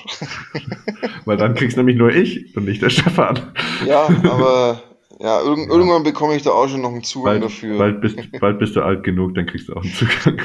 Weil 1.24 1.36
dann 1.36 1.54
kriegst 1.54 1.76
nämlich 1.76 1.96
nur 1.96 2.10
ich 2.10 2.56
und 2.56 2.64
nicht 2.64 2.82
der 2.82 2.90
Stefan. 2.90 3.52
Ja, 3.84 4.08
aber 4.24 4.82
ja, 5.20 5.40
irg 5.42 5.58
ja. 5.58 5.66
irgendwann 5.68 6.02
bekomme 6.02 6.34
ich 6.34 6.42
da 6.42 6.50
auch 6.50 6.66
schon 6.68 6.80
noch 6.80 6.90
einen 6.92 7.04
Zugang 7.04 7.34
bald, 7.40 7.44
dafür. 7.44 7.78
Bald 7.78 8.00
bist, 8.00 8.16
bald 8.40 8.58
bist 8.58 8.74
du 8.74 8.82
alt 8.82 9.04
genug, 9.04 9.34
dann 9.34 9.46
kriegst 9.46 9.68
du 9.68 9.74
auch 9.74 9.82
einen 9.82 9.92
Zugang. 9.92 10.40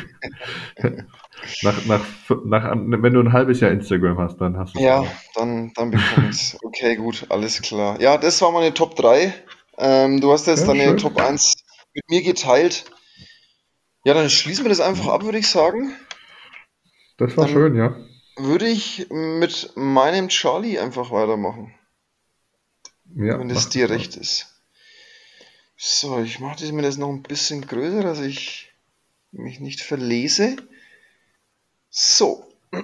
Nach, 1.61 1.85
nach, 1.85 2.01
nach, 2.43 2.71
wenn 2.75 3.13
du 3.13 3.19
ein 3.19 3.31
halbes 3.31 3.59
Jahr 3.59 3.69
Instagram 3.69 4.17
hast, 4.17 4.37
dann 4.37 4.57
hast 4.57 4.75
du 4.75 4.79
Ja, 4.79 5.01
auch. 5.01 5.07
dann, 5.35 5.71
dann 5.75 5.91
bekomme 5.91 6.29
ich 6.29 6.35
es. 6.35 6.57
Okay, 6.63 6.95
gut, 6.95 7.27
alles 7.29 7.61
klar. 7.61 8.01
Ja, 8.01 8.17
das 8.17 8.41
war 8.41 8.51
meine 8.51 8.73
Top 8.73 8.95
3. 8.95 9.31
Ähm, 9.77 10.21
du 10.21 10.31
hast 10.31 10.47
jetzt 10.47 10.61
ja, 10.61 10.67
deine 10.67 10.83
schön. 10.85 10.97
Top 10.97 11.17
1 11.19 11.53
mit 11.93 12.09
mir 12.09 12.23
geteilt. 12.23 12.85
Ja, 14.05 14.13
dann 14.15 14.29
schließen 14.29 14.65
wir 14.65 14.69
das 14.69 14.79
einfach 14.79 15.07
ab, 15.07 15.23
würde 15.23 15.37
ich 15.37 15.47
sagen. 15.47 15.93
Das 17.17 17.37
war 17.37 17.45
dann 17.45 17.53
schön, 17.53 17.75
ja. 17.75 17.95
Würde 18.37 18.67
ich 18.67 19.07
mit 19.11 19.71
meinem 19.75 20.29
Charlie 20.29 20.79
einfach 20.79 21.11
weitermachen. 21.11 21.75
Ja, 23.13 23.37
wenn 23.39 23.49
es 23.51 23.69
dir 23.69 23.89
recht 23.89 24.15
ist. 24.17 24.54
So, 25.77 26.21
ich 26.21 26.39
mache 26.39 26.71
mir 26.71 26.83
das 26.83 26.97
noch 26.97 27.09
ein 27.09 27.21
bisschen 27.21 27.67
größer, 27.67 28.01
dass 28.01 28.19
ich 28.19 28.71
mich 29.31 29.59
nicht 29.59 29.81
verlese. 29.81 30.55
So. 31.89 32.49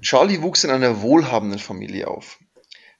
Charlie 0.00 0.42
wuchs 0.42 0.64
in 0.64 0.70
einer 0.70 1.02
wohlhabenden 1.02 1.58
Familie 1.58 2.08
auf. 2.08 2.38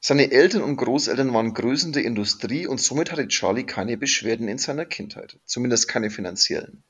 Seine 0.01 0.31
Eltern 0.31 0.63
und 0.63 0.77
Großeltern 0.77 1.33
waren 1.33 1.55
Größen 1.55 1.95
der 1.95 2.05
Industrie 2.05 2.67
und 2.67 2.79
somit 2.79 3.11
hatte 3.11 3.27
Charlie 3.29 3.65
keine 3.65 3.97
Beschwerden 3.97 4.49
in 4.49 4.59
seiner 4.59 4.85
Kindheit, 4.85 5.39
zumindest 5.47 5.89
keine 5.89 6.11
finanziellen. 6.11 6.83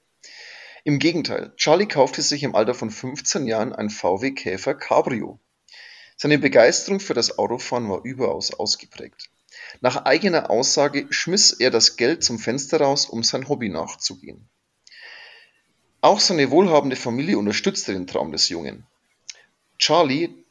Im 0.83 0.99
Gegenteil, 0.99 1.53
Charlie 1.57 1.87
kaufte 1.87 2.23
sich 2.23 2.43
im 2.43 2.57
Alter 2.57 2.75
von 2.75 2.91
15 2.91 3.47
Jahren 3.47 3.73
ein 3.73 3.91
VW 3.91 4.33
Käfer 4.33 4.75
Cabrio. 4.75 5.39
Seine 6.17 6.39
Begeisterung 6.39 6.99
für 6.99 7.15
das 7.15 7.39
Autofahren 7.39 7.89
war 7.89 8.05
überaus 8.05 8.53
ausgeprägt. 8.53 9.31
Nach 9.81 10.05
eigener 10.05 10.51
Aussage 10.51 11.07
schmiss 11.11 11.53
er 11.53 11.71
das 11.71 11.97
Geld 11.97 12.25
zum 12.25 12.39
Fenster 12.39 12.81
raus, 12.81 13.07
um 13.07 13.23
sein 13.23 13.49
Hobby 13.49 13.69
nachzugehen. 13.69 14.49
Auch 16.01 16.21
seine 16.21 16.51
wohlhabende 16.51 16.97
Familie 16.97 17.39
unterstützte 17.39 17.93
den 17.93 18.07
Traum 18.07 18.33
des 18.33 18.49
Jungen. 18.49 18.87
Charlie 19.79 20.45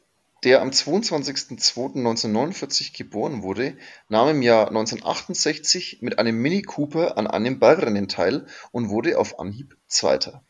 der 0.44 0.62
am 0.62 0.70
22.02.1949 0.70 2.96
geboren 2.98 3.44
wurde, 3.44 3.78
nahm 4.10 4.30
im 4.30 4.42
Jahr 4.42 4.68
1968 4.68 6.00
mit 6.02 6.18
einem 6.20 6.42
Mini 6.42 6.64
Cooper 6.64 7.18
an 7.18 7.28
einem 7.28 7.60
Bergrennen 7.60 8.10
teil 8.10 8.46
und 8.72 8.90
wurde 8.90 9.18
auf 9.18 9.40
Anhieb 9.40 9.78
Zweiter. 9.88 10.44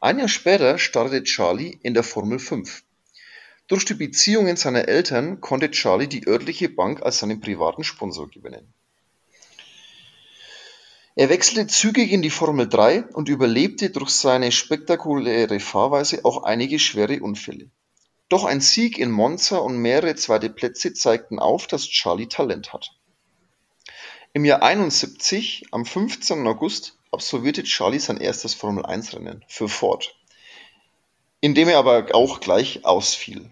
Ein 0.00 0.18
Jahr 0.18 0.28
später 0.28 0.78
startete 0.78 1.24
Charlie 1.24 1.78
in 1.82 1.94
der 1.94 2.02
Formel 2.02 2.38
5. 2.38 2.84
Durch 3.66 3.86
die 3.86 3.94
Beziehungen 3.94 4.56
seiner 4.56 4.88
Eltern 4.88 5.40
konnte 5.40 5.70
Charlie 5.70 6.06
die 6.06 6.26
örtliche 6.26 6.68
Bank 6.68 7.02
als 7.02 7.18
seinen 7.18 7.40
privaten 7.40 7.82
Sponsor 7.82 8.28
gewinnen. 8.28 8.74
Er 11.16 11.30
wechselte 11.30 11.68
zügig 11.68 12.12
in 12.12 12.22
die 12.22 12.30
Formel 12.30 12.68
3 12.68 13.04
und 13.04 13.28
überlebte 13.28 13.88
durch 13.90 14.10
seine 14.10 14.52
spektakuläre 14.52 15.60
Fahrweise 15.60 16.24
auch 16.24 16.42
einige 16.42 16.78
schwere 16.78 17.20
Unfälle. 17.22 17.70
Doch 18.28 18.44
ein 18.44 18.60
Sieg 18.60 18.98
in 18.98 19.10
Monza 19.10 19.58
und 19.58 19.78
mehrere 19.78 20.16
zweite 20.16 20.50
Plätze 20.50 20.92
zeigten 20.92 21.38
auf, 21.38 21.66
dass 21.66 21.88
Charlie 21.88 22.26
Talent 22.26 22.72
hat. 22.72 22.90
Im 24.32 24.44
Jahr 24.44 24.62
71, 24.62 25.66
am 25.70 25.86
15. 25.86 26.46
August, 26.46 26.98
absolvierte 27.12 27.62
Charlie 27.62 28.00
sein 28.00 28.16
erstes 28.16 28.52
Formel-1-Rennen 28.54 29.44
für 29.46 29.68
Ford, 29.68 30.16
in 31.44 31.54
dem 31.54 31.68
er 31.68 31.76
aber 31.76 32.14
auch 32.14 32.40
gleich 32.40 32.86
ausfiel. 32.86 33.50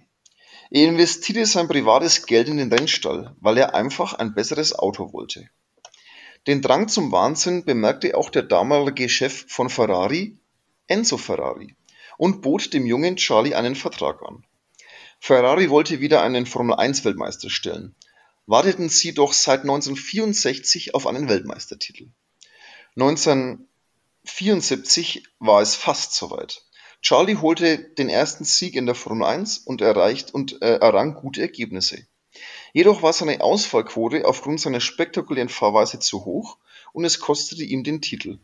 Er 0.70 0.88
investierte 0.88 1.44
sein 1.44 1.68
privates 1.68 2.24
Geld 2.24 2.48
in 2.48 2.56
den 2.56 2.72
Rennstall, 2.72 3.36
weil 3.38 3.58
er 3.58 3.74
einfach 3.74 4.14
ein 4.14 4.32
besseres 4.32 4.74
Auto 4.74 5.12
wollte. 5.12 5.50
Den 6.46 6.62
Drang 6.62 6.88
zum 6.88 7.12
Wahnsinn 7.12 7.66
bemerkte 7.66 8.16
auch 8.16 8.30
der 8.30 8.44
damalige 8.44 9.10
Chef 9.10 9.44
von 9.46 9.68
Ferrari, 9.68 10.38
Enzo 10.86 11.18
Ferrari, 11.18 11.76
und 12.16 12.40
bot 12.40 12.72
dem 12.72 12.86
jungen 12.86 13.16
Charlie 13.16 13.54
einen 13.54 13.74
Vertrag 13.74 14.22
an. 14.22 14.46
Ferrari 15.20 15.68
wollte 15.68 16.00
wieder 16.00 16.22
einen 16.22 16.46
Formel-1-Weltmeister 16.46 17.50
stellen, 17.50 17.94
warteten 18.46 18.88
sie 18.88 19.12
doch 19.12 19.34
seit 19.34 19.64
1964 19.64 20.94
auf 20.94 21.06
einen 21.06 21.28
Weltmeistertitel. 21.28 22.08
1974 22.96 25.28
war 25.40 25.60
es 25.60 25.74
fast 25.74 26.14
soweit. 26.14 26.62
Charlie 27.02 27.36
holte 27.36 27.78
den 27.78 28.08
ersten 28.08 28.44
Sieg 28.44 28.76
in 28.76 28.86
der 28.86 28.94
Formel 28.94 29.26
1 29.26 29.58
und, 29.58 29.80
erreicht, 29.80 30.32
und 30.32 30.62
äh, 30.62 30.76
errang 30.76 31.14
gute 31.14 31.42
Ergebnisse. 31.42 32.06
Jedoch 32.72 33.02
war 33.02 33.12
seine 33.12 33.40
Ausfallquote 33.40 34.24
aufgrund 34.24 34.60
seiner 34.60 34.80
spektakulären 34.80 35.48
Fahrweise 35.48 35.98
zu 35.98 36.24
hoch 36.24 36.58
und 36.92 37.04
es 37.04 37.18
kostete 37.18 37.64
ihm 37.64 37.82
den 37.82 38.02
Titel. 38.02 38.38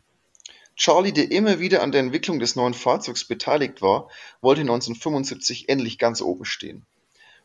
Charlie, 0.75 1.13
der 1.13 1.31
immer 1.31 1.59
wieder 1.59 1.81
an 1.81 1.93
der 1.93 2.01
Entwicklung 2.01 2.39
des 2.39 2.57
neuen 2.57 2.73
Fahrzeugs 2.73 3.25
beteiligt 3.25 3.81
war, 3.81 4.09
wollte 4.41 4.61
1975 4.61 5.69
endlich 5.69 5.97
ganz 5.97 6.21
oben 6.21 6.43
stehen. 6.43 6.85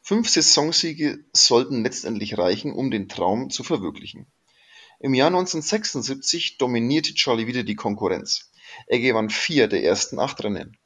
Fünf 0.02 0.28
Saisonsiege 0.28 1.24
sollten 1.32 1.84
letztendlich 1.84 2.38
reichen, 2.38 2.72
um 2.72 2.90
den 2.90 3.08
Traum 3.08 3.50
zu 3.50 3.62
verwirklichen. 3.62 4.26
Im 4.98 5.14
Jahr 5.14 5.28
1976 5.28 6.58
dominierte 6.58 7.14
Charlie 7.14 7.46
wieder 7.46 7.62
die 7.62 7.76
Konkurrenz. 7.76 8.50
Er 8.88 8.98
gewann 8.98 9.30
vier 9.30 9.68
der 9.68 9.84
ersten 9.84 10.18
acht 10.18 10.42
Rennen. 10.42 10.76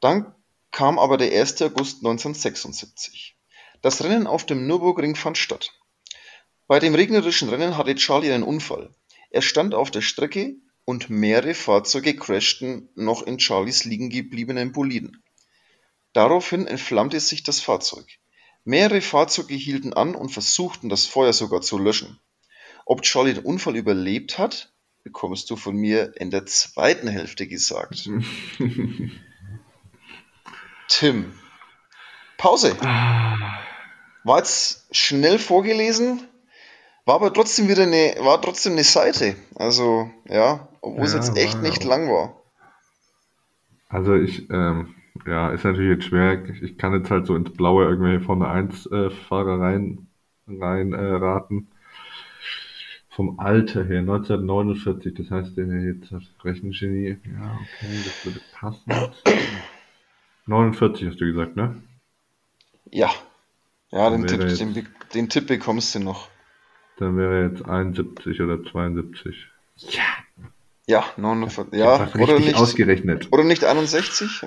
Dann 0.00 0.34
kam 0.70 0.98
aber 0.98 1.16
der 1.16 1.32
1. 1.40 1.62
August 1.62 1.98
1976. 1.98 3.36
Das 3.82 4.02
Rennen 4.04 4.26
auf 4.26 4.44
dem 4.46 4.66
Nürburgring 4.66 5.14
fand 5.14 5.38
statt. 5.38 5.72
Bei 6.66 6.78
dem 6.78 6.94
regnerischen 6.94 7.48
Rennen 7.48 7.76
hatte 7.76 7.94
Charlie 7.94 8.32
einen 8.32 8.42
Unfall. 8.42 8.90
Er 9.30 9.42
stand 9.42 9.74
auf 9.74 9.90
der 9.90 10.02
Strecke, 10.02 10.56
und 10.84 11.10
mehrere 11.10 11.54
Fahrzeuge 11.54 12.14
crashten 12.14 12.88
noch 12.94 13.22
in 13.22 13.40
Charlies 13.40 13.84
liegen 13.84 14.08
gebliebenen 14.08 14.72
Boliden. 14.72 15.22
Daraufhin 16.12 16.66
entflammte 16.66 17.18
sich 17.20 17.42
das 17.42 17.60
Fahrzeug. 17.60 18.06
Mehrere 18.64 19.00
Fahrzeuge 19.00 19.54
hielten 19.54 19.92
an 19.92 20.14
und 20.14 20.30
versuchten, 20.30 20.88
das 20.88 21.04
Feuer 21.04 21.32
sogar 21.32 21.60
zu 21.60 21.76
löschen. 21.76 22.20
Ob 22.84 23.02
Charlie 23.02 23.34
den 23.34 23.44
Unfall 23.44 23.76
überlebt 23.76 24.38
hat, 24.38 24.72
bekommst 25.02 25.50
du 25.50 25.56
von 25.56 25.76
mir 25.76 26.14
in 26.16 26.30
der 26.30 26.46
zweiten 26.46 27.08
Hälfte 27.08 27.46
gesagt. 27.46 28.08
Tim. 30.88 31.32
Pause. 32.38 32.76
Ah. 32.80 33.36
War 34.24 34.38
jetzt 34.38 34.88
schnell 34.90 35.38
vorgelesen, 35.38 36.20
war 37.04 37.14
aber 37.14 37.32
trotzdem 37.32 37.68
wieder 37.68 37.84
eine, 37.84 38.16
war 38.20 38.42
trotzdem 38.42 38.72
eine 38.72 38.84
Seite. 38.84 39.36
Also, 39.54 40.10
ja, 40.28 40.68
obwohl 40.80 41.04
es 41.04 41.14
jetzt 41.14 41.36
echt 41.36 41.62
nicht 41.62 41.84
ja. 41.84 41.90
lang 41.90 42.08
war. 42.08 42.34
Also 43.88 44.14
ich, 44.14 44.50
ähm, 44.50 44.94
ja, 45.26 45.50
ist 45.50 45.64
natürlich 45.64 45.98
jetzt 45.98 46.08
schwer. 46.08 46.44
Ich 46.60 46.76
kann 46.76 46.92
jetzt 46.92 47.10
halt 47.10 47.26
so 47.26 47.36
ins 47.36 47.52
Blaue 47.52 47.84
irgendwelche 47.84 48.24
Formel 48.24 48.48
1 48.48 48.86
äh, 48.86 49.10
Fahrer 49.10 49.60
rein, 49.60 50.08
rein 50.48 50.92
äh, 50.92 51.00
raten. 51.00 51.68
Vom 53.10 53.38
Alter 53.38 53.84
her, 53.84 54.00
1949, 54.00 55.14
das 55.14 55.30
heißt, 55.30 55.56
der 55.56 55.66
jetzt 55.66 56.12
Rechengenie, 56.44 57.16
ja, 57.24 57.58
okay, 57.62 58.02
das 58.04 58.26
würde 58.26 58.40
passen. 58.52 58.92
49 60.46 61.08
hast 61.08 61.20
du 61.20 61.26
gesagt, 61.26 61.56
ne? 61.56 61.82
Ja. 62.90 63.10
Ja, 63.90 64.10
den 64.10 64.26
Tipp, 64.26 64.40
den, 64.40 64.88
den 65.14 65.28
Tipp 65.28 65.46
bekommst 65.46 65.94
du 65.94 66.00
noch. 66.00 66.28
Dann 66.98 67.16
wäre 67.16 67.48
jetzt 67.48 67.64
71 67.64 68.40
oder 68.40 68.62
72. 68.64 69.48
Ja. 69.78 70.02
Ja, 70.88 71.04
49, 71.16 71.76
ja, 71.76 72.08
oder 72.14 72.38
nicht 72.38 72.54
ausgerechnet. 72.54 73.26
Oder 73.32 73.42
nicht 73.42 73.64
61? 73.64 74.46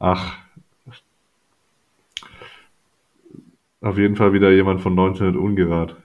Ach. 0.00 0.38
Auf 3.82 3.98
jeden 3.98 4.16
Fall 4.16 4.32
wieder 4.32 4.50
jemand 4.50 4.80
von 4.80 4.92
1900 4.92 5.36
ungerad. 5.36 5.96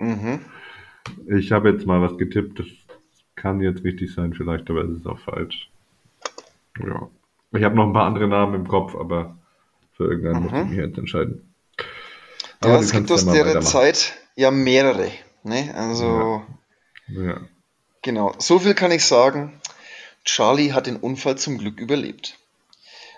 Mhm. 0.00 0.40
Ich 1.28 1.52
habe 1.52 1.70
jetzt 1.70 1.86
mal 1.86 2.00
was 2.02 2.18
getippt, 2.18 2.58
das 2.58 2.66
kann 3.40 3.60
jetzt 3.60 3.84
richtig 3.84 4.12
sein 4.14 4.34
vielleicht, 4.34 4.68
aber 4.70 4.82
es 4.82 4.98
ist 4.98 5.06
auch 5.06 5.18
falsch. 5.18 5.70
Ja. 6.78 7.08
Ich 7.52 7.64
habe 7.64 7.74
noch 7.74 7.86
ein 7.86 7.92
paar 7.92 8.06
andere 8.06 8.28
Namen 8.28 8.54
im 8.54 8.68
Kopf, 8.68 8.94
aber 8.94 9.36
für 9.96 10.04
irgendeinen 10.04 10.44
mhm. 10.44 10.50
muss 10.50 10.60
ich 10.60 10.68
mich 10.68 10.78
jetzt 10.78 10.98
entscheiden. 10.98 11.54
Ja, 12.62 12.78
es 12.78 12.92
gibt 12.92 13.10
aus 13.10 13.24
der 13.24 13.60
Zeit 13.62 14.12
ja 14.36 14.50
mehrere. 14.50 15.10
Ne? 15.42 15.74
Also, 15.74 16.42
ja. 17.08 17.22
ja. 17.22 17.40
genau. 18.02 18.34
So 18.38 18.58
viel 18.58 18.74
kann 18.74 18.92
ich 18.92 19.04
sagen. 19.04 19.58
Charlie 20.24 20.72
hat 20.72 20.86
den 20.86 20.96
Unfall 20.96 21.38
zum 21.38 21.56
Glück 21.56 21.80
überlebt. 21.80 22.38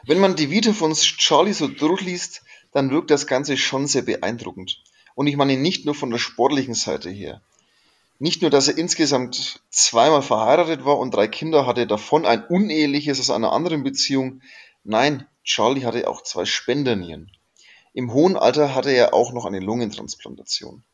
Wenn 0.06 0.20
man 0.20 0.36
die 0.36 0.50
Vita 0.50 0.72
von 0.72 0.92
Charlie 0.92 1.52
so 1.52 1.66
durchliest, 1.66 2.42
dann 2.72 2.90
wirkt 2.90 3.10
das 3.10 3.26
Ganze 3.26 3.56
schon 3.56 3.86
sehr 3.86 4.02
beeindruckend. 4.02 4.82
Und 5.14 5.26
ich 5.26 5.36
meine 5.36 5.56
nicht 5.56 5.84
nur 5.84 5.94
von 5.94 6.10
der 6.10 6.18
sportlichen 6.18 6.74
Seite 6.74 7.10
her. 7.10 7.42
Nicht 8.22 8.40
nur, 8.40 8.52
dass 8.52 8.68
er 8.68 8.78
insgesamt 8.78 9.60
zweimal 9.70 10.22
verheiratet 10.22 10.84
war 10.84 10.96
und 11.00 11.12
drei 11.12 11.26
Kinder 11.26 11.66
hatte, 11.66 11.88
davon 11.88 12.24
ein 12.24 12.44
uneheliches 12.44 13.18
aus 13.18 13.30
einer 13.30 13.50
anderen 13.50 13.82
Beziehung. 13.82 14.42
Nein, 14.84 15.26
Charlie 15.42 15.84
hatte 15.84 16.06
auch 16.06 16.22
zwei 16.22 16.44
Spendernieren. 16.44 17.32
Im 17.92 18.12
hohen 18.12 18.36
Alter 18.36 18.76
hatte 18.76 18.92
er 18.92 19.12
auch 19.12 19.32
noch 19.32 19.44
eine 19.44 19.58
Lungentransplantation. 19.58 20.84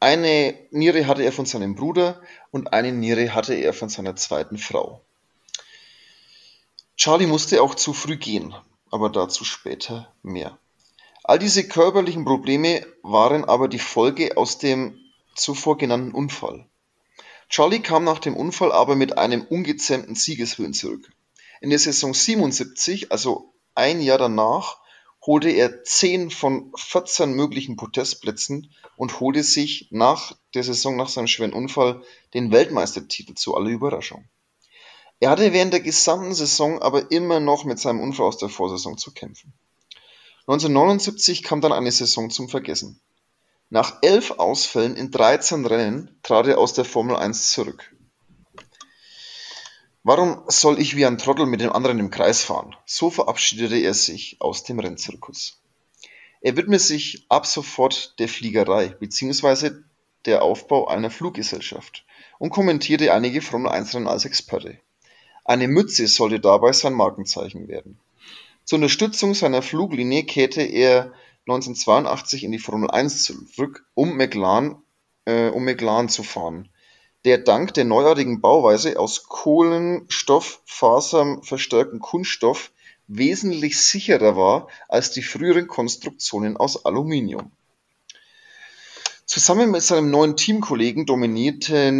Eine 0.00 0.54
Niere 0.70 1.06
hatte 1.06 1.24
er 1.24 1.32
von 1.32 1.44
seinem 1.44 1.74
Bruder 1.74 2.22
und 2.50 2.72
eine 2.72 2.90
Niere 2.90 3.34
hatte 3.34 3.52
er 3.52 3.74
von 3.74 3.90
seiner 3.90 4.16
zweiten 4.16 4.56
Frau. 4.56 5.02
Charlie 6.96 7.26
musste 7.26 7.60
auch 7.62 7.74
zu 7.74 7.92
früh 7.92 8.16
gehen, 8.16 8.54
aber 8.90 9.10
dazu 9.10 9.44
später 9.44 10.10
mehr. 10.22 10.56
All 11.22 11.38
diese 11.38 11.68
körperlichen 11.68 12.24
Probleme 12.24 12.86
waren 13.02 13.44
aber 13.44 13.68
die 13.68 13.78
Folge 13.78 14.38
aus 14.38 14.56
dem 14.56 14.98
zuvor 15.34 15.78
genannten 15.78 16.12
Unfall. 16.12 16.66
Charlie 17.48 17.80
kam 17.80 18.04
nach 18.04 18.20
dem 18.20 18.36
Unfall 18.36 18.72
aber 18.72 18.94
mit 18.94 19.18
einem 19.18 19.42
ungezähmten 19.42 20.14
Siegeswillen 20.14 20.72
zurück. 20.72 21.10
In 21.60 21.70
der 21.70 21.78
Saison 21.78 22.14
77, 22.14 23.10
also 23.12 23.52
ein 23.74 24.00
Jahr 24.00 24.18
danach, 24.18 24.80
holte 25.26 25.50
er 25.50 25.84
10 25.84 26.30
von 26.30 26.72
14 26.76 27.32
möglichen 27.32 27.76
Podestplätzen 27.76 28.72
und 28.96 29.20
holte 29.20 29.42
sich 29.42 29.88
nach 29.90 30.36
der 30.54 30.64
Saison, 30.64 30.96
nach 30.96 31.08
seinem 31.08 31.26
schweren 31.26 31.52
Unfall, 31.52 32.02
den 32.34 32.52
Weltmeistertitel 32.52 33.34
zu 33.34 33.56
aller 33.56 33.70
Überraschung. 33.70 34.24
Er 35.18 35.30
hatte 35.30 35.52
während 35.52 35.74
der 35.74 35.80
gesamten 35.80 36.34
Saison 36.34 36.80
aber 36.80 37.10
immer 37.10 37.40
noch 37.40 37.64
mit 37.64 37.78
seinem 37.78 38.00
Unfall 38.00 38.26
aus 38.26 38.38
der 38.38 38.48
Vorsaison 38.48 38.96
zu 38.96 39.12
kämpfen. 39.12 39.52
1979 40.46 41.42
kam 41.42 41.60
dann 41.60 41.72
eine 41.72 41.92
Saison 41.92 42.30
zum 42.30 42.48
Vergessen. 42.48 43.00
Nach 43.72 43.98
elf 44.02 44.32
Ausfällen 44.32 44.96
in 44.96 45.12
13 45.12 45.64
Rennen 45.64 46.10
trat 46.24 46.48
er 46.48 46.58
aus 46.58 46.72
der 46.72 46.84
Formel 46.84 47.14
1 47.14 47.52
zurück. 47.52 47.94
Warum 50.02 50.42
soll 50.48 50.80
ich 50.80 50.96
wie 50.96 51.06
ein 51.06 51.18
Trottel 51.18 51.46
mit 51.46 51.60
den 51.60 51.70
anderen 51.70 52.00
im 52.00 52.10
Kreis 52.10 52.42
fahren? 52.42 52.74
So 52.84 53.10
verabschiedete 53.10 53.76
er 53.76 53.94
sich 53.94 54.38
aus 54.40 54.64
dem 54.64 54.80
Rennzirkus. 54.80 55.60
Er 56.40 56.56
widmet 56.56 56.80
sich 56.80 57.26
ab 57.28 57.46
sofort 57.46 58.18
der 58.18 58.28
Fliegerei 58.28 58.88
bzw. 58.88 59.70
der 60.24 60.42
Aufbau 60.42 60.88
einer 60.88 61.10
Fluggesellschaft 61.10 62.04
und 62.40 62.50
kommentierte 62.50 63.14
einige 63.14 63.40
Formel 63.40 63.70
1 63.70 63.94
Rennen 63.94 64.08
als 64.08 64.24
Experte. 64.24 64.80
Eine 65.44 65.68
Mütze 65.68 66.08
sollte 66.08 66.40
dabei 66.40 66.72
sein 66.72 66.94
Markenzeichen 66.94 67.68
werden. 67.68 68.00
Zur 68.64 68.78
Unterstützung 68.78 69.34
seiner 69.34 69.62
Fluglinie 69.62 70.24
kehrte 70.24 70.62
er 70.62 71.12
1982 71.46 72.44
in 72.44 72.52
die 72.52 72.58
Formel 72.58 72.90
1 72.90 73.24
zurück, 73.24 73.86
um 73.94 74.16
McLaren, 74.16 74.76
äh, 75.24 75.48
um 75.48 75.64
McLaren 75.64 76.08
zu 76.08 76.22
fahren, 76.22 76.68
der 77.24 77.38
dank 77.38 77.74
der 77.74 77.84
neuartigen 77.84 78.40
Bauweise 78.40 78.98
aus 78.98 79.24
Kohlenstofffasern 79.24 81.42
verstärkten 81.42 82.00
Kunststoff 82.00 82.72
wesentlich 83.08 83.80
sicherer 83.80 84.36
war 84.36 84.68
als 84.88 85.10
die 85.10 85.22
früheren 85.22 85.66
Konstruktionen 85.66 86.56
aus 86.56 86.84
Aluminium. 86.84 87.50
Zusammen 89.26 89.70
mit 89.70 89.82
seinem 89.82 90.10
neuen 90.10 90.36
Teamkollegen 90.36 91.06
dominierte 91.06 91.92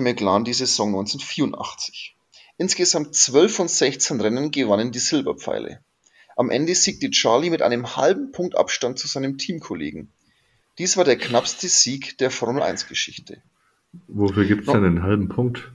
McLaren 0.00 0.44
die 0.44 0.52
Saison 0.52 0.88
1984. 0.88 2.16
Insgesamt 2.56 3.16
12 3.16 3.54
von 3.54 3.68
16 3.68 4.20
Rennen 4.20 4.50
gewannen 4.50 4.92
die 4.92 5.00
Silberpfeile. 5.00 5.80
Am 6.36 6.50
Ende 6.50 6.74
siegte 6.74 7.10
Charlie 7.10 7.50
mit 7.50 7.62
einem 7.62 7.96
halben 7.96 8.32
Punkt 8.32 8.56
Abstand 8.56 8.98
zu 8.98 9.06
seinem 9.06 9.38
Teamkollegen. 9.38 10.08
Dies 10.78 10.96
war 10.96 11.04
der 11.04 11.16
knappste 11.16 11.68
Sieg 11.68 12.18
der 12.18 12.30
Formel-1-Geschichte. 12.30 13.38
Wofür 14.08 14.44
gibt 14.44 14.66
es 14.66 14.72
denn 14.72 14.84
einen 14.84 15.02
halben 15.02 15.28
Punkt? 15.28 15.70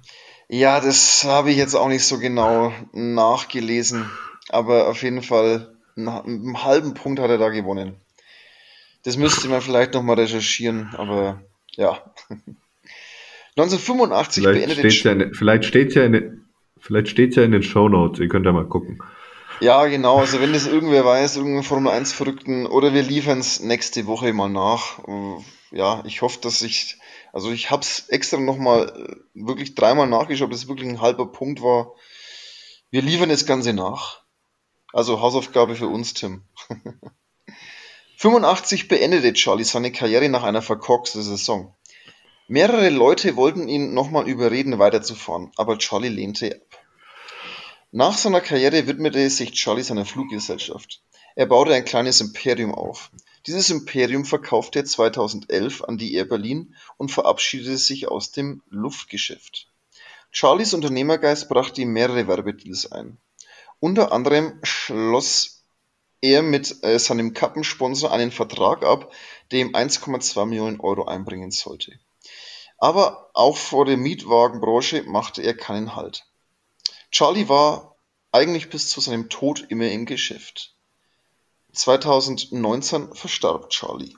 Ja, 0.50 0.82
das 0.82 1.24
habe 1.24 1.52
ich 1.52 1.58
jetzt 1.58 1.76
auch 1.76 1.88
nicht 1.88 2.04
so 2.04 2.18
genau 2.20 2.74
nachgelesen, 2.92 4.10
aber 4.50 4.88
auf 4.88 5.04
jeden 5.04 5.22
Fall 5.22 5.74
einen 5.96 6.64
halben 6.64 6.94
Punkt 6.96 7.20
hat 7.20 7.30
er 7.30 7.38
da 7.38 7.50
gewonnen. 7.50 7.96
Das 9.04 9.16
müsste 9.16 9.48
man 9.48 9.62
vielleicht 9.62 9.94
nochmal 9.94 10.20
recherchieren, 10.20 10.90
aber 10.96 11.42
ja. 11.76 12.04
1985 13.56 14.44
vielleicht 14.44 14.60
beendet 14.60 14.94
steht's 14.94 15.04
ja 15.04 15.12
in, 15.12 15.34
Vielleicht 15.34 15.66
steht 15.66 15.90
es 15.90 15.96
ja, 15.96 16.04
in, 16.06 16.46
vielleicht 16.78 17.08
steht's 17.10 17.36
ja 17.36 17.44
in 17.44 17.52
den 17.52 17.64
Show 17.64 17.90
Notes, 17.90 18.20
ihr 18.20 18.28
könnt 18.28 18.46
ja 18.46 18.52
mal 18.52 18.68
gucken. 18.68 19.02
Ja, 19.62 19.86
genau. 19.88 20.18
Also 20.20 20.40
wenn 20.40 20.54
das 20.54 20.68
irgendwer 20.68 21.04
weiß, 21.04 21.36
irgendein 21.36 21.64
Formel 21.64 21.92
1 21.92 22.14
Verrückten, 22.14 22.66
oder 22.66 22.94
wir 22.94 23.04
liefern 23.04 23.40
es 23.40 23.60
nächste 23.60 24.08
Woche 24.08 24.32
mal 24.32 24.50
nach. 24.50 25.00
Ja, 25.72 26.02
ich 26.06 26.22
hoffe, 26.22 26.40
dass 26.42 26.62
ich, 26.62 26.98
also 27.34 27.52
ich 27.52 27.70
habe 27.70 27.82
es 27.82 28.08
extra 28.10 28.38
nochmal 28.38 28.90
äh, 28.90 29.16
wirklich 29.34 29.76
dreimal 29.76 30.08
nachgeschaut, 30.08 30.46
ob 30.46 30.52
das 30.52 30.68
wirklich 30.68 30.90
ein 30.90 31.02
halber 31.02 31.32
Punkt 31.32 31.62
war. 31.62 31.94
Wir 32.90 33.02
liefern 33.02 33.30
das 33.30 33.46
Ganze 33.46 33.74
nach. 33.74 34.24
Also 34.94 35.22
Hausaufgabe 35.22 35.76
für 35.76 35.88
uns, 35.88 36.14
Tim. 36.14 36.44
85 38.18 38.88
beendete 38.88 39.34
Charlie 39.34 39.64
seine 39.64 39.92
Karriere 39.92 40.28
nach 40.30 40.44
einer 40.44 40.62
verkorksten 40.62 41.22
Saison. 41.22 41.76
Mehrere 42.48 42.90
Leute 42.90 43.36
wollten 43.36 43.70
ihn 43.70 43.94
nochmal 43.94 44.28
überreden, 44.28 44.80
weiterzufahren, 44.80 45.52
aber 45.56 45.78
Charlie 45.78 46.10
lehnte 46.10 46.56
ab. 46.56 46.89
Nach 47.92 48.16
seiner 48.16 48.40
Karriere 48.40 48.86
widmete 48.86 49.28
sich 49.32 49.52
Charlie 49.54 49.82
seiner 49.82 50.06
Fluggesellschaft. 50.06 51.02
Er 51.36 51.48
baute 51.48 51.74
ein 51.74 51.86
kleines 51.86 52.22
Imperium 52.22 52.76
auf. 52.76 53.10
Dieses 53.48 53.72
Imperium 53.72 54.26
verkaufte 54.26 54.80
er 54.80 54.86
2011 54.86 55.84
an 55.86 55.98
die 55.98 56.14
Air 56.14 56.26
Berlin 56.26 56.76
und 56.98 57.12
verabschiedete 57.12 57.78
sich 57.78 58.08
aus 58.08 58.32
dem 58.32 58.62
Luftgeschäft. 58.70 59.72
Charlies 60.30 60.76
Unternehmergeist 60.76 61.50
brachte 61.50 61.82
ihm 61.82 61.92
mehrere 61.92 62.28
Werbedeals 62.28 62.92
ein. 62.92 63.18
Unter 63.80 64.12
anderem 64.12 64.60
schloss 64.62 65.64
er 66.22 66.44
mit 66.44 66.84
äh, 66.84 67.00
seinem 67.00 67.34
Kappensponsor 67.34 68.12
einen 68.12 68.32
Vertrag 68.32 68.84
ab, 68.84 69.12
der 69.50 69.62
ihm 69.62 69.74
1,2 69.74 70.46
Millionen 70.46 70.80
Euro 70.80 71.06
einbringen 71.06 71.50
sollte. 71.50 71.94
Aber 72.78 73.32
auch 73.34 73.58
vor 73.58 73.86
der 73.86 73.98
Mietwagenbranche 73.98 75.06
machte 75.08 75.42
er 75.42 75.58
keinen 75.58 75.96
Halt. 75.96 76.29
Charlie 77.12 77.50
war 77.50 77.96
eigentlich 78.32 78.70
bis 78.70 78.90
zu 78.90 79.02
seinem 79.02 79.30
Tod 79.30 79.66
immer 79.70 79.90
im 79.90 80.06
Geschäft. 80.06 80.74
2019 81.74 83.14
verstarb 83.16 83.70
Charlie. 83.70 84.16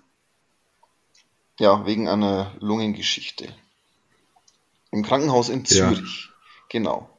Ja, 1.60 1.86
wegen 1.86 2.08
einer 2.08 2.56
Lungengeschichte. 2.60 3.54
Im 4.92 5.04
Krankenhaus 5.04 5.50
in 5.50 5.66
Zürich. 5.66 6.26
Ja. 6.26 6.34
Genau. 6.70 7.10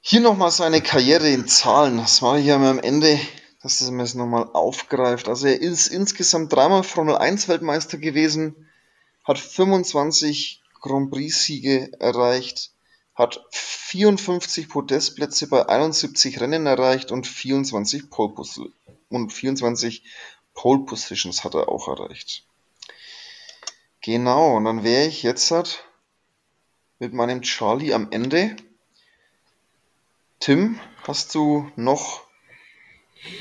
Hier 0.00 0.20
nochmal 0.20 0.50
seine 0.50 0.82
Karriere 0.82 1.28
in 1.30 1.48
Zahlen. 1.48 1.96
Das 1.96 2.20
war 2.22 2.38
hier 2.38 2.56
am 2.56 2.78
Ende, 2.78 3.18
dass 3.62 3.78
das 3.78 3.90
jetzt 3.90 4.14
nochmal 4.14 4.48
aufgreift. 4.52 5.28
Also 5.28 5.46
er 5.46 5.60
ist 5.60 5.88
insgesamt 5.88 6.52
dreimal 6.52 6.82
Formel 6.82 7.16
1 7.16 7.48
Weltmeister 7.48 7.96
gewesen, 7.96 8.68
hat 9.24 9.38
25 9.38 10.62
Grand 10.82 11.10
Prix 11.10 11.44
Siege 11.44 11.90
erreicht, 11.98 12.73
hat 13.14 13.44
54 13.50 14.68
Podestplätze 14.68 15.48
bei 15.48 15.68
71 15.68 16.40
Rennen 16.40 16.66
erreicht 16.66 17.12
und 17.12 17.26
24 17.26 18.10
Pole, 18.10 18.34
und 19.08 19.32
24 19.32 20.02
Pole 20.54 20.84
Positions 20.84 21.44
hat 21.44 21.54
er 21.54 21.68
auch 21.68 21.88
erreicht. 21.88 22.44
Genau, 24.00 24.56
und 24.56 24.64
dann 24.64 24.84
wäre 24.84 25.06
ich 25.06 25.22
jetzt 25.22 25.50
halt 25.50 25.84
mit 26.98 27.12
meinem 27.12 27.42
Charlie 27.42 27.94
am 27.94 28.08
Ende. 28.10 28.56
Tim, 30.40 30.78
hast 31.06 31.34
du 31.34 31.70
noch 31.76 32.24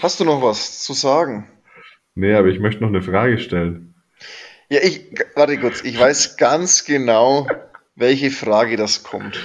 hast 0.01 0.19
du 0.19 0.25
noch 0.25 0.41
was 0.41 0.81
zu 0.81 0.93
sagen? 0.93 1.49
Nee, 2.15 2.33
aber 2.33 2.47
ich 2.47 2.59
möchte 2.59 2.81
noch 2.81 2.89
eine 2.89 3.01
Frage 3.01 3.39
stellen. 3.39 3.95
Ja, 4.69 4.81
ich 4.81 5.07
warte 5.35 5.59
kurz, 5.59 5.81
ich 5.83 5.99
weiß 5.99 6.37
ganz 6.37 6.85
genau, 6.85 7.47
welche 7.95 8.31
Frage 8.31 8.77
das 8.77 9.03
kommt. 9.03 9.39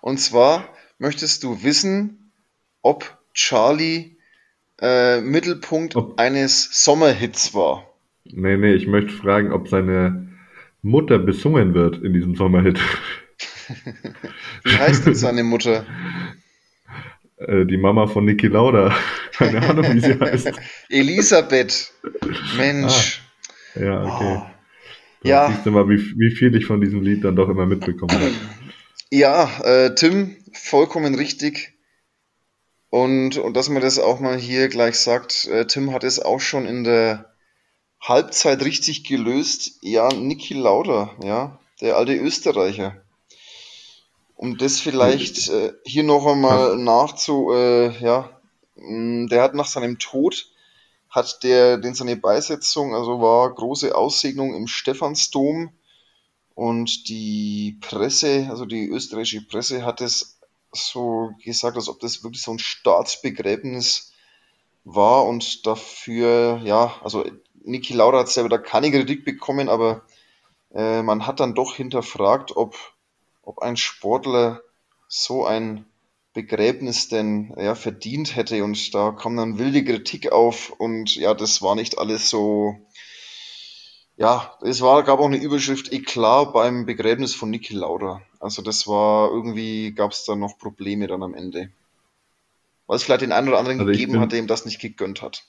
Und 0.00 0.18
zwar 0.18 0.68
möchtest 0.98 1.44
du 1.44 1.62
wissen, 1.62 2.32
ob 2.82 3.18
Charlie 3.32 4.16
äh, 4.80 5.20
Mittelpunkt 5.20 5.96
ob, 5.96 6.18
eines 6.18 6.84
Sommerhits 6.84 7.54
war. 7.54 7.88
Nee, 8.24 8.56
nee, 8.56 8.74
ich 8.74 8.86
möchte 8.86 9.12
fragen, 9.12 9.52
ob 9.52 9.68
seine 9.68 10.28
Mutter 10.82 11.18
besungen 11.18 11.74
wird 11.74 12.02
in 12.02 12.12
diesem 12.12 12.36
Sommerhit. 12.36 12.78
Wie 14.64 14.76
heißt 14.76 15.06
denn 15.06 15.14
seine 15.14 15.44
Mutter? 15.44 15.86
Äh, 17.36 17.66
die 17.66 17.76
Mama 17.76 18.06
von 18.06 18.24
Niki 18.24 18.46
Lauda. 18.46 18.94
Keine 19.32 19.60
Ahnung, 19.68 19.92
wie 19.92 20.00
sie 20.00 20.18
heißt. 20.18 20.52
Elisabeth. 20.88 21.92
Mensch. 22.56 23.22
Ah, 23.74 23.80
ja, 23.80 24.04
okay. 24.04 24.40
Oh. 24.40 24.53
Ja. 25.24 25.50
Siehst 25.50 25.66
du 25.66 25.70
mal, 25.70 25.88
wie, 25.88 25.98
wie 26.18 26.34
viel 26.34 26.54
ich 26.54 26.66
von 26.66 26.80
diesem 26.80 27.02
Lied 27.02 27.24
dann 27.24 27.34
doch 27.34 27.48
immer 27.48 27.66
mitbekommen 27.66 28.12
habe. 28.12 28.30
Ja, 29.10 29.60
äh, 29.62 29.94
Tim, 29.94 30.34
vollkommen 30.52 31.14
richtig. 31.14 31.74
Und, 32.90 33.36
und 33.36 33.56
dass 33.56 33.68
man 33.68 33.80
das 33.80 34.00
auch 34.00 34.18
mal 34.18 34.36
hier 34.36 34.66
gleich 34.68 34.98
sagt, 34.98 35.44
äh, 35.44 35.66
Tim 35.66 35.92
hat 35.92 36.02
es 36.02 36.18
auch 36.18 36.40
schon 36.40 36.66
in 36.66 36.82
der 36.82 37.32
Halbzeit 38.00 38.64
richtig 38.64 39.04
gelöst. 39.04 39.78
Ja, 39.82 40.08
Niki 40.08 40.54
Lauda, 40.54 41.14
ja, 41.22 41.60
der 41.80 41.96
alte 41.96 42.16
Österreicher. 42.16 43.04
Um 44.34 44.58
das 44.58 44.80
vielleicht 44.80 45.48
äh, 45.48 45.74
hier 45.84 46.02
noch 46.02 46.26
einmal 46.26 46.76
nachzu, 46.76 47.52
äh, 47.52 47.96
ja, 48.00 48.30
mm, 48.74 49.28
der 49.28 49.42
hat 49.42 49.54
nach 49.54 49.66
seinem 49.66 50.00
Tod 50.00 50.50
hat 51.14 51.44
der, 51.44 51.78
den 51.78 51.94
seine 51.94 52.16
Beisetzung, 52.16 52.92
also 52.92 53.20
war 53.20 53.54
große 53.54 53.94
Aussegnung 53.94 54.52
im 54.52 54.66
Stephansdom. 54.66 55.70
Und 56.56 57.08
die 57.08 57.78
Presse, 57.80 58.48
also 58.50 58.66
die 58.66 58.88
österreichische 58.88 59.46
Presse 59.46 59.84
hat 59.84 60.00
es 60.00 60.40
so 60.72 61.30
gesagt, 61.44 61.76
als 61.76 61.88
ob 61.88 62.00
das 62.00 62.24
wirklich 62.24 62.42
so 62.42 62.50
ein 62.50 62.58
Staatsbegräbnis 62.58 64.12
war. 64.82 65.24
Und 65.24 65.64
dafür, 65.68 66.60
ja, 66.64 66.96
also 67.04 67.24
Niki 67.62 67.92
Lauda 67.92 68.18
hat 68.18 68.28
selber 68.28 68.48
da 68.48 68.58
keine 68.58 68.90
Kritik 68.90 69.24
bekommen, 69.24 69.68
aber 69.68 70.02
äh, 70.74 71.02
man 71.02 71.28
hat 71.28 71.38
dann 71.38 71.54
doch 71.54 71.76
hinterfragt, 71.76 72.56
ob, 72.56 72.76
ob 73.42 73.60
ein 73.60 73.76
Sportler 73.76 74.62
so 75.06 75.46
ein 75.46 75.86
Begräbnis 76.34 77.08
denn 77.08 77.54
ja, 77.56 77.74
verdient 77.74 78.36
hätte. 78.36 78.62
Und 78.64 78.94
da 78.94 79.12
kam 79.12 79.36
dann 79.36 79.58
wilde 79.58 79.84
Kritik 79.84 80.32
auf 80.32 80.70
und 80.70 81.14
ja, 81.14 81.32
das 81.32 81.62
war 81.62 81.76
nicht 81.76 81.96
alles 81.96 82.28
so. 82.28 82.76
Ja, 84.16 84.56
es 84.62 84.80
war, 84.80 85.02
gab 85.02 85.18
auch 85.20 85.26
eine 85.26 85.42
Überschrift 85.42 85.92
Eklat 85.92 86.52
beim 86.52 86.86
Begräbnis 86.86 87.34
von 87.34 87.50
Niki 87.50 87.74
Lauda. 87.74 88.20
Also 88.38 88.62
das 88.62 88.86
war 88.86 89.30
irgendwie, 89.30 89.92
gab 89.92 90.12
es 90.12 90.24
da 90.24 90.36
noch 90.36 90.58
Probleme 90.58 91.06
dann 91.06 91.22
am 91.22 91.34
Ende. 91.34 91.70
Weil 92.86 92.96
es 92.96 93.04
vielleicht 93.04 93.22
den 93.22 93.32
einen 93.32 93.48
oder 93.48 93.58
anderen 93.58 93.80
Also 93.80 93.90
gegeben 93.90 94.12
bin, 94.12 94.20
hat, 94.20 94.32
der 94.32 94.38
ihm 94.40 94.46
das 94.46 94.66
nicht 94.66 94.80
gegönnt 94.80 95.22
hat. 95.22 95.44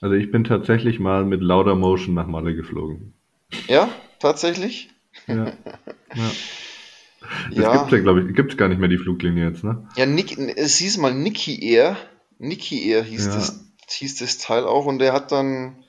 also 0.00 0.14
ich 0.14 0.30
bin 0.30 0.44
tatsächlich 0.44 0.98
mal 0.98 1.24
mit 1.24 1.40
Lauda 1.40 1.74
Motion 1.74 2.14
nach 2.14 2.26
Malle 2.26 2.54
geflogen. 2.54 3.14
Ja, 3.68 3.88
tatsächlich. 4.18 4.90
Ja, 5.26 5.46
ja. 6.14 6.30
Das 7.54 7.70
Ja, 7.70 7.70
gibt's 7.70 7.90
ja, 7.92 8.00
glaube 8.00 8.22
ich, 8.22 8.34
gibt's 8.34 8.56
gar 8.56 8.68
nicht 8.68 8.78
mehr 8.78 8.88
die 8.88 8.98
Fluglinie 8.98 9.44
jetzt, 9.48 9.62
ne? 9.64 9.86
ja, 9.96 10.06
Nick, 10.06 10.36
es 10.38 10.76
hieß 10.78 10.96
mal 10.98 11.14
Nicky 11.14 11.62
Air. 11.72 11.96
Nicky 12.38 12.88
Air 12.90 13.02
hieß 13.04 13.28
Ja, 13.28 13.30
das, 13.30 13.64
hieß 13.88 14.16
das 14.16 14.38
Teil 14.38 14.64
auch 14.64 14.86
und 14.86 14.98
der 14.98 15.12
hat 15.12 15.32
dann, 15.32 15.84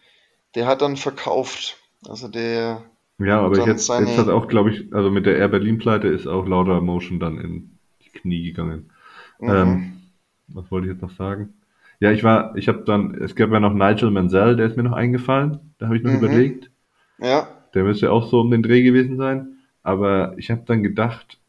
der 0.56 0.68
hat 0.68 0.82
dann 0.82 0.98
verkauft. 0.98 1.78
Also 2.08 2.28
der 2.28 2.84
ja, 3.20 3.40
aber 3.42 3.60
ich 3.60 3.66
dann 3.66 3.66
jetzt, 3.66 3.98
jetzt 3.98 4.18
hat 4.18 4.28
seine, 4.28 4.30
auch, 4.30 4.48
glaube 4.48 4.72
ich, 4.72 4.94
also 4.94 5.12
mit 5.12 5.26
der 5.26 5.38
Air 5.38 5.50
Berlin 5.50 5.78
Pleite 5.78 6.08
ist 6.08 6.28
auch 6.28 6.46
Lauda 6.48 6.80
Motion 6.82 7.20
dann 7.20 7.38
in 7.40 7.78
die 8.04 8.10
Knie 8.10 8.44
gegangen. 8.44 8.92
mhm, 9.40 9.76
Ähm, 9.76 10.12
was 10.48 10.72
wollte 10.72 10.88
ich 10.88 10.94
jetzt 10.94 11.02
noch 11.04 11.12
sagen? 11.18 11.56
Ja, 12.00 12.12
ich 12.12 12.24
war, 12.24 12.56
ich 12.58 12.68
habe 12.68 12.84
dann, 12.86 13.16
es 13.16 13.36
gab 13.36 13.52
ja 13.52 13.60
noch 13.60 13.74
Nigel 13.74 14.12
Mansell, 14.12 14.56
der 14.58 14.68
ist 14.68 14.78
mir 14.78 14.84
noch 14.84 14.94
eingefallen. 14.94 15.76
Da 15.80 15.88
habe 15.88 15.98
ich 15.98 16.04
noch 16.04 16.14
mhm, 16.14 16.14
überlegt. 16.14 16.72
ja, 17.20 17.48
Der 17.74 17.84
müsste 17.84 18.12
auch 18.12 18.30
so 18.30 18.40
um 18.42 18.52
den 18.52 18.64
Dreh 18.64 18.82
gewesen 18.84 19.18
sein. 19.18 19.58
Aber 19.84 20.34
ich 20.38 20.52
habe 20.52 20.64
dann 20.66 20.84
gedacht, 20.84 21.40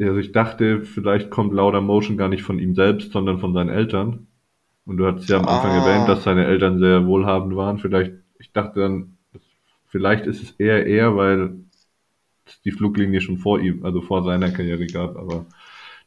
also 0.00 0.18
ich 0.18 0.32
dachte, 0.32 0.82
vielleicht 0.82 1.30
kommt 1.30 1.54
Lauda 1.54 1.80
Motion 1.80 2.16
gar 2.16 2.28
nicht 2.28 2.42
von 2.42 2.58
ihm 2.58 2.74
selbst, 2.74 3.12
sondern 3.12 3.38
von 3.38 3.54
seinen 3.54 3.70
Eltern. 3.70 4.26
Und 4.84 4.98
du 4.98 5.06
hattest 5.06 5.28
ja 5.28 5.38
am 5.38 5.46
Anfang 5.46 5.72
erwähnt, 5.72 6.08
dass 6.08 6.20
ah, 6.20 6.22
seine 6.22 6.46
Eltern 6.46 6.78
sehr 6.78 7.06
wohlhabend 7.06 7.56
waren. 7.56 7.78
Vielleicht, 7.78 8.12
ich 8.38 8.52
dachte 8.52 8.80
dann, 8.80 9.16
vielleicht 9.86 10.26
ist 10.26 10.42
es 10.42 10.50
eher 10.52 10.86
er, 10.86 11.16
weil 11.16 11.56
es 12.46 12.60
die 12.62 12.70
Fluglinie 12.70 13.20
schon 13.20 13.38
vor 13.38 13.58
ihm, 13.58 13.84
also 13.84 14.00
vor 14.00 14.22
seiner 14.22 14.50
Karriere 14.50 14.86
gab. 14.86 15.16
Aber 15.16 15.46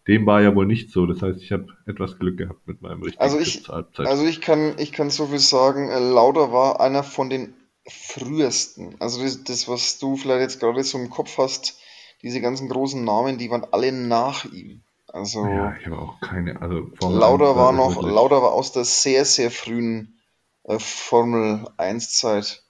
dem 0.07 0.25
war 0.25 0.41
ja 0.41 0.55
wohl 0.55 0.65
nicht 0.65 0.91
so. 0.91 1.05
Das 1.05 1.21
heißt, 1.21 1.41
ich 1.41 1.51
habe 1.51 1.67
etwas 1.85 2.17
Glück 2.19 2.37
gehabt 2.37 2.65
mit 2.67 2.81
meinem 2.81 3.01
richtigen 3.01 3.21
also 3.21 3.37
ich, 3.37 3.67
Halbzeit. 3.67 4.07
also 4.07 4.25
ich 4.25 4.39
kann, 4.39 4.75
ich 4.77 4.93
kann 4.93 5.09
so 5.09 5.25
viel 5.25 5.39
sagen, 5.39 5.89
äh, 5.89 5.99
Lauda 5.99 6.51
war 6.53 6.79
einer 6.79 7.03
von 7.03 7.29
den 7.29 7.53
frühesten. 7.89 8.95
Also 8.99 9.21
das, 9.21 9.43
das, 9.43 9.67
was 9.67 9.99
du 9.99 10.15
vielleicht 10.15 10.41
jetzt 10.41 10.59
gerade 10.59 10.83
so 10.83 10.97
im 10.97 11.09
Kopf 11.09 11.37
hast, 11.37 11.77
diese 12.21 12.41
ganzen 12.41 12.69
großen 12.69 13.03
Namen, 13.03 13.37
die 13.37 13.49
waren 13.49 13.65
alle 13.71 13.91
nach 13.91 14.45
ihm. 14.45 14.81
Ja, 15.07 15.13
Also 15.13 15.45
ich 15.79 15.85
habe 15.85 15.97
auch 15.97 16.19
keine, 16.21 16.61
also 16.61 16.87
Formel 16.99 17.17
1, 17.17 17.21
Lauda 17.21 17.45
da 17.45 17.55
war 17.55 17.71
ist 17.71 17.77
noch, 17.77 17.95
wirklich, 17.95 18.13
Lauda 18.13 18.41
war 18.41 18.51
aus 18.53 18.71
der 18.71 18.85
sehr, 18.85 19.25
sehr 19.25 19.51
frühen 19.51 20.19
äh, 20.63 20.77
Formel 20.79 21.67
1 21.77 22.13
Zeit. 22.13 22.63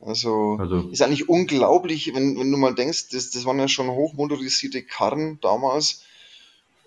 Also 0.00 0.56
also, 0.60 0.88
ist 0.90 1.00
eigentlich 1.00 1.28
unglaublich, 1.28 2.14
wenn, 2.14 2.38
wenn 2.38 2.50
du 2.50 2.58
mal 2.58 2.74
denkst, 2.74 3.08
das, 3.12 3.30
das 3.30 3.44
waren 3.46 3.58
ja 3.58 3.68
schon 3.68 3.88
hochmotorisierte 3.88 4.82
Karren 4.82 5.38
damals 5.40 6.02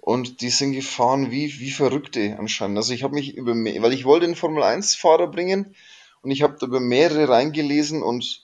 und 0.01 0.41
die 0.41 0.49
sind 0.49 0.73
gefahren 0.73 1.31
wie, 1.31 1.59
wie 1.59 1.71
Verrückte 1.71 2.37
anscheinend. 2.37 2.77
Also 2.77 2.93
ich 2.93 3.03
habe 3.03 3.15
mich 3.15 3.35
über, 3.35 3.53
weil 3.53 3.93
ich 3.93 4.05
wollte 4.05 4.27
den 4.27 4.35
Formel 4.35 4.63
1 4.63 4.95
Fahrer 4.95 5.27
bringen 5.27 5.75
und 6.21 6.31
ich 6.31 6.41
habe 6.43 6.57
da 6.59 6.67
über 6.67 6.79
mehrere 6.79 7.29
reingelesen 7.29 8.03
und 8.03 8.43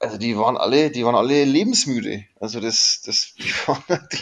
also 0.00 0.16
die 0.16 0.36
waren 0.36 0.56
alle, 0.56 0.90
die 0.90 1.04
waren 1.04 1.16
alle 1.16 1.44
lebensmüde. 1.44 2.24
Also 2.40 2.60
das, 2.60 3.02
das, 3.04 3.34
die 3.38 3.50
waren, 3.66 3.82
die, 4.12 4.18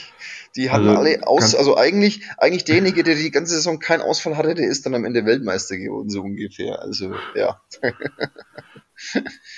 die 0.56 0.70
hatten 0.70 0.88
also 0.88 1.00
alle 1.00 1.26
aus, 1.26 1.54
also 1.54 1.76
eigentlich, 1.76 2.22
eigentlich 2.38 2.64
derjenige, 2.64 3.02
der 3.02 3.14
die 3.14 3.30
ganze 3.30 3.54
Saison 3.54 3.78
keinen 3.78 4.00
Ausfall 4.00 4.36
hatte, 4.36 4.54
der 4.54 4.68
ist 4.68 4.86
dann 4.86 4.94
am 4.94 5.04
Ende 5.04 5.26
Weltmeister 5.26 5.76
geworden, 5.76 6.08
so 6.08 6.22
ungefähr. 6.22 6.80
Also 6.80 7.14
ja. 7.34 7.60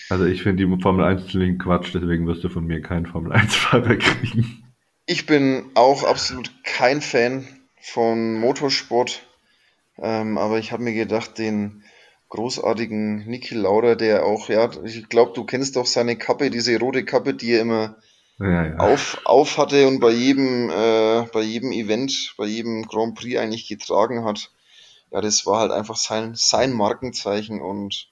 also 0.09 0.25
ich 0.25 0.43
finde 0.43 0.67
die 0.67 0.83
Formel 0.83 1.05
1 1.05 1.33
Link 1.35 1.63
Quatsch, 1.63 1.95
deswegen 1.95 2.27
wirst 2.27 2.43
du 2.43 2.49
von 2.49 2.67
mir 2.67 2.83
keinen 2.83 3.07
Formel 3.07 3.33
1 3.33 3.55
Fahrer 3.55 3.97
kriegen. 3.97 4.65
Ich 5.07 5.27
bin 5.27 5.71
auch 5.75 6.05
absolut 6.05 6.53
kein 6.65 7.01
Fan 7.01 7.47
von 7.81 8.35
Motorsport, 8.35 9.23
ähm, 9.97 10.37
aber 10.37 10.59
ich 10.59 10.73
habe 10.73 10.83
mir 10.83 10.93
gedacht, 10.93 11.39
den 11.39 11.83
großartigen 12.29 13.27
Niki 13.27 13.55
Lauda, 13.55 13.95
der 13.95 14.25
auch, 14.27 14.49
ja, 14.49 14.71
ich 14.85 15.09
glaube, 15.09 15.33
du 15.35 15.45
kennst 15.45 15.77
doch 15.77 15.87
seine 15.87 16.17
Kappe, 16.17 16.51
diese 16.51 16.79
rote 16.79 17.05
Kappe, 17.05 17.35
die 17.35 17.53
er 17.53 17.63
immer 17.63 17.97
Ja, 18.39 18.67
ja. 18.67 18.77
auf, 18.77 19.21
auf 19.25 19.59
hatte 19.59 19.89
und 19.89 20.01
bei 20.01 20.11
jedem, 20.11 20.71
äh, 20.71 21.23
bei 21.33 21.43
jedem 21.43 21.73
Event, 21.73 22.35
bei 22.37 22.47
jedem 22.47 22.87
Grand 22.87 23.15
Prix 23.17 23.39
eigentlich 23.39 23.67
getragen 23.67 24.25
hat. 24.25 24.51
Ja, 25.11 25.21
das 25.21 25.47
war 25.47 25.61
halt 25.61 25.73
einfach 25.73 25.97
sein, 25.97 26.35
sein 26.35 26.73
Markenzeichen 26.73 27.61
und 27.61 28.09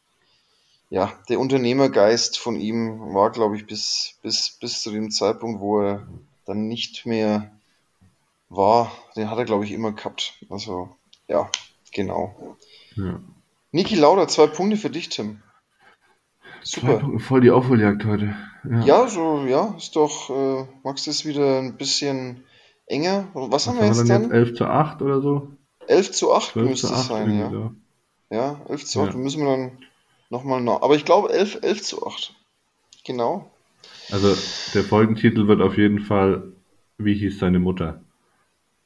ja, 0.89 1.13
der 1.29 1.41
Unternehmergeist 1.41 2.39
von 2.39 2.59
ihm 2.59 3.15
war, 3.15 3.31
glaube 3.33 3.57
ich, 3.57 3.67
bis, 3.67 4.19
bis, 4.23 4.57
bis 4.61 4.83
zu 4.83 4.91
dem 4.93 5.11
Zeitpunkt, 5.11 5.61
wo 5.61 5.81
er 5.81 6.07
dann 6.47 6.69
nicht 6.69 7.07
mehr 7.07 7.51
war, 8.49 8.93
den 9.17 9.29
hat 9.31 9.39
er, 9.39 9.45
glaube 9.45 9.65
ich, 9.65 9.73
immer 9.73 9.93
gehabt. 9.93 10.35
Also, 10.49 10.97
ja, 11.27 11.51
genau. 11.93 12.57
ja. 12.95 13.21
Niki 13.73 13.97
Lauda, 13.97 14.29
zwei 14.29 14.47
Punkte 14.47 14.77
für 14.77 14.91
dich, 14.91 15.09
Tim. 15.09 15.43
Zwei 16.65 16.81
Super. 16.81 16.99
Punkte, 16.99 17.25
voll 17.25 17.41
die 17.41 17.51
Aufholjagd 17.51 18.05
heute. 18.05 18.35
Ja. 18.69 18.81
Ja, 18.85 19.09
so, 19.09 19.45
ja, 19.47 19.75
ist 19.77 19.95
doch, 19.97 20.31
äh, 20.31 20.67
du 21.07 21.11
es 21.11 21.25
wieder 21.25 21.59
ein 21.61 21.77
bisschen 21.77 22.45
enger? 22.87 23.29
Was 23.35 23.43
haben 23.43 23.51
Was 23.53 23.67
wir 23.67 23.69
haben 23.69 23.79
wir 23.79 23.87
jetzt 23.87 23.99
dann 24.11 24.23
jetzt? 24.23 24.31
dann? 24.31 24.39
11 24.39 24.55
zu 24.55 24.65
8 24.67 25.03
oder 25.03 25.21
so? 25.21 25.49
11 25.87 26.13
zu 26.13 26.33
8 26.33 26.53
12 26.53 26.69
müsste 26.69 26.87
es 26.89 26.93
8, 26.93 27.07
sein, 27.09 27.39
ja. 27.39 27.51
so. 27.51 27.73
Ja, 28.31 28.61
11 28.69 28.85
zu 28.87 29.03
8, 29.03 29.13
Ja. 29.13 29.19
müssen 29.19 29.45
wir 29.45 29.57
dann 29.57 29.79
nochmal 30.31 30.61
nach. 30.61 30.83
Aber 30.83 30.97
ich 30.97 31.05
glaube 31.05 31.31
11, 31.33 31.59
11 31.63 31.83
zu 31.83 32.07
8. 32.07 32.35
Genau. 33.05 33.51
Also 34.11 34.37
der 34.75 34.83
Folgentitel 34.85 35.47
wird 35.47 35.61
auf 35.61 35.77
jeden 35.77 36.01
Fall, 36.01 36.53
wie 36.99 37.15
hieß 37.15 37.39
seine 37.39 37.59
Mutter? 37.61 38.01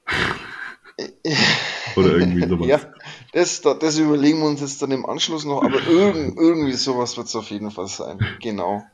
Oder 1.96 2.16
irgendwie 2.18 2.40
Ja, 2.40 2.48
sowas. 2.48 2.86
Das, 3.32 3.60
da- 3.62 3.74
das 3.74 3.98
überlegen 3.98 4.40
wir 4.40 4.46
uns 4.48 4.60
jetzt 4.60 4.82
dann 4.82 4.90
im 4.90 5.06
Anschluss 5.06 5.44
noch, 5.44 5.62
aber 5.62 5.86
irgend, 5.86 6.36
irgendwie 6.38 6.72
sowas 6.72 7.16
wird 7.16 7.26
es 7.28 7.36
auf 7.36 7.50
jeden 7.50 7.70
Fall 7.70 7.88
sein. 7.88 8.26
Genau. 8.42 8.84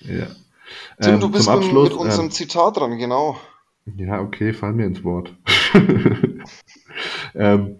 Ja. 0.00 0.36
Tim, 1.00 1.20
du 1.20 1.28
Ähm, 1.28 1.32
zum 1.32 1.32
bist 1.32 1.52
mit, 1.54 1.78
mit 1.80 1.94
unserem 1.94 2.26
ähm, 2.26 2.32
Zitat 2.32 2.76
dran, 2.78 2.98
genau. 2.98 3.38
ja, 3.96 4.20
okay, 4.20 4.52
fall 4.52 4.72
mir 4.72 4.86
ins 4.86 5.04
Wort. 5.04 5.34
ähm, 7.34 7.76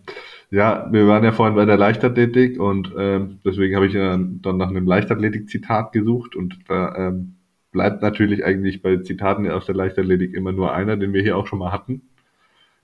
ja, 0.50 0.88
wir 0.92 1.06
waren 1.08 1.24
ja 1.24 1.32
vorhin 1.32 1.56
bei 1.56 1.64
der 1.64 1.76
Leichtathletik 1.76 2.60
und 2.60 2.92
ähm, 2.96 3.40
deswegen 3.44 3.74
habe 3.76 3.86
ich 3.86 3.92
ja 3.94 4.16
dann 4.18 4.56
nach 4.56 4.68
einem 4.68 4.86
Leichtathletik-Zitat 4.86 5.92
gesucht 5.92 6.36
und 6.36 6.58
da 6.68 6.94
ähm, 6.96 7.36
bleibt 7.72 8.02
natürlich 8.02 8.44
eigentlich 8.44 8.82
bei 8.82 8.98
Zitaten 8.98 9.50
aus 9.50 9.66
der 9.66 9.74
Leichtathletik 9.74 10.34
immer 10.34 10.52
nur 10.52 10.72
einer, 10.72 10.96
den 10.96 11.12
wir 11.12 11.22
hier 11.22 11.36
auch 11.36 11.46
schon 11.46 11.58
mal 11.58 11.72
hatten, 11.72 12.02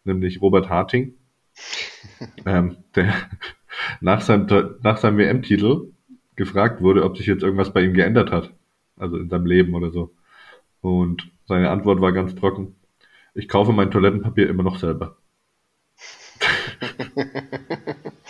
nämlich 0.05 0.43
Robert 0.43 0.69
Harting, 0.71 1.15
ähm, 2.47 2.77
der 2.95 3.15
nach 4.01 4.21
seinem, 4.21 4.77
nach 4.83 4.99
seinem 4.99 5.19
WM-Titel 5.19 5.93
gefragt 6.37 6.81
wurde, 6.83 7.05
ob 7.05 7.17
sich 7.17 7.27
jetzt 7.27 7.43
irgendwas 7.43 7.73
bei 7.73 7.83
ihm 7.83 7.95
geändert 7.95 8.31
hat, 8.31 8.53
also 8.97 9.17
in 9.17 9.29
seinem 9.29 9.47
Leben 9.47 9.75
oder 9.75 9.91
so. 9.91 10.15
Und 10.81 11.31
seine 11.47 11.71
Antwort 11.71 12.01
war 12.01 12.13
ganz 12.13 12.35
trocken. 12.35 12.77
Ich 13.35 13.49
kaufe 13.49 13.73
mein 13.73 13.91
Toilettenpapier 13.91 14.49
immer 14.49 14.63
noch 14.63 14.79
selber. 14.79 15.17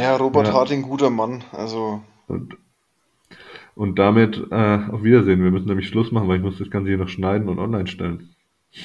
Ja, 0.00 0.16
Robert 0.16 0.46
Ja, 0.46 0.52
Harting, 0.54 0.82
guter 0.82 1.10
Mann. 1.10 1.44
Also, 1.52 2.02
und, 2.28 2.56
und 3.74 3.98
damit 3.98 4.38
äh, 4.50 4.78
auf 4.90 5.02
Wiedersehen. 5.02 5.42
Wir 5.42 5.50
müssen 5.50 5.66
nämlich 5.66 5.88
Schluss 5.88 6.12
machen, 6.12 6.28
weil 6.28 6.36
ich 6.36 6.42
muss 6.42 6.58
das 6.58 6.70
Ganze 6.70 6.88
hier 6.88 6.98
noch 6.98 7.08
schneiden 7.08 7.48
und 7.48 7.58
online 7.58 7.88
stellen. 7.88 8.34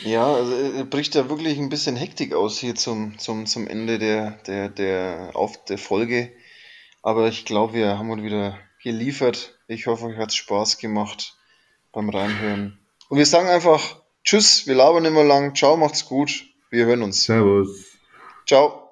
Ja, 0.03 0.25
also 0.25 0.53
äh, 0.53 0.83
bricht 0.83 1.15
da 1.15 1.29
wirklich 1.29 1.57
ein 1.57 1.69
bisschen 1.69 1.95
Hektik 1.95 2.33
aus 2.33 2.57
hier 2.57 2.75
zum, 2.75 3.17
zum, 3.19 3.45
zum 3.45 3.67
Ende 3.67 3.99
der, 3.99 4.31
der, 4.47 4.69
der, 4.69 5.31
auf 5.33 5.63
der 5.65 5.77
Folge. 5.77 6.31
Aber 7.01 7.27
ich 7.27 7.45
glaube, 7.45 7.73
wir 7.73 7.97
haben 7.97 8.09
uns 8.09 8.23
wieder 8.23 8.57
geliefert. 8.81 9.59
Ich 9.67 9.87
hoffe, 9.87 10.05
euch 10.05 10.17
hat 10.17 10.29
es 10.29 10.35
Spaß 10.35 10.77
gemacht 10.77 11.35
beim 11.91 12.09
Reinhören. 12.09 12.79
Und 13.09 13.17
wir 13.17 13.25
sagen 13.25 13.47
einfach 13.47 14.01
Tschüss, 14.23 14.67
wir 14.67 14.75
labern 14.75 15.05
immer 15.05 15.23
lang. 15.23 15.53
Ciao, 15.53 15.75
macht's 15.75 16.05
gut. 16.05 16.45
Wir 16.69 16.85
hören 16.85 17.03
uns. 17.03 17.25
Servus. 17.25 17.97
Ciao. 18.47 18.79